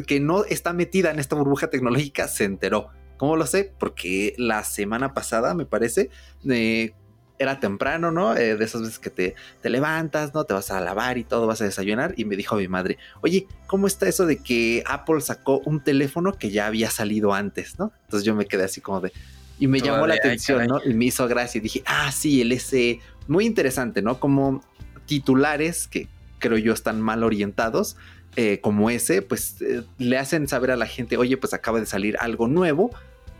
que 0.06 0.18
no 0.18 0.44
está 0.44 0.72
metida 0.72 1.10
en 1.10 1.18
esta 1.18 1.36
burbuja 1.36 1.68
tecnológica, 1.68 2.26
se 2.26 2.44
enteró. 2.44 2.88
¿Cómo 3.16 3.36
lo 3.36 3.46
sé? 3.46 3.72
Porque 3.78 4.34
la 4.38 4.64
semana 4.64 5.14
pasada, 5.14 5.54
me 5.54 5.64
parece, 5.64 6.10
eh, 6.48 6.92
era 7.38 7.60
temprano, 7.60 8.10
¿no? 8.10 8.36
Eh, 8.36 8.56
de 8.56 8.64
esas 8.64 8.82
veces 8.82 8.98
que 8.98 9.10
te, 9.10 9.34
te, 9.60 9.70
levantas, 9.70 10.32
¿no? 10.32 10.44
Te 10.44 10.54
vas 10.54 10.70
a 10.70 10.80
lavar 10.80 11.18
y 11.18 11.24
todo, 11.24 11.46
vas 11.46 11.60
a 11.60 11.64
desayunar. 11.64 12.14
Y 12.16 12.24
me 12.24 12.36
dijo 12.36 12.56
mi 12.56 12.68
madre, 12.68 12.98
oye, 13.20 13.46
¿cómo 13.66 13.86
está 13.86 14.08
eso 14.08 14.26
de 14.26 14.38
que 14.38 14.82
Apple 14.86 15.20
sacó 15.20 15.60
un 15.64 15.82
teléfono 15.82 16.32
que 16.32 16.50
ya 16.50 16.66
había 16.66 16.90
salido 16.90 17.34
antes, 17.34 17.78
¿no? 17.78 17.92
Entonces 18.04 18.24
yo 18.24 18.34
me 18.34 18.46
quedé 18.46 18.64
así 18.64 18.80
como 18.80 19.00
de... 19.00 19.12
Y 19.58 19.66
me 19.68 19.80
llamó 19.80 20.06
la 20.06 20.14
atención, 20.14 20.66
¿no? 20.66 20.80
Y 20.84 20.94
me 20.94 21.04
hizo 21.04 21.28
gracia. 21.28 21.58
Y 21.58 21.62
dije, 21.62 21.82
ah, 21.86 22.10
sí, 22.10 22.40
el 22.40 22.50
S. 22.50 22.98
Muy 23.28 23.46
interesante, 23.46 24.02
¿no? 24.02 24.18
Como 24.18 24.60
titulares 25.06 25.86
que 25.86 26.08
creo 26.38 26.58
yo 26.58 26.72
están 26.72 27.00
mal 27.00 27.22
orientados. 27.22 27.96
Eh, 28.36 28.60
como 28.60 28.88
ese, 28.88 29.20
pues 29.20 29.56
le 29.98 30.16
hacen 30.16 30.48
saber 30.48 30.70
a 30.70 30.76
la 30.76 30.86
gente, 30.86 31.18
oye, 31.18 31.36
pues 31.36 31.52
acaba 31.52 31.80
de 31.80 31.86
salir 31.86 32.16
algo 32.18 32.48
nuevo 32.48 32.90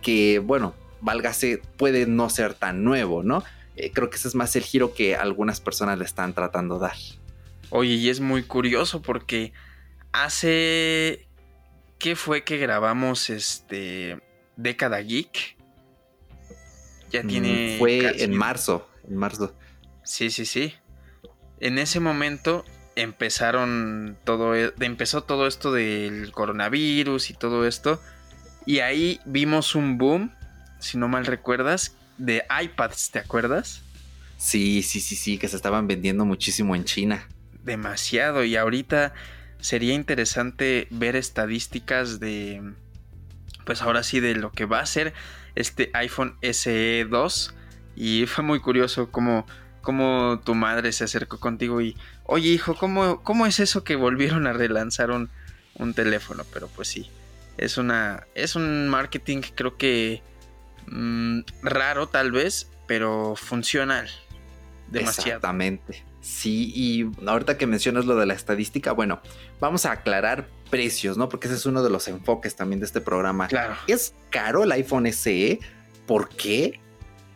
que, 0.03 0.39
bueno, 0.39 0.75
válgase, 1.01 1.63
puede 1.79 2.07
no 2.07 2.29
ser 2.29 2.53
tan 2.53 2.85
nuevo, 2.85 3.23
¿no? 3.23 3.43
Eh, 3.77 3.91
creo 3.91 4.11
que 4.11 4.17
ese 4.17 4.29
es 4.29 4.35
más 4.35 4.55
el 4.55 4.63
giro 4.63 4.93
que 4.93 5.17
algunas 5.17 5.61
personas 5.61 5.99
le 5.99 6.05
están 6.05 6.35
tratando 6.35 6.75
de 6.75 6.83
dar. 6.83 6.97
Oye, 7.71 7.95
y 7.95 8.11
es 8.11 8.21
muy 8.21 8.43
curioso 8.43 9.01
porque 9.01 9.53
hace... 10.13 11.27
¿Qué 11.99 12.17
fue 12.17 12.45
que 12.45 12.59
grabamos 12.59 13.31
este... 13.31 14.21
Década 14.57 15.01
Geek? 15.01 15.57
Ya 17.11 17.23
mm, 17.23 17.27
tiene... 17.27 17.77
fue 17.79 18.23
en 18.23 18.37
marzo, 18.37 18.87
en 19.09 19.17
marzo. 19.17 19.55
Sí, 20.05 20.31
sí, 20.31 20.45
sí. 20.45 20.75
En 21.61 21.79
ese 21.79 21.99
momento 21.99 22.65
empezaron 22.97 24.17
todo, 24.25 24.55
e, 24.55 24.73
empezó 24.81 25.23
todo 25.23 25.47
esto 25.47 25.73
del 25.73 26.33
coronavirus 26.33 27.31
y 27.31 27.35
todo 27.35 27.67
esto. 27.67 28.01
Y 28.67 28.81
ahí 28.81 29.21
vimos 29.25 29.75
un 29.75 29.99
boom, 29.99 30.33
si 30.79 30.99
no 30.99 31.09
mal 31.09 31.27
recuerdas, 31.27 31.97
de 32.19 32.45
iPads, 32.63 33.11
¿te 33.11 33.19
acuerdas? 33.19 33.83
Sí, 34.37 34.83
sí, 34.83 35.01
sí, 35.01 35.17
sí, 35.17 35.39
que 35.39 35.49
se 35.49 35.57
estaban 35.57 35.87
vendiendo 35.87 36.25
muchísimo 36.25 36.75
en 36.75 36.85
China. 36.85 37.27
Demasiado. 37.63 38.45
Y 38.45 38.57
ahorita 38.57 39.15
sería 39.61 39.95
interesante 39.95 40.89
ver 40.91 41.17
estadísticas 41.17 42.19
de, 42.19 42.63
pues 43.65 43.83
ahora 43.83 44.03
sí, 44.03 44.21
de 44.21 44.35
lo 44.35 44.51
que 44.51 44.65
va 44.65 44.81
a 44.81 44.87
ser 44.87 45.15
este 45.55 45.91
iPhone 45.95 46.37
SE 46.43 47.07
2. 47.09 47.55
Y 47.95 48.27
fue 48.27 48.43
muy 48.43 48.61
curioso 48.61 49.11
cómo, 49.11 49.47
cómo 49.81 50.41
tu 50.45 50.55
madre 50.55 50.93
se 50.93 51.05
acercó 51.05 51.39
contigo 51.39 51.81
y, 51.81 51.97
oye 52.25 52.51
hijo, 52.51 52.75
¿cómo, 52.75 53.23
cómo 53.23 53.47
es 53.47 53.61
eso 53.61 53.85
que 53.85 53.97
volvieron 53.97 54.47
a 54.47 54.53
relanzar 54.53 55.11
un, 55.11 55.31
un 55.75 55.95
teléfono? 55.95 56.45
Pero 56.53 56.69
pues 56.69 56.89
sí, 56.89 57.11
es 57.59 57.79
una. 57.79 58.27
Es 58.35 58.57
un 58.57 58.89
marketing, 58.89 59.43
creo 59.55 59.77
que. 59.77 60.23
Mm, 60.87 61.41
raro, 61.63 62.09
tal 62.09 62.33
vez. 62.33 62.69
Pero 62.87 63.35
funcional. 63.37 64.09
demasiado. 64.89 65.29
Exactamente. 65.29 66.05
Sí, 66.21 66.73
y 66.75 67.11
ahorita 67.27 67.59
que 67.59 67.67
mencionas 67.67 68.05
lo 68.05 68.17
de 68.17 68.27
la 68.27 68.35
estadística, 68.35 68.93
bueno, 68.93 69.21
vamos 69.61 69.87
a 69.87 69.93
aclarar 69.93 70.49
precios, 70.71 71.17
¿no? 71.17 71.29
Porque 71.29 71.49
ese 71.49 71.57
es 71.57 71.67
uno 71.67 71.83
de 71.83 71.91
los 71.91 72.07
enfoques 72.09 72.55
también 72.55 72.81
de 72.81 72.87
este 72.87 73.01
programa. 73.01 73.49
Claro. 73.49 73.75
¿Es 73.89 74.15
caro 74.31 74.63
el 74.65 74.73
iPhone 74.73 75.13
SE? 75.13 75.59
¿Por 76.07 76.29
qué? 76.29 76.81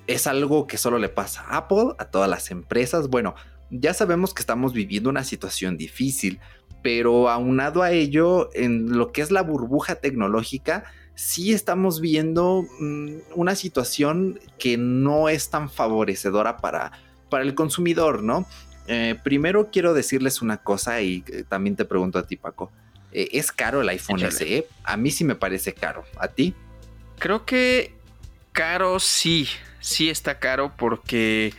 ¿Es 0.07 0.27
algo 0.27 0.67
que 0.67 0.79
solo 0.79 0.99
le 0.99 1.09
pasa 1.09 1.43
a 1.43 1.57
Apple, 1.57 1.95
a 1.99 2.05
todas 2.07 2.31
las 2.31 2.51
empresas? 2.51 3.09
Bueno, 3.09 3.35
ya 3.71 3.95
sabemos 3.95 4.35
que 4.35 4.41
estamos 4.41 4.73
viviendo 4.73 5.11
una 5.11 5.25
situación 5.25 5.77
difícil, 5.77 6.41
pero 6.83 7.29
aunado 7.29 7.83
a 7.83 7.91
ello, 7.91 8.51
en 8.55 8.97
lo 8.97 9.13
que 9.13 9.23
es 9.23 9.31
la 9.31 9.43
burbuja 9.43 9.97
tecnológica, 9.97 10.85
sí 11.15 11.53
estamos 11.53 12.01
viendo 12.01 12.65
mm, 12.79 13.17
una 13.35 13.55
situación 13.55 14.39
que 14.59 14.77
no 14.77 15.29
es 15.29 15.51
tan 15.51 15.69
favorecedora 15.69 16.59
para, 16.59 16.93
para 17.29 17.43
el 17.43 17.55
consumidor, 17.55 18.23
¿no? 18.23 18.47
Eh, 18.89 19.17
primero 19.25 19.71
quiero 19.73 19.95
decirles 19.95 20.43
una 20.43 20.59
cosa 20.59 21.01
y 21.01 21.25
eh, 21.29 21.45
también 21.49 21.75
te 21.75 21.85
pregunto 21.85 22.19
a 22.19 22.27
ti, 22.27 22.37
Paco. 22.37 22.71
Eh, 23.13 23.29
¿Es 23.33 23.51
caro 23.51 23.81
el 23.81 23.89
iPhone 23.89 24.21
SE? 24.31 24.69
A 24.85 24.97
mí 24.97 25.11
sí 25.11 25.25
me 25.25 25.35
parece 25.35 25.73
caro. 25.73 26.05
¿A 26.19 26.29
ti? 26.29 26.55
Creo 27.19 27.45
que 27.45 27.95
caro 28.53 29.01
sí, 29.01 29.49
sí 29.81 30.09
está 30.09 30.39
caro 30.39 30.73
porque 30.77 31.53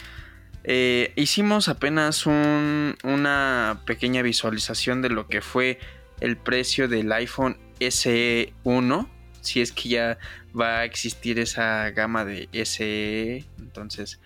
hicimos 1.15 1.69
apenas 1.69 2.25
una 2.25 3.81
pequeña 3.85 4.21
visualización 4.21 5.01
de 5.01 5.09
lo 5.09 5.27
que 5.27 5.41
fue 5.41 5.79
el 6.19 6.35
precio 6.37 6.87
del 6.87 7.11
iPhone 7.11 7.57
SE 7.79 8.53
1 8.63 9.17
si 9.47 9.61
es 9.61 9.71
que 9.71 9.89
ya 9.89 10.17
va 10.59 10.79
a 10.79 10.85
existir 10.85 11.39
esa 11.39 11.89
gama 11.91 12.25
de 12.25 12.49
SE. 12.65 13.45
Entonces, 13.57 14.19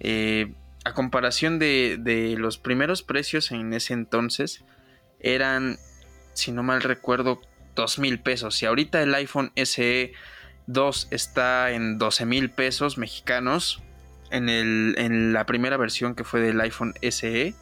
eh, 0.00 0.52
a 0.84 0.94
comparación 0.94 1.58
de, 1.58 2.34
los 2.38 2.58
primeros 2.58 3.02
precios 3.02 3.52
en 3.52 3.72
ese 3.74 3.92
entonces, 3.92 4.64
eran, 5.20 5.78
si 6.32 6.50
no 6.50 6.62
mal 6.62 6.82
recuerdo, 6.82 7.40
dos 7.76 7.98
mil 7.98 8.18
pesos. 8.20 8.62
Y 8.62 8.66
ahorita 8.66 9.02
el 9.02 9.14
iPhone 9.14 9.52
SE 9.56 10.12
2 10.66 11.08
está 11.10 11.70
en 11.70 11.98
12 11.98 12.26
mil 12.26 12.50
pesos 12.50 12.98
mexicanos. 12.98 13.82
En, 14.32 14.48
el, 14.48 14.96
en 14.98 15.32
la 15.32 15.46
primera 15.46 15.76
versión 15.76 16.14
que 16.14 16.24
fue 16.24 16.40
del 16.40 16.60
iPhone 16.60 16.94
SE, 17.02 17.54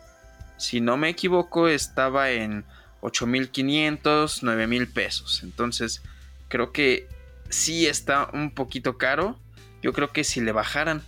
si 0.57 0.81
no 0.81 0.97
me 0.97 1.09
equivoco, 1.09 1.68
estaba 1.68 2.31
en 2.31 2.64
8500, 3.01 4.43
9000 4.43 4.89
pesos. 4.89 5.43
Entonces, 5.43 6.03
creo 6.49 6.73
que 6.73 7.09
sí 7.49 7.87
está 7.87 8.31
un 8.33 8.53
poquito 8.53 8.99
caro. 8.99 9.39
Yo 9.83 9.93
creo 9.93 10.12
que 10.12 10.25
si 10.25 10.41
le 10.41 10.53
bajaran 10.53 11.03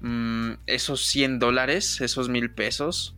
mm, 0.00 0.52
esos 0.66 1.06
100 1.06 1.38
dólares, 1.38 2.00
esos 2.00 2.28
mil 2.28 2.50
pesos, 2.50 3.14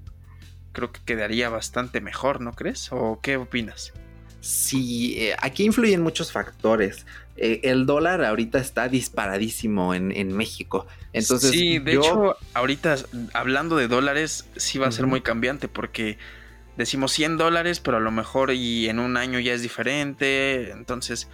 creo 0.72 0.93
que 0.93 1.01
quedaría 1.05 1.49
bastante 1.49 2.01
mejor, 2.01 2.41
¿no 2.41 2.53
crees? 2.53 2.88
¿O 2.93 3.20
qué 3.22 3.36
opinas? 3.36 3.93
Sí, 4.41 5.14
eh, 5.18 5.36
aquí 5.41 5.64
influyen 5.64 6.01
muchos 6.01 6.32
factores. 6.32 7.05
Eh, 7.36 7.61
el 7.64 7.86
dólar 7.86 8.24
ahorita 8.24 8.59
está 8.59 8.88
disparadísimo 8.88 9.95
en, 9.95 10.36
México. 10.36 10.86
Entonces, 11.12 11.51
sí, 11.51 11.78
de 11.78 11.95
hecho, 11.95 12.36
ahorita 12.55 12.97
hablando 13.32 13.76
de 13.76 13.88
dólares, 13.88 14.47
sí 14.57 14.78
va 14.78 14.88
a 14.88 14.93
ser 14.93 15.07
muy 15.07 15.20
cambiante 15.20 15.68
porque 15.68 16.18
decimos 16.76 17.12
100 17.12 17.36
dólares, 17.36 17.80
pero 17.80 17.99
a 17.99 18.01
lo 18.01 18.11
mejor 18.11 18.53
y 18.53 18.88
en 18.88 18.99
un 18.99 19.16
año 19.16 19.38
ya 19.38 19.53
es 19.53 19.62
diferente. 19.62 20.70
Entonces, 20.70 21.28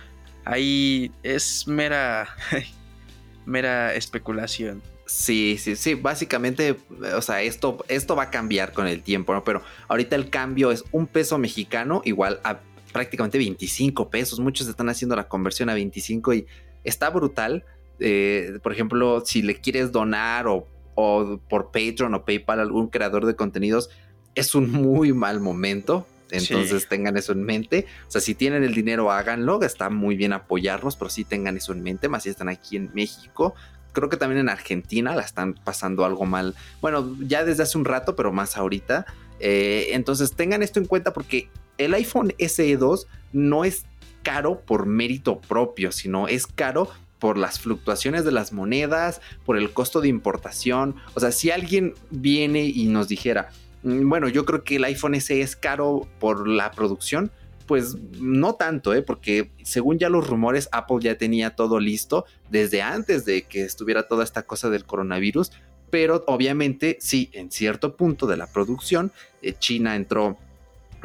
ahí 0.45 1.13
es 1.23 1.67
mera, 1.69 2.29
mera 3.47 3.95
especulación. 3.95 4.83
Sí, 5.07 5.57
sí, 5.61 5.77
sí, 5.77 5.95
básicamente, 5.95 6.77
o 7.15 7.23
sea, 7.23 7.43
esto, 7.43 7.85
esto 7.87 8.17
va 8.17 8.25
a 8.25 8.31
cambiar 8.31 8.73
con 8.73 8.89
el 8.89 9.03
tiempo, 9.03 9.33
¿no? 9.35 9.45
Pero 9.45 9.63
ahorita 9.87 10.17
el 10.17 10.31
cambio 10.31 10.73
es 10.73 10.85
un 10.91 11.07
peso 11.07 11.39
mexicano 11.39 12.03
igual 12.05 12.41
a 12.43 12.59
prácticamente 12.97 13.38
25 13.38 14.11
pesos. 14.11 14.40
Muchos 14.40 14.68
están 14.68 14.88
haciendo 14.88 15.16
la 15.16 15.28
conversión 15.28 15.68
a 15.68 15.74
25 15.74 16.34
y 16.34 16.47
está 16.84 17.11
brutal. 17.11 17.64
Eh, 17.99 18.59
por 18.62 18.72
ejemplo, 18.72 19.22
si 19.24 19.42
le 19.42 19.57
quieres 19.57 19.92
donar 19.92 20.47
o, 20.47 20.66
o 20.94 21.38
por 21.49 21.66
Patreon 21.66 22.14
o 22.14 22.24
PayPal 22.24 22.61
a 22.61 22.62
algún 22.62 22.88
creador 22.88 23.26
de 23.26 23.36
contenidos, 23.36 23.90
es 24.34 24.55
un 24.55 24.70
muy 24.70 25.12
mal 25.12 25.40
momento 25.40 26.07
entonces 26.30 26.88
tengan 26.88 27.16
eso 27.16 27.32
en 27.32 27.42
mente. 27.42 27.86
O 28.09 28.11
sea, 28.11 28.20
si 28.20 28.34
tienen 28.34 28.64
el 28.64 28.74
dinero, 28.74 29.11
háganlo. 29.11 29.62
Está 29.62 29.90
muy 29.90 30.16
bien 30.16 30.32
apoyarlos, 30.32 30.97
pero 30.97 31.11
sí 31.11 31.24
tengan 31.24 31.57
eso 31.57 31.72
en 31.72 31.82
mente, 31.82 32.09
más 32.09 32.24
si 32.24 32.30
están 32.30 32.49
aquí 32.49 32.76
en 32.76 32.90
México. 32.94 33.55
Creo 33.92 34.09
que 34.09 34.16
también 34.16 34.40
en 34.40 34.49
Argentina 34.49 35.14
la 35.14 35.22
están 35.22 35.55
pasando 35.55 36.05
algo 36.05 36.26
mal. 36.26 36.55
Bueno, 36.80 37.16
ya 37.20 37.44
desde 37.44 37.62
hace 37.62 37.78
un 37.78 37.84
rato, 37.84 38.16
pero 38.16 38.32
más 38.32 38.57
ahorita. 38.57 39.07
Eh, 39.38 39.88
entonces 39.90 40.32
tengan 40.32 40.62
esto 40.62 40.80
en 40.80 40.86
cuenta 40.86 41.12
porque 41.12 41.49
el 41.79 41.95
iPhone 41.95 42.35
SE 42.39 42.77
2 42.77 43.07
no 43.33 43.64
es 43.64 43.85
caro 44.22 44.61
por 44.61 44.87
mérito 44.87 45.41
propio, 45.41 45.93
sino 45.93 46.29
es 46.29 46.47
caro 46.47 46.89
por 47.18 47.39
las 47.39 47.59
fluctuaciones 47.59 48.24
de 48.24 48.33
las 48.33 48.53
monedas, 48.53 49.20
por 49.45 49.57
el 49.57 49.72
costo 49.72 50.01
de 50.01 50.09
importación. 50.09 50.97
O 51.14 51.20
sea, 51.20 51.33
si 51.33 51.51
alguien 51.51 51.95
viene 52.11 52.64
y 52.64 52.87
nos 52.87 53.09
dijera, 53.09 53.51
Mm, 53.87 54.09
bueno, 54.09 54.29
yo 54.29 54.45
creo 54.45 54.64
que 54.64 54.77
el 54.77 54.85
iPhone 54.85 55.14
SE 55.20 55.41
es 55.41 55.55
caro 55.55 56.09
por 56.18 56.49
la 56.49 56.72
producción. 56.72 57.31
Pues 57.66 57.97
no 58.20 58.55
tanto, 58.55 58.95
¿eh? 58.95 59.03
porque 59.03 59.51
según 59.62 59.99
ya 59.99 60.09
los 60.09 60.27
rumores, 60.27 60.68
Apple 60.72 60.99
ya 61.01 61.18
tenía 61.18 61.57
todo 61.57 61.81
listo 61.81 62.24
desde 62.49 62.81
antes 62.83 63.24
de 63.24 63.43
que 63.43 63.62
estuviera 63.62 64.07
toda 64.07 64.22
esta 64.24 64.43
cosa 64.43 64.70
del 64.70 64.85
coronavirus. 64.85 65.53
Pero 65.91 66.24
obviamente, 66.27 66.97
sí, 67.01 67.31
en 67.33 67.51
cierto 67.51 67.97
punto 67.97 68.27
de 68.27 68.37
la 68.37 68.49
producción, 68.49 69.12
eh, 69.43 69.55
China 69.59 69.95
entró 69.95 70.37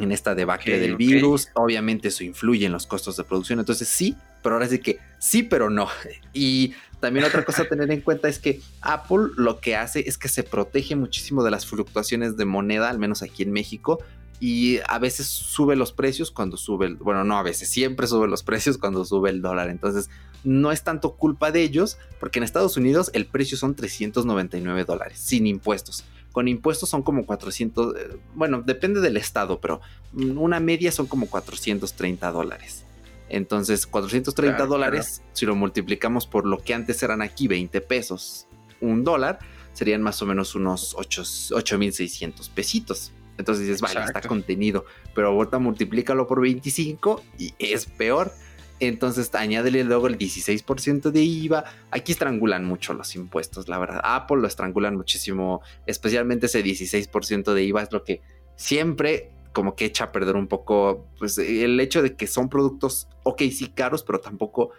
en 0.02 0.12
esta 0.12 0.36
debacle 0.36 0.80
del 0.80 0.96
virus. 0.96 1.50
Obviamente 1.54 2.10
eso 2.10 2.24
influye 2.24 2.66
en 2.66 2.72
los 2.72 2.88
costos 2.88 3.18
de 3.18 3.24
producción. 3.24 3.60
Entonces 3.60 3.88
sí, 3.88 4.16
pero 4.42 4.56
ahora 4.56 4.68
sí 4.68 4.80
que 4.80 5.00
sí, 5.20 5.44
pero 5.44 5.70
no. 5.70 5.88
Y 6.34 6.74
también 7.00 7.26
otra 7.26 7.44
cosa 7.44 7.64
a 7.64 7.68
tener 7.68 7.92
en 7.92 8.02
cuenta 8.02 8.30
es 8.30 8.40
que 8.40 8.62
Apple 8.82 9.30
lo 9.36 9.60
que 9.60 9.76
hace 9.76 10.08
es 10.08 10.18
que 10.18 10.28
se 10.28 10.44
protege 10.44 10.96
muchísimo 10.96 11.44
de 11.44 11.52
las 11.52 11.66
fluctuaciones 11.66 12.38
de 12.38 12.46
moneda, 12.46 12.90
al 12.90 13.00
menos 13.00 13.24
aquí 13.24 13.44
en 13.44 13.52
México. 13.52 14.00
Y 14.40 14.80
a 14.88 14.98
veces 14.98 15.28
sube 15.28 15.76
los 15.76 15.92
precios 15.92 16.32
cuando 16.32 16.58
sube 16.58 16.88
el, 16.88 16.96
bueno, 16.96 17.24
no 17.24 17.38
a 17.38 17.44
veces, 17.44 17.70
siempre 17.70 18.08
sube 18.08 18.28
los 18.28 18.44
precios 18.44 18.78
cuando 18.78 19.06
sube 19.06 19.30
el 19.30 19.42
dólar. 19.42 19.70
Entonces, 19.70 20.10
no 20.44 20.72
es 20.72 20.84
tanto 20.84 21.16
culpa 21.16 21.52
de 21.52 21.62
ellos, 21.62 21.98
porque 22.20 22.40
en 22.40 22.44
Estados 22.44 22.78
Unidos 22.78 23.12
el 23.14 23.28
precio 23.28 23.58
son 23.58 23.76
399 23.76 24.86
dólares, 24.86 25.20
sin 25.20 25.46
impuestos. 25.46 26.04
Con 26.32 26.48
impuestos 26.48 26.90
son 26.90 27.04
como 27.04 27.26
400, 27.26 27.96
eh, 27.96 28.18
bueno, 28.36 28.62
depende 28.62 29.02
del 29.02 29.18
estado, 29.18 29.60
pero 29.60 29.82
una 30.14 30.60
media 30.60 30.92
son 30.92 31.08
como 31.08 31.28
430 31.28 32.32
dólares. 32.32 32.86
Entonces, 33.30 33.88
430 33.88 34.66
dólares, 34.66 35.22
si 35.32 35.46
lo 35.46 35.56
multiplicamos 35.56 36.28
por 36.28 36.46
lo 36.46 36.58
que 36.58 36.74
antes 36.74 37.02
eran 37.02 37.22
aquí 37.22 37.48
20 37.48 37.80
pesos, 37.82 38.48
un 38.82 39.04
dólar, 39.04 39.40
serían 39.74 40.02
más 40.02 40.22
o 40.22 40.26
menos 40.26 40.54
unos 40.56 40.96
8,600 40.98 42.50
pesitos. 42.50 43.14
Entonces 43.38 43.66
dices, 43.66 43.82
vale, 43.82 44.04
está 44.04 44.22
contenido, 44.22 44.86
pero 45.16 45.30
ahorita 45.30 45.60
multiplícalo 45.60 46.28
por 46.28 46.42
25 46.42 47.24
y 47.38 47.54
es 47.58 47.86
peor. 47.86 48.34
Entonces 48.82 49.34
añádele 49.36 49.84
luego 49.84 50.08
el 50.08 50.18
16% 50.18 51.12
de 51.12 51.22
IVA. 51.22 51.66
Aquí 51.92 52.14
estrangulan 52.14 52.66
mucho 52.66 52.94
los 52.94 53.16
impuestos, 53.16 53.70
la 53.70 53.78
verdad. 53.78 54.02
Apple 54.04 54.38
lo 54.38 54.48
estrangulan 54.48 54.96
muchísimo, 54.96 55.62
especialmente 55.86 56.48
ese 56.48 56.64
16% 56.64 57.54
de 57.54 57.64
IVA 57.64 57.84
es 57.84 57.92
lo 57.92 58.04
que 58.04 58.22
siempre 58.56 59.30
como 59.54 59.76
que 59.76 59.86
echa 59.86 60.06
a 60.06 60.12
perder 60.12 60.36
un 60.36 60.48
poco 60.48 61.08
pues, 61.20 61.38
el 61.38 61.80
hecho 61.80 62.02
de 62.02 62.16
que 62.16 62.26
son 62.26 62.50
productos, 62.50 63.08
ok, 63.22 63.44
sí 63.52 63.68
caros, 63.68 64.02
pero 64.02 64.20
tampoco 64.20 64.72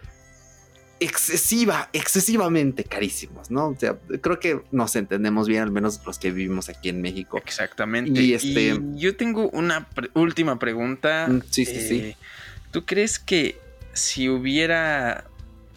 excesiva, 0.99 1.89
excesivamente 1.93 2.83
carísimos, 2.83 3.51
¿no? 3.51 3.69
O 3.69 3.79
sea, 3.79 3.97
creo 4.21 4.39
que 4.39 4.61
nos 4.71 4.97
entendemos 4.97 5.47
bien, 5.47 5.61
al 5.61 5.71
menos 5.71 6.01
los 6.05 6.19
que 6.19 6.31
vivimos 6.31 6.67
aquí 6.67 6.89
en 6.89 7.01
México. 7.01 7.37
Exactamente. 7.37 8.21
Y, 8.21 8.33
este... 8.33 8.77
yo 8.95 9.15
tengo 9.15 9.49
una 9.51 9.87
última 10.13 10.59
pregunta. 10.59 11.27
Mm, 11.29 11.41
sí, 11.49 11.65
sí, 11.65 11.87
sí. 11.87 11.99
Eh, 11.99 12.17
¿Tú 12.71 12.85
crees 12.85 13.19
que 13.19 13.63
si 13.93 14.29
hubiera, 14.29 15.25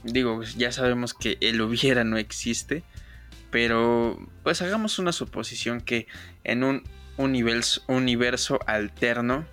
digo, 0.02 0.42
ya 0.42 0.72
sabemos 0.72 1.14
que 1.14 1.38
el 1.40 1.60
hubiera 1.60 2.04
no 2.04 2.16
existe, 2.18 2.82
pero 3.50 4.18
pues 4.42 4.62
hagamos 4.62 4.98
una 4.98 5.12
suposición 5.12 5.80
que 5.80 6.06
en 6.44 6.64
un 6.64 6.82
universo, 7.16 7.82
universo 7.86 8.58
alterno 8.66 9.46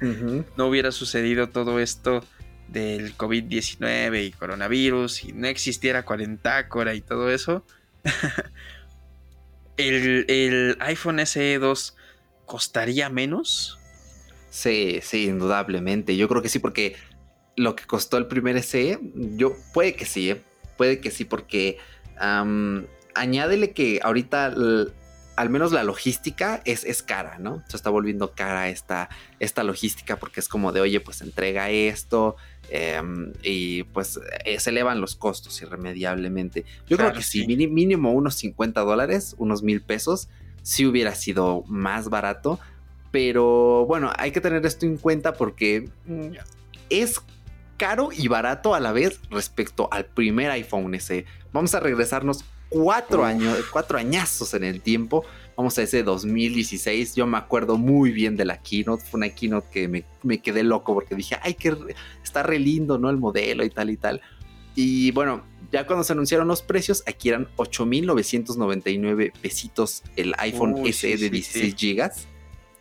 no 0.56 0.66
hubiera 0.66 0.92
sucedido 0.92 1.48
todo 1.48 1.78
esto 1.80 2.24
del 2.68 3.16
COVID-19 3.16 4.26
y 4.26 4.32
coronavirus 4.32 5.24
y 5.24 5.32
no 5.32 5.46
existiera 5.46 6.04
cuarentácora 6.04 6.94
y 6.94 7.00
todo 7.00 7.30
eso, 7.30 7.64
¿el, 9.76 10.76
iPhone 10.80 11.24
SE 11.26 11.58
2 11.58 11.96
costaría 12.44 13.08
menos? 13.08 13.78
Sí, 14.50 15.00
sí, 15.02 15.26
indudablemente. 15.26 16.16
Yo 16.16 16.28
creo 16.28 16.42
que 16.42 16.48
sí, 16.48 16.58
porque 16.58 16.96
lo 17.56 17.74
que 17.74 17.84
costó 17.84 18.18
el 18.18 18.26
primer 18.26 18.62
SE, 18.62 18.98
yo 19.14 19.56
puede 19.72 19.94
que 19.94 20.04
sí, 20.04 20.30
¿eh? 20.30 20.42
puede 20.76 21.00
que 21.00 21.10
sí, 21.10 21.24
porque 21.24 21.78
añádele 23.14 23.72
que 23.72 24.00
ahorita 24.02 24.54
al 25.36 25.50
menos 25.50 25.70
la 25.70 25.84
logística 25.84 26.62
es, 26.64 26.84
es 26.84 27.02
cara, 27.02 27.38
¿no? 27.38 27.62
Se 27.68 27.76
está 27.76 27.90
volviendo 27.90 28.32
cara 28.32 28.70
esta, 28.70 29.10
esta 29.38 29.64
logística 29.64 30.16
porque 30.16 30.40
es 30.40 30.48
como 30.48 30.72
de, 30.72 30.80
oye, 30.80 31.00
pues 31.00 31.20
entrega 31.20 31.68
esto 31.68 32.36
em, 32.70 33.34
y 33.42 33.82
pues 33.84 34.18
eh, 34.44 34.58
se 34.58 34.70
elevan 34.70 35.00
los 35.00 35.14
costos 35.14 35.60
irremediablemente. 35.60 36.64
Yo 36.88 36.96
creo 36.96 37.12
que 37.12 37.22
sí, 37.22 37.46
mínimo 37.46 38.12
unos 38.12 38.34
50 38.36 38.80
dólares, 38.80 39.34
unos 39.36 39.62
mil 39.62 39.82
pesos, 39.82 40.28
sí 40.62 40.86
hubiera 40.86 41.14
sido 41.14 41.64
más 41.66 42.08
barato, 42.08 42.58
pero 43.10 43.84
bueno, 43.86 44.12
hay 44.16 44.30
que 44.30 44.40
tener 44.40 44.64
esto 44.64 44.86
en 44.86 44.96
cuenta 44.96 45.34
porque 45.34 45.90
mm, 46.06 46.32
es 46.88 47.20
caro 47.76 48.10
y 48.12 48.28
barato 48.28 48.74
a 48.74 48.80
la 48.80 48.92
vez 48.92 49.20
respecto 49.30 49.88
al 49.92 50.06
primer 50.06 50.50
iPhone 50.50 50.98
SE. 51.00 51.24
Vamos 51.52 51.74
a 51.74 51.80
regresarnos 51.80 52.44
cuatro 52.68 53.24
años, 53.24 53.58
cuatro 53.72 53.98
añazos 53.98 54.54
en 54.54 54.64
el 54.64 54.80
tiempo. 54.80 55.24
Vamos 55.56 55.78
a 55.78 55.82
ese 55.82 56.02
2016. 56.02 57.14
Yo 57.14 57.26
me 57.26 57.38
acuerdo 57.38 57.78
muy 57.78 58.12
bien 58.12 58.36
de 58.36 58.44
la 58.44 58.58
keynote. 58.58 59.04
Fue 59.04 59.18
una 59.18 59.30
keynote 59.30 59.68
que 59.70 60.04
me, 60.22 60.38
quedé 60.38 60.62
loco 60.62 60.92
porque 60.94 61.14
dije, 61.14 61.36
ay, 61.42 61.54
que 61.54 61.74
está 62.22 62.42
re 62.42 62.58
lindo, 62.58 62.98
¿no? 62.98 63.08
El 63.08 63.16
modelo 63.16 63.64
y 63.64 63.70
tal 63.70 63.90
y 63.90 63.96
tal. 63.96 64.20
Y 64.74 65.10
bueno, 65.12 65.44
ya 65.72 65.86
cuando 65.86 66.04
se 66.04 66.12
anunciaron 66.12 66.46
los 66.46 66.60
precios, 66.60 67.02
aquí 67.06 67.30
eran 67.30 67.48
8,999 67.56 69.32
pesitos 69.40 70.02
el 70.16 70.34
iPhone 70.38 70.76
SE 70.92 71.16
de 71.16 71.30
16 71.30 71.74
GB. 71.74 72.10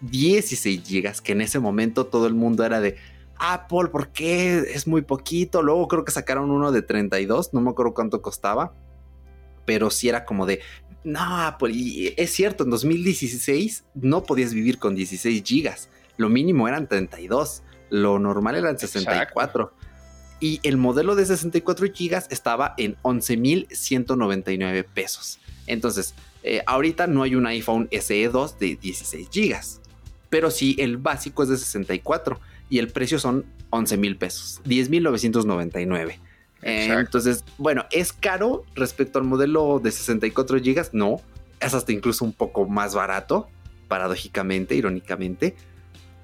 16 0.02 0.84
GB, 0.84 1.22
que 1.22 1.32
en 1.32 1.42
ese 1.42 1.60
momento 1.60 2.06
todo 2.06 2.28
el 2.28 2.34
mundo 2.34 2.66
era 2.66 2.82
de 2.82 2.98
Apple, 3.38 3.90
¿por 3.92 4.10
qué? 4.10 4.58
Es 4.60 4.88
muy 4.88 5.02
poquito. 5.02 5.62
Luego 5.62 5.88
creo 5.88 6.06
que 6.06 6.12
sacaron 6.12 6.52
uno 6.52 6.72
de 6.72 6.82
32, 6.82 7.54
no 7.54 7.62
me 7.62 7.72
acuerdo 7.72 7.94
cuánto 7.94 8.22
costaba 8.22 8.74
pero 9.66 9.90
sí 9.90 10.08
era 10.08 10.26
como 10.26 10.46
de, 10.46 10.62
no, 11.04 11.56
pues, 11.60 11.76
es 12.18 12.32
cierto, 12.32 12.64
en 12.64 12.70
2016 12.70 13.84
no 13.96 14.24
podías 14.24 14.54
vivir 14.54 14.80
con 14.80 14.96
16 14.96 15.44
gigas, 15.44 15.90
lo 16.18 16.30
mínimo 16.30 16.68
eran 16.68 16.88
32, 16.88 17.64
lo 17.90 18.20
normal 18.20 18.56
eran 18.56 18.80
64. 18.80 19.74
Y 20.40 20.60
el 20.64 20.78
modelo 20.78 21.16
de 21.16 21.26
64 21.26 21.88
gigas 21.94 22.28
estaba 22.30 22.74
en 22.78 22.98
11.199 23.04 24.86
pesos. 24.94 25.40
Entonces, 25.66 26.14
eh, 26.44 26.62
ahorita 26.68 27.08
no 27.08 27.24
hay 27.24 27.36
un 27.36 27.48
iPhone 27.48 27.88
SE 27.92 28.28
2 28.28 28.60
de 28.60 28.76
16 28.76 29.30
gigas, 29.32 29.82
pero 30.30 30.52
sí 30.52 30.76
el 30.78 30.98
básico 30.98 31.44
es 31.44 31.50
de 31.50 31.58
64 31.58 32.40
y 32.70 32.80
el 32.80 32.88
precio 32.88 33.20
son 33.20 33.46
11 33.70 33.98
mil 33.98 34.18
pesos, 34.18 34.62
10.999 34.66 36.20
entonces, 36.66 37.44
bueno, 37.58 37.86
¿es 37.92 38.12
caro 38.12 38.66
respecto 38.74 39.20
al 39.20 39.26
modelo 39.26 39.80
de 39.80 39.92
64 39.92 40.58
GB? 40.58 40.90
No, 40.94 41.22
es 41.60 41.74
hasta 41.76 41.92
incluso 41.92 42.26
un 42.26 42.34
poco 42.34 42.68
más 42.68 42.96
barato, 42.96 43.48
paradójicamente, 43.88 44.74
irónicamente, 44.76 45.56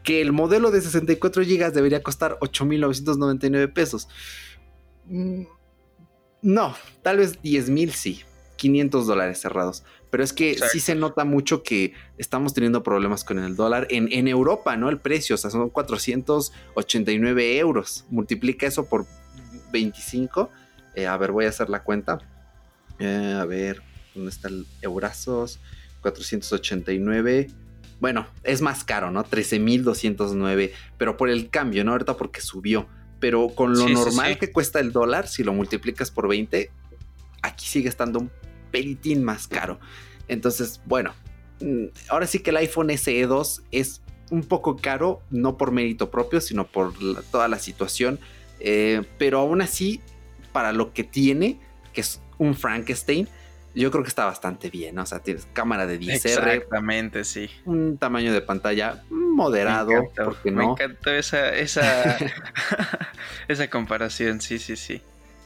que 0.03 0.19
el 0.19 0.31
modelo 0.31 0.71
de 0.71 0.81
64 0.81 1.43
GB 1.43 1.71
debería 1.73 2.01
costar 2.01 2.39
8.999 2.39 3.71
pesos. 3.71 4.07
Mm, 5.05 5.43
no, 6.41 6.75
tal 7.03 7.17
vez 7.17 7.39
10.000 7.43 7.91
sí, 7.91 8.21
500 8.55 9.05
dólares 9.05 9.39
cerrados. 9.39 9.83
Pero 10.11 10.23
es 10.23 10.33
que 10.33 10.57
sí 10.71 10.79
se 10.81 10.93
nota 10.93 11.23
mucho 11.23 11.63
que 11.63 11.93
estamos 12.17 12.53
teniendo 12.53 12.83
problemas 12.83 13.23
con 13.23 13.39
el 13.39 13.55
dólar 13.55 13.87
en, 13.89 14.11
en 14.11 14.27
Europa, 14.27 14.75
¿no? 14.75 14.89
El 14.89 14.99
precio, 14.99 15.35
o 15.35 15.37
sea, 15.37 15.49
son 15.49 15.69
489 15.69 17.57
euros. 17.57 18.05
Multiplica 18.09 18.67
eso 18.67 18.85
por 18.85 19.07
25. 19.71 20.51
Eh, 20.95 21.07
a 21.07 21.15
ver, 21.15 21.31
voy 21.31 21.45
a 21.45 21.49
hacer 21.49 21.69
la 21.69 21.83
cuenta. 21.83 22.19
Eh, 22.99 23.37
a 23.39 23.45
ver, 23.45 23.81
¿dónde 24.13 24.29
está 24.29 24.49
el 24.49 24.67
Eurazos? 24.81 25.61
489. 26.01 27.47
Bueno, 28.01 28.27
es 28.43 28.61
más 28.61 28.83
caro, 28.83 29.11
¿no? 29.11 29.23
13.209. 29.23 30.71
Pero 30.97 31.15
por 31.15 31.29
el 31.29 31.49
cambio, 31.49 31.85
¿no? 31.85 31.93
Ahorita 31.93 32.17
porque 32.17 32.41
subió. 32.41 32.87
Pero 33.21 33.47
con 33.49 33.77
lo 33.77 33.87
normal 33.87 34.37
que 34.39 34.51
cuesta 34.51 34.79
el 34.81 34.91
dólar, 34.91 35.27
si 35.27 35.43
lo 35.43 35.53
multiplicas 35.53 36.11
por 36.11 36.27
20, 36.27 36.69
aquí 37.43 37.65
sigue 37.65 37.87
estando 37.87 38.19
un 38.19 38.31
pelitín 38.71 39.23
más 39.23 39.47
caro. 39.47 39.79
Entonces, 40.27 40.81
bueno, 40.85 41.13
mm, 41.59 41.85
ahora 42.09 42.27
sí 42.27 42.39
que 42.39 42.49
el 42.49 42.57
iPhone 42.57 42.89
SE 42.97 43.21
2 43.21 43.63
es 43.71 44.01
un 44.29 44.43
poco 44.43 44.77
caro, 44.77 45.21
no 45.29 45.57
por 45.57 45.71
mérito 45.71 46.09
propio, 46.09 46.39
sino 46.41 46.65
por 46.65 46.93
toda 47.31 47.47
la 47.47 47.59
situación 47.59 48.19
eh, 48.61 49.03
pero 49.17 49.39
aún 49.39 49.61
así, 49.61 50.01
para 50.53 50.71
lo 50.71 50.93
que 50.93 51.03
tiene, 51.03 51.59
que 51.93 52.01
es 52.01 52.21
un 52.37 52.55
Frankenstein, 52.55 53.27
yo 53.73 53.89
creo 53.89 54.03
que 54.03 54.09
está 54.09 54.25
bastante 54.25 54.69
bien. 54.69 54.97
O 54.99 55.05
sea, 55.05 55.19
tienes 55.19 55.47
cámara 55.51 55.87
de 55.87 55.99
10R. 55.99 56.13
Exactamente, 56.13 57.23
sí. 57.23 57.49
Un 57.65 57.97
tamaño 57.97 58.31
de 58.33 58.41
pantalla 58.41 59.03
moderado. 59.09 59.91
Me 59.91 59.97
encantó, 59.97 60.37
no? 60.45 60.51
me 60.51 60.63
encantó 60.65 61.11
esa, 61.11 61.55
esa, 61.55 62.17
esa 63.47 63.69
comparación, 63.69 64.41
sí, 64.41 64.59
sí, 64.59 64.75
sí. 64.75 65.01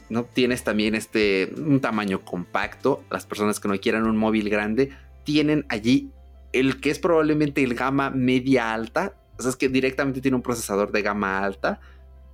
No 0.08 0.24
tienes 0.24 0.62
también 0.64 0.94
este 0.94 1.52
un 1.56 1.80
tamaño 1.80 2.24
compacto. 2.24 3.02
Las 3.10 3.26
personas 3.26 3.60
que 3.60 3.68
no 3.68 3.78
quieran 3.78 4.06
un 4.06 4.16
móvil 4.16 4.48
grande 4.48 4.90
tienen 5.24 5.66
allí 5.68 6.10
el 6.52 6.80
que 6.80 6.90
es 6.90 6.98
probablemente 6.98 7.62
el 7.62 7.74
gama 7.74 8.10
media 8.10 8.72
alta. 8.72 9.14
O 9.38 9.42
sea, 9.42 9.50
es 9.50 9.56
que 9.56 9.68
directamente 9.68 10.20
tiene 10.20 10.36
un 10.36 10.42
procesador 10.42 10.92
de 10.92 11.02
gama 11.02 11.44
alta 11.44 11.80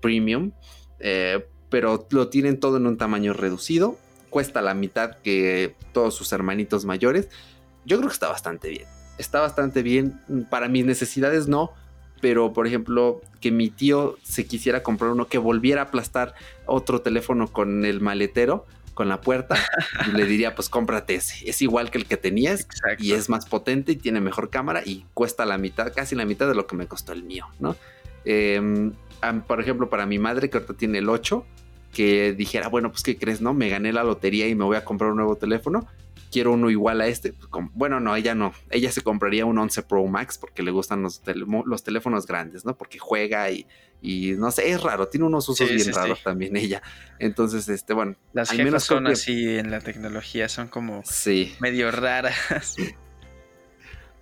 premium, 0.01 0.53
eh, 0.99 1.47
pero 1.71 2.07
lo 2.11 2.29
tienen 2.29 2.61
todo 2.61 2.77
en 2.77 2.87
un 2.87 2.99
tamaño 2.99 3.33
reducido. 3.33 3.97
Cuesta 4.29 4.61
la 4.61 4.75
mitad 4.75 5.19
que 5.23 5.75
todos 5.93 6.15
sus 6.15 6.33
hermanitos 6.33 6.85
mayores. 6.85 7.29
Yo 7.87 7.97
creo 7.97 8.09
que 8.09 8.15
está 8.15 8.29
bastante 8.29 8.69
bien. 8.69 8.87
Está 9.19 9.41
bastante 9.41 9.83
bien. 9.83 10.21
Para 10.51 10.69
mis 10.69 10.85
necesidades 10.85 11.49
no. 11.49 11.73
Pero, 12.23 12.55
por 12.55 12.67
ejemplo, 12.67 13.21
que 13.41 13.51
mi 13.51 13.69
tío 13.69 14.17
se 14.23 14.47
quisiera 14.47 14.83
comprar 14.83 15.11
uno 15.11 15.27
que 15.27 15.37
volviera 15.37 15.83
a 15.83 15.85
aplastar 15.87 16.35
otro 16.65 17.03
teléfono 17.03 17.49
con 17.49 17.85
el 17.85 18.01
maletero, 18.01 18.65
con 18.95 19.09
la 19.09 19.21
puerta, 19.21 19.57
le 20.15 20.25
diría, 20.25 20.55
pues 20.55 20.71
cómprate 20.71 21.17
ese. 21.17 21.51
Es 21.51 21.61
igual 21.61 21.91
que 21.91 21.99
el 21.99 22.07
que 22.07 22.17
tenías 22.17 22.67
y 22.99 23.13
es 23.13 23.29
más 23.29 23.47
potente 23.47 23.93
y 23.93 23.97
tiene 23.97 24.21
mejor 24.21 24.49
cámara 24.49 24.83
y 24.87 25.05
cuesta 25.13 25.45
la 25.45 25.59
mitad, 25.59 25.93
casi 25.95 26.15
la 26.15 26.25
mitad 26.25 26.49
de 26.49 26.55
lo 26.55 26.67
que 26.67 26.77
me 26.77 26.87
costó 26.87 27.13
el 27.13 27.25
mío, 27.25 27.47
¿no? 27.59 27.77
Eh, 28.25 28.93
por 29.47 29.61
ejemplo, 29.61 29.91
para 29.91 30.07
mi 30.07 30.19
madre 30.19 30.49
que 30.49 30.59
ahorita 30.59 30.75
tiene 30.75 30.99
el 30.99 31.09
8, 31.09 31.45
que 31.93 32.33
dijera, 32.33 32.69
bueno, 32.69 32.91
pues 32.91 33.03
¿qué 33.03 33.19
crees? 33.19 33.41
No, 33.41 33.53
me 33.55 33.69
gané 33.69 33.93
la 33.93 34.05
lotería 34.05 34.49
y 34.49 34.55
me 34.55 34.65
voy 34.65 34.77
a 34.77 34.85
comprar 34.85 35.11
un 35.11 35.17
nuevo 35.17 35.37
teléfono. 35.37 35.87
Quiero 36.33 36.53
uno 36.53 36.71
igual 36.71 37.03
a 37.03 37.07
este. 37.07 37.35
Pues, 37.35 37.49
bueno, 37.75 38.01
no, 38.01 38.17
ella 38.17 38.35
no. 38.35 38.55
Ella 38.71 38.91
se 38.91 39.03
compraría 39.03 39.45
un 39.45 39.59
11 39.59 39.83
Pro 39.83 40.05
Max 40.07 40.39
porque 40.39 40.63
le 40.63 40.71
gustan 40.71 41.03
los, 41.03 41.23
los 41.67 41.85
teléfonos 41.85 42.27
grandes, 42.27 42.65
¿no? 42.65 42.77
Porque 42.77 42.99
juega 42.99 43.51
y, 43.51 43.67
y, 44.01 44.33
no 44.33 44.51
sé, 44.51 44.71
es 44.71 44.83
raro. 44.83 45.09
Tiene 45.09 45.27
unos 45.27 45.47
usos 45.49 45.69
bien 45.69 45.93
raros 45.93 46.23
también 46.23 46.57
ella. 46.57 46.83
Entonces, 47.19 47.69
este, 47.69 47.93
bueno. 47.93 48.17
Las 48.33 48.51
al 48.51 48.65
menos 48.65 48.85
son 48.85 49.07
así 49.07 49.59
en 49.59 49.71
la 49.71 49.81
tecnología, 49.81 50.49
son 50.49 50.69
como 50.69 51.03
medio 51.61 51.91
raras. 51.91 52.77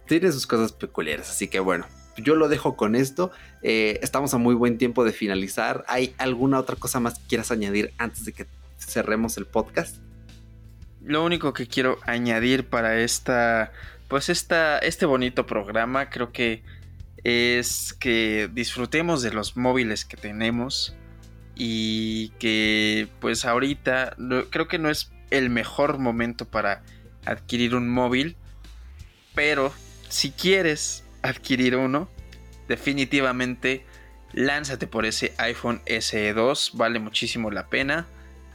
Tiene 0.07 0.33
sus 0.33 0.49
cosas 0.49 0.73
peculiares, 0.73 1.31
así 1.31 1.47
que 1.47 1.61
bueno, 1.61 1.87
yo 2.17 2.35
lo 2.35 2.49
dejo 2.49 2.77
con 2.77 2.97
esto. 2.97 3.31
Eh, 3.63 4.01
estamos 4.03 4.35
a 4.35 4.39
muy 4.39 4.57
buen 4.57 4.77
tiempo 4.77 5.05
de 5.05 5.13
finalizar. 5.13 5.85
¿Hay 5.87 6.15
alguna 6.19 6.59
otra 6.59 6.75
cosa 6.75 6.99
más 6.99 7.19
que 7.19 7.27
quieras 7.29 7.53
añadir 7.53 7.93
antes 7.97 8.25
de 8.25 8.33
que 8.33 8.47
cerremos 8.79 9.37
el 9.37 9.47
podcast? 9.47 9.99
Lo 11.03 11.25
único 11.25 11.53
que 11.53 11.67
quiero 11.67 11.99
añadir 12.05 12.69
para 12.69 12.99
esta, 12.99 13.73
pues 14.09 14.29
esta, 14.29 14.79
este 14.79 15.07
bonito 15.07 15.47
programa, 15.47 16.11
creo 16.11 16.33
que 16.33 16.63
es 17.25 17.95
que 17.99 18.49
disfrutemos 18.53 19.23
de 19.23 19.33
los 19.33 19.57
móviles 19.57 20.05
que 20.05 20.17
tenemos 20.17 20.95
y 21.55 22.31
que 22.39 23.09
pues 23.21 23.45
ahorita 23.45 24.17
creo 24.51 24.69
que 24.69 24.79
no 24.79 24.91
es 24.91 25.13
el 25.31 25.51
mejor 25.51 25.99
momento 25.99 26.47
para 26.47 26.83
adquirir 27.25 27.75
un 27.75 27.89
móvil, 27.89 28.37
pero 29.35 29.73
si 30.09 30.31
quieres 30.31 31.05
adquirir 31.23 31.77
uno, 31.77 32.09
definitivamente 32.69 33.85
lánzate 34.33 34.87
por 34.87 35.07
ese 35.07 35.35
iPhone 35.39 35.83
SE 35.87 36.33
2, 36.33 36.73
vale 36.75 36.99
muchísimo 36.99 37.51
la 37.51 37.69
pena. 37.69 38.07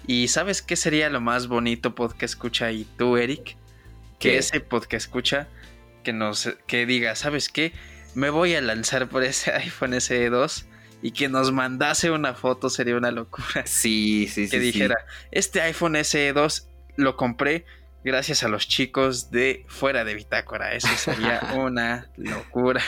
Y 0.08 0.28
¿sabes 0.28 0.62
qué 0.62 0.76
sería 0.76 1.10
lo 1.10 1.22
más 1.22 1.48
bonito 1.48 1.96
podcast 1.96 2.34
escucha 2.34 2.72
y 2.72 2.86
tú, 2.98 3.18
Eric? 3.18 3.58
Que 4.20 4.38
ese 4.38 4.60
podcast 4.60 5.06
escucha 5.06 5.48
que 6.04 6.14
nos 6.14 6.50
que 6.68 6.86
diga, 6.86 7.16
¿sabes 7.16 7.50
qué? 7.50 7.74
Me 8.14 8.30
voy 8.30 8.56
a 8.56 8.62
lanzar 8.62 9.10
por 9.10 9.24
ese 9.24 9.52
iPhone 9.54 10.00
SE 10.00 10.30
2 10.30 10.66
y 11.02 11.12
que 11.12 11.28
nos 11.28 11.52
mandase 11.52 12.12
una 12.12 12.34
foto 12.34 12.70
sería 12.70 12.96
una 12.96 13.12
locura. 13.12 13.66
Sí, 13.66 14.28
sí, 14.32 14.46
sí. 14.46 14.52
Que 14.52 14.60
dijera, 14.60 14.96
este 15.32 15.62
iPhone 15.62 15.96
SE 16.04 16.34
2 16.34 16.68
lo 16.98 17.18
compré 17.18 17.66
gracias 18.04 18.44
a 18.44 18.48
los 18.48 18.68
chicos 18.68 19.32
de 19.32 19.66
Fuera 19.68 20.06
de 20.06 20.14
Bitácora. 20.14 20.74
Eso 20.74 20.88
sería 20.96 21.42
una 21.56 22.10
locura. 22.16 22.82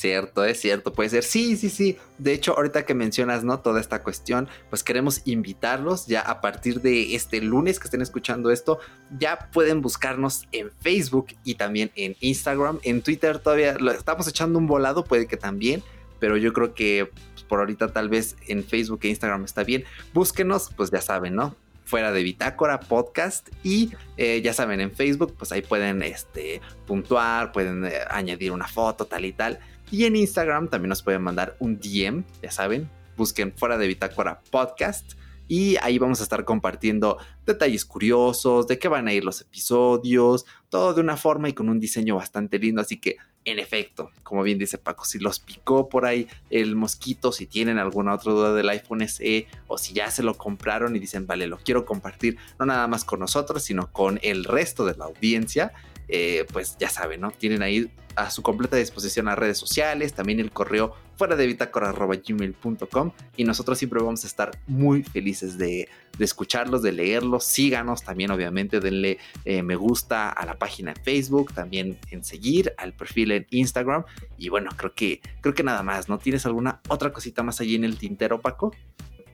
Cierto, 0.00 0.46
es 0.46 0.58
cierto, 0.58 0.94
puede 0.94 1.10
ser. 1.10 1.22
Sí, 1.22 1.58
sí, 1.58 1.68
sí. 1.68 1.98
De 2.16 2.32
hecho, 2.32 2.56
ahorita 2.56 2.86
que 2.86 2.94
mencionas, 2.94 3.44
¿no? 3.44 3.60
Toda 3.60 3.82
esta 3.82 4.02
cuestión, 4.02 4.48
pues 4.70 4.82
queremos 4.82 5.20
invitarlos 5.26 6.06
ya 6.06 6.22
a 6.22 6.40
partir 6.40 6.80
de 6.80 7.14
este 7.14 7.42
lunes 7.42 7.78
que 7.78 7.84
estén 7.84 8.00
escuchando 8.00 8.50
esto, 8.50 8.78
ya 9.18 9.50
pueden 9.52 9.82
buscarnos 9.82 10.48
en 10.52 10.70
Facebook 10.80 11.26
y 11.44 11.56
también 11.56 11.90
en 11.96 12.16
Instagram. 12.20 12.78
En 12.82 13.02
Twitter 13.02 13.40
todavía 13.40 13.76
lo 13.78 13.90
estamos 13.90 14.26
echando 14.26 14.58
un 14.58 14.66
volado, 14.66 15.04
puede 15.04 15.26
que 15.26 15.36
también, 15.36 15.82
pero 16.18 16.38
yo 16.38 16.54
creo 16.54 16.72
que 16.72 17.10
pues, 17.34 17.42
por 17.42 17.58
ahorita 17.58 17.92
tal 17.92 18.08
vez 18.08 18.36
en 18.48 18.64
Facebook 18.64 19.00
e 19.02 19.08
Instagram 19.08 19.44
está 19.44 19.64
bien. 19.64 19.84
Búsquenos, 20.14 20.70
pues 20.74 20.90
ya 20.90 21.02
saben, 21.02 21.34
¿no? 21.34 21.54
fuera 21.84 22.12
de 22.12 22.22
Bitácora 22.22 22.78
Podcast 22.78 23.48
y 23.64 23.90
eh, 24.16 24.40
ya 24.42 24.54
saben 24.54 24.80
en 24.80 24.92
Facebook 24.92 25.34
pues 25.36 25.50
ahí 25.50 25.60
pueden 25.60 26.02
este, 26.02 26.60
puntuar, 26.86 27.50
pueden 27.50 27.84
eh, 27.84 27.94
añadir 28.08 28.52
una 28.52 28.68
foto 28.68 29.06
tal 29.06 29.24
y 29.24 29.32
tal 29.32 29.58
y 29.90 30.04
en 30.04 30.16
Instagram 30.16 30.68
también 30.68 30.90
nos 30.90 31.02
pueden 31.02 31.22
mandar 31.22 31.56
un 31.58 31.78
DM, 31.78 32.24
ya 32.42 32.50
saben, 32.50 32.88
busquen 33.16 33.52
fuera 33.56 33.76
de 33.76 33.86
Bitácora 33.86 34.40
Podcast. 34.50 35.14
Y 35.48 35.76
ahí 35.82 35.98
vamos 35.98 36.20
a 36.20 36.22
estar 36.22 36.44
compartiendo 36.44 37.18
detalles 37.44 37.84
curiosos, 37.84 38.68
de 38.68 38.78
qué 38.78 38.86
van 38.86 39.08
a 39.08 39.12
ir 39.12 39.24
los 39.24 39.40
episodios, 39.40 40.46
todo 40.68 40.94
de 40.94 41.00
una 41.00 41.16
forma 41.16 41.48
y 41.48 41.54
con 41.54 41.68
un 41.68 41.80
diseño 41.80 42.14
bastante 42.14 42.60
lindo. 42.60 42.80
Así 42.80 43.00
que, 43.00 43.16
en 43.44 43.58
efecto, 43.58 44.10
como 44.22 44.44
bien 44.44 44.58
dice 44.58 44.78
Paco, 44.78 45.04
si 45.04 45.18
los 45.18 45.40
picó 45.40 45.88
por 45.88 46.06
ahí 46.06 46.28
el 46.50 46.76
mosquito, 46.76 47.32
si 47.32 47.48
tienen 47.48 47.78
alguna 47.78 48.14
otra 48.14 48.30
duda 48.30 48.54
del 48.54 48.68
iPhone 48.68 49.06
SE 49.08 49.48
o 49.66 49.76
si 49.76 49.92
ya 49.92 50.08
se 50.12 50.22
lo 50.22 50.34
compraron 50.34 50.94
y 50.94 51.00
dicen, 51.00 51.26
vale, 51.26 51.48
lo 51.48 51.58
quiero 51.58 51.84
compartir, 51.84 52.38
no 52.60 52.66
nada 52.66 52.86
más 52.86 53.04
con 53.04 53.18
nosotros, 53.18 53.64
sino 53.64 53.90
con 53.90 54.20
el 54.22 54.44
resto 54.44 54.86
de 54.86 54.94
la 54.94 55.06
audiencia, 55.06 55.72
eh, 56.10 56.46
pues 56.52 56.76
ya 56.78 56.90
saben, 56.90 57.20
¿no? 57.20 57.30
Tienen 57.30 57.62
ahí 57.62 57.90
a 58.16 58.30
su 58.30 58.42
completa 58.42 58.76
disposición 58.76 59.26
las 59.26 59.38
redes 59.38 59.58
sociales, 59.58 60.12
también 60.12 60.40
el 60.40 60.50
correo 60.50 60.94
fuera 61.16 61.36
de 61.36 61.46
bitácora.gmail.com 61.46 63.12
y 63.36 63.44
nosotros 63.44 63.78
siempre 63.78 64.00
vamos 64.00 64.24
a 64.24 64.26
estar 64.26 64.50
muy 64.66 65.02
felices 65.02 65.58
de, 65.58 65.88
escucharlos, 66.18 66.82
de 66.82 66.92
leerlos. 66.92 67.44
Síganos 67.44 68.02
también, 68.02 68.30
obviamente, 68.30 68.80
denle 68.80 69.18
eh, 69.44 69.62
me 69.62 69.76
gusta 69.76 70.30
a 70.30 70.44
la 70.46 70.58
página 70.58 70.92
en 70.92 71.02
Facebook, 71.04 71.52
también 71.54 71.98
en 72.10 72.24
seguir 72.24 72.74
al 72.78 72.92
perfil 72.94 73.32
en 73.32 73.46
Instagram. 73.50 74.04
Y 74.36 74.48
bueno, 74.48 74.70
creo 74.76 74.94
que, 74.94 75.20
creo 75.40 75.54
que 75.54 75.62
nada 75.62 75.82
más, 75.82 76.08
¿no? 76.08 76.18
¿Tienes 76.18 76.46
alguna 76.46 76.80
otra 76.88 77.12
cosita 77.12 77.42
más 77.42 77.60
allí 77.60 77.74
en 77.74 77.84
el 77.84 77.98
tintero, 77.98 78.40
Paco? 78.40 78.74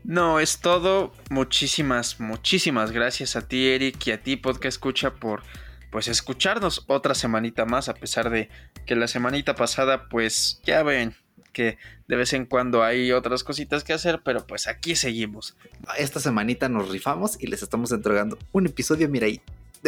No, 0.05 0.39
es 0.39 0.61
todo. 0.61 1.12
Muchísimas, 1.31 2.20
muchísimas 2.20 2.93
gracias 2.93 3.35
a 3.35 3.49
ti, 3.49 3.68
Eric, 3.68 4.07
y 4.07 4.11
a 4.12 4.22
ti, 4.22 4.37
Podcast 4.37 4.74
Escucha, 4.74 5.14
por 5.14 5.43
pues 5.91 6.09
escucharnos 6.09 6.84
otra 6.87 7.14
semanita 7.14 7.64
más, 7.64 7.89
a 7.89 7.95
pesar 7.95 8.30
de 8.30 8.49
que 8.87 8.97
la 8.97 9.09
semanita 9.09 9.55
pasada, 9.55 10.09
pues 10.09 10.61
ya 10.64 10.82
ven 10.82 11.14
que 11.53 11.78
de 12.07 12.16
vez 12.16 12.34
en 12.34 12.45
cuando 12.45 12.84
hay 12.84 13.12
otras 13.12 13.43
cositas 13.43 13.82
que 13.82 13.95
hacer, 13.95 14.20
pero 14.22 14.47
pues 14.47 14.66
aquí 14.66 14.95
seguimos. 14.95 15.57
Esta 15.97 16.20
semanita 16.20 16.68
nos 16.68 16.91
rifamos 16.91 17.41
y 17.41 17.47
les 17.47 17.62
estamos 17.62 17.93
entregando 17.93 18.39
un 18.53 18.66
episodio, 18.66 19.09
mira 19.09 19.26
ahí, 19.26 19.41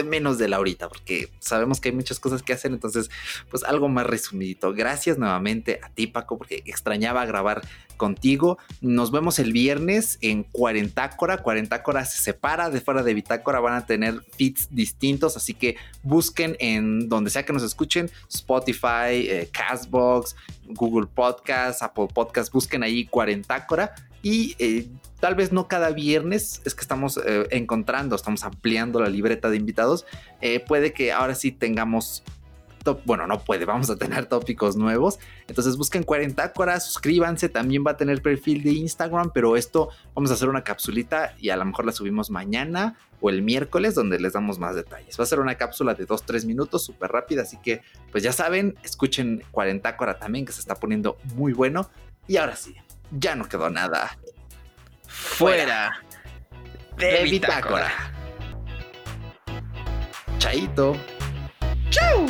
menos 0.04 0.38
de 0.38 0.48
la 0.48 0.58
horita, 0.58 0.88
porque 0.88 1.30
sabemos 1.38 1.80
que 1.80 1.90
hay 1.90 1.94
muchas 1.94 2.20
cosas 2.20 2.42
que 2.42 2.52
hacer, 2.52 2.72
entonces, 2.72 3.10
pues 3.50 3.64
algo 3.64 3.88
más 3.88 4.06
resumidito. 4.06 4.72
Gracias 4.72 5.18
nuevamente 5.18 5.80
a 5.82 5.90
ti, 5.90 6.06
Paco, 6.06 6.38
porque 6.38 6.62
extrañaba 6.66 7.24
grabar 7.26 7.62
contigo. 7.96 8.58
Nos 8.80 9.10
vemos 9.10 9.38
el 9.38 9.52
viernes 9.52 10.18
en 10.22 10.44
Cuarentácora. 10.44 11.38
Cuarentácora 11.38 12.04
se 12.04 12.22
separa 12.22 12.70
de 12.70 12.80
fuera 12.80 13.02
de 13.02 13.14
Bitácora, 13.14 13.60
van 13.60 13.74
a 13.74 13.86
tener 13.86 14.22
feeds 14.36 14.68
distintos, 14.70 15.36
así 15.36 15.52
que 15.52 15.76
busquen 16.02 16.56
en 16.60 17.08
donde 17.08 17.30
sea 17.30 17.44
que 17.44 17.52
nos 17.52 17.62
escuchen, 17.62 18.10
Spotify, 18.32 19.26
eh, 19.28 19.50
Castbox, 19.52 20.36
Google 20.68 21.06
Podcast, 21.06 21.82
Apple 21.82 22.08
Podcast, 22.14 22.52
busquen 22.52 22.82
ahí 22.82 23.06
Cuarentácora 23.06 23.94
y 24.22 24.54
eh, 24.58 24.88
tal 25.20 25.34
vez 25.34 25.52
no 25.52 25.68
cada 25.68 25.90
viernes 25.90 26.62
es 26.64 26.74
que 26.74 26.80
estamos 26.80 27.18
eh, 27.24 27.46
encontrando, 27.50 28.16
estamos 28.16 28.44
ampliando 28.44 29.00
la 29.00 29.08
libreta 29.08 29.50
de 29.50 29.56
invitados. 29.56 30.06
Eh, 30.40 30.60
puede 30.60 30.92
que 30.92 31.12
ahora 31.12 31.34
sí 31.34 31.52
tengamos 31.52 32.22
bueno, 33.04 33.26
no 33.26 33.40
puede, 33.40 33.64
vamos 33.64 33.90
a 33.90 33.96
tener 33.96 34.26
tópicos 34.26 34.76
nuevos. 34.76 35.18
Entonces 35.46 35.76
busquen 35.76 36.02
40 36.02 36.52
horas, 36.56 36.86
suscríbanse, 36.86 37.48
también 37.48 37.84
va 37.86 37.92
a 37.92 37.96
tener 37.96 38.22
perfil 38.22 38.62
de 38.62 38.70
Instagram, 38.70 39.30
pero 39.32 39.56
esto 39.56 39.90
vamos 40.14 40.30
a 40.30 40.34
hacer 40.34 40.48
una 40.48 40.64
capsulita 40.64 41.34
y 41.38 41.50
a 41.50 41.56
lo 41.56 41.64
mejor 41.64 41.84
la 41.84 41.92
subimos 41.92 42.30
mañana 42.30 42.96
o 43.20 43.30
el 43.30 43.42
miércoles 43.42 43.94
donde 43.94 44.18
les 44.18 44.32
damos 44.32 44.58
más 44.58 44.74
detalles. 44.74 45.18
Va 45.18 45.24
a 45.24 45.26
ser 45.26 45.40
una 45.40 45.56
cápsula 45.56 45.94
de 45.94 46.06
2-3 46.06 46.46
minutos, 46.46 46.84
súper 46.84 47.10
rápida, 47.10 47.42
así 47.42 47.58
que 47.62 47.82
pues 48.12 48.22
ya 48.22 48.32
saben, 48.32 48.76
escuchen 48.82 49.42
40 49.50 49.96
horas 49.98 50.18
también 50.18 50.46
que 50.46 50.52
se 50.52 50.60
está 50.60 50.76
poniendo 50.76 51.18
muy 51.34 51.52
bueno. 51.52 51.90
Y 52.26 52.36
ahora 52.36 52.56
sí, 52.56 52.74
ya 53.10 53.34
no 53.34 53.48
quedó 53.48 53.70
nada. 53.70 54.16
Fuera, 55.20 56.00
de, 56.96 57.24
Bitácora. 57.24 57.92
Chaito. 60.38 60.96
¡Chau! 61.90 62.26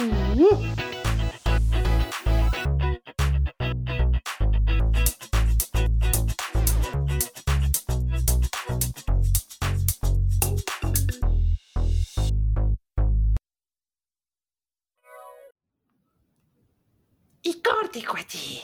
Y 17.43 17.63
córtico 17.63 18.17
a 18.17 18.25
ti. 18.25 18.61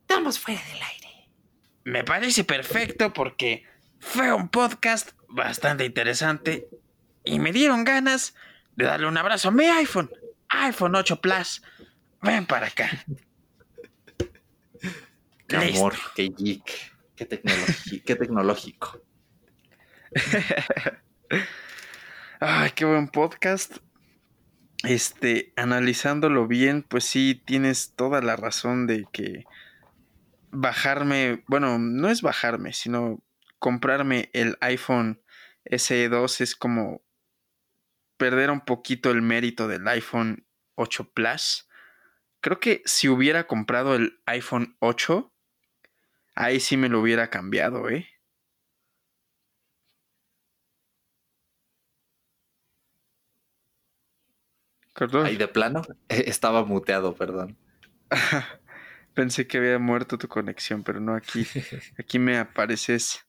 Estamos 0.00 0.38
fuera 0.38 0.60
del 0.72 0.82
aire 0.82 1.07
me 1.88 2.04
parece 2.04 2.44
perfecto 2.44 3.12
porque 3.14 3.64
fue 3.98 4.32
un 4.32 4.48
podcast 4.48 5.12
bastante 5.28 5.86
interesante 5.86 6.68
y 7.24 7.38
me 7.38 7.50
dieron 7.50 7.84
ganas 7.84 8.34
de 8.76 8.84
darle 8.84 9.08
un 9.08 9.16
abrazo 9.16 9.48
a 9.48 9.52
mi 9.52 9.64
iPhone, 9.64 10.10
iPhone 10.50 10.94
8 10.94 11.20
Plus. 11.20 11.62
Ven 12.20 12.44
para 12.46 12.66
acá. 12.66 12.90
Qué 15.46 15.56
amor, 15.56 15.94
qué 16.14 16.28
geek, 16.36 16.94
qué, 17.16 17.26
qué 18.04 18.16
tecnológico. 18.16 19.00
Ay, 22.40 22.70
qué 22.74 22.84
buen 22.84 23.08
podcast. 23.08 23.78
Este, 24.84 25.54
analizándolo 25.56 26.46
bien, 26.46 26.82
pues 26.82 27.04
sí, 27.04 27.42
tienes 27.46 27.94
toda 27.96 28.20
la 28.20 28.36
razón 28.36 28.86
de 28.86 29.06
que 29.10 29.44
bajarme, 30.50 31.44
bueno, 31.48 31.78
no 31.78 32.08
es 32.08 32.22
bajarme, 32.22 32.72
sino 32.72 33.22
comprarme 33.58 34.30
el 34.32 34.56
iPhone 34.60 35.22
SE2 35.64 36.40
es 36.40 36.56
como 36.56 37.02
perder 38.16 38.50
un 38.50 38.60
poquito 38.60 39.10
el 39.10 39.22
mérito 39.22 39.68
del 39.68 39.86
iPhone 39.88 40.46
8 40.74 41.12
Plus. 41.12 41.68
Creo 42.40 42.60
que 42.60 42.82
si 42.84 43.08
hubiera 43.08 43.46
comprado 43.46 43.94
el 43.94 44.20
iPhone 44.26 44.76
8, 44.80 45.32
ahí 46.34 46.60
sí 46.60 46.76
me 46.76 46.88
lo 46.88 47.00
hubiera 47.00 47.30
cambiado, 47.30 47.88
¿eh? 47.88 48.08
Ahí 55.22 55.36
de 55.36 55.46
plano 55.46 55.82
estaba 56.08 56.64
muteado, 56.64 57.14
perdón. 57.14 57.56
Pensé 59.18 59.48
que 59.48 59.58
había 59.58 59.80
muerto 59.80 60.16
tu 60.16 60.28
conexión, 60.28 60.84
pero 60.84 61.00
no 61.00 61.16
aquí. 61.16 61.44
Aquí 61.98 62.20
me 62.20 62.38
apareces 62.38 63.26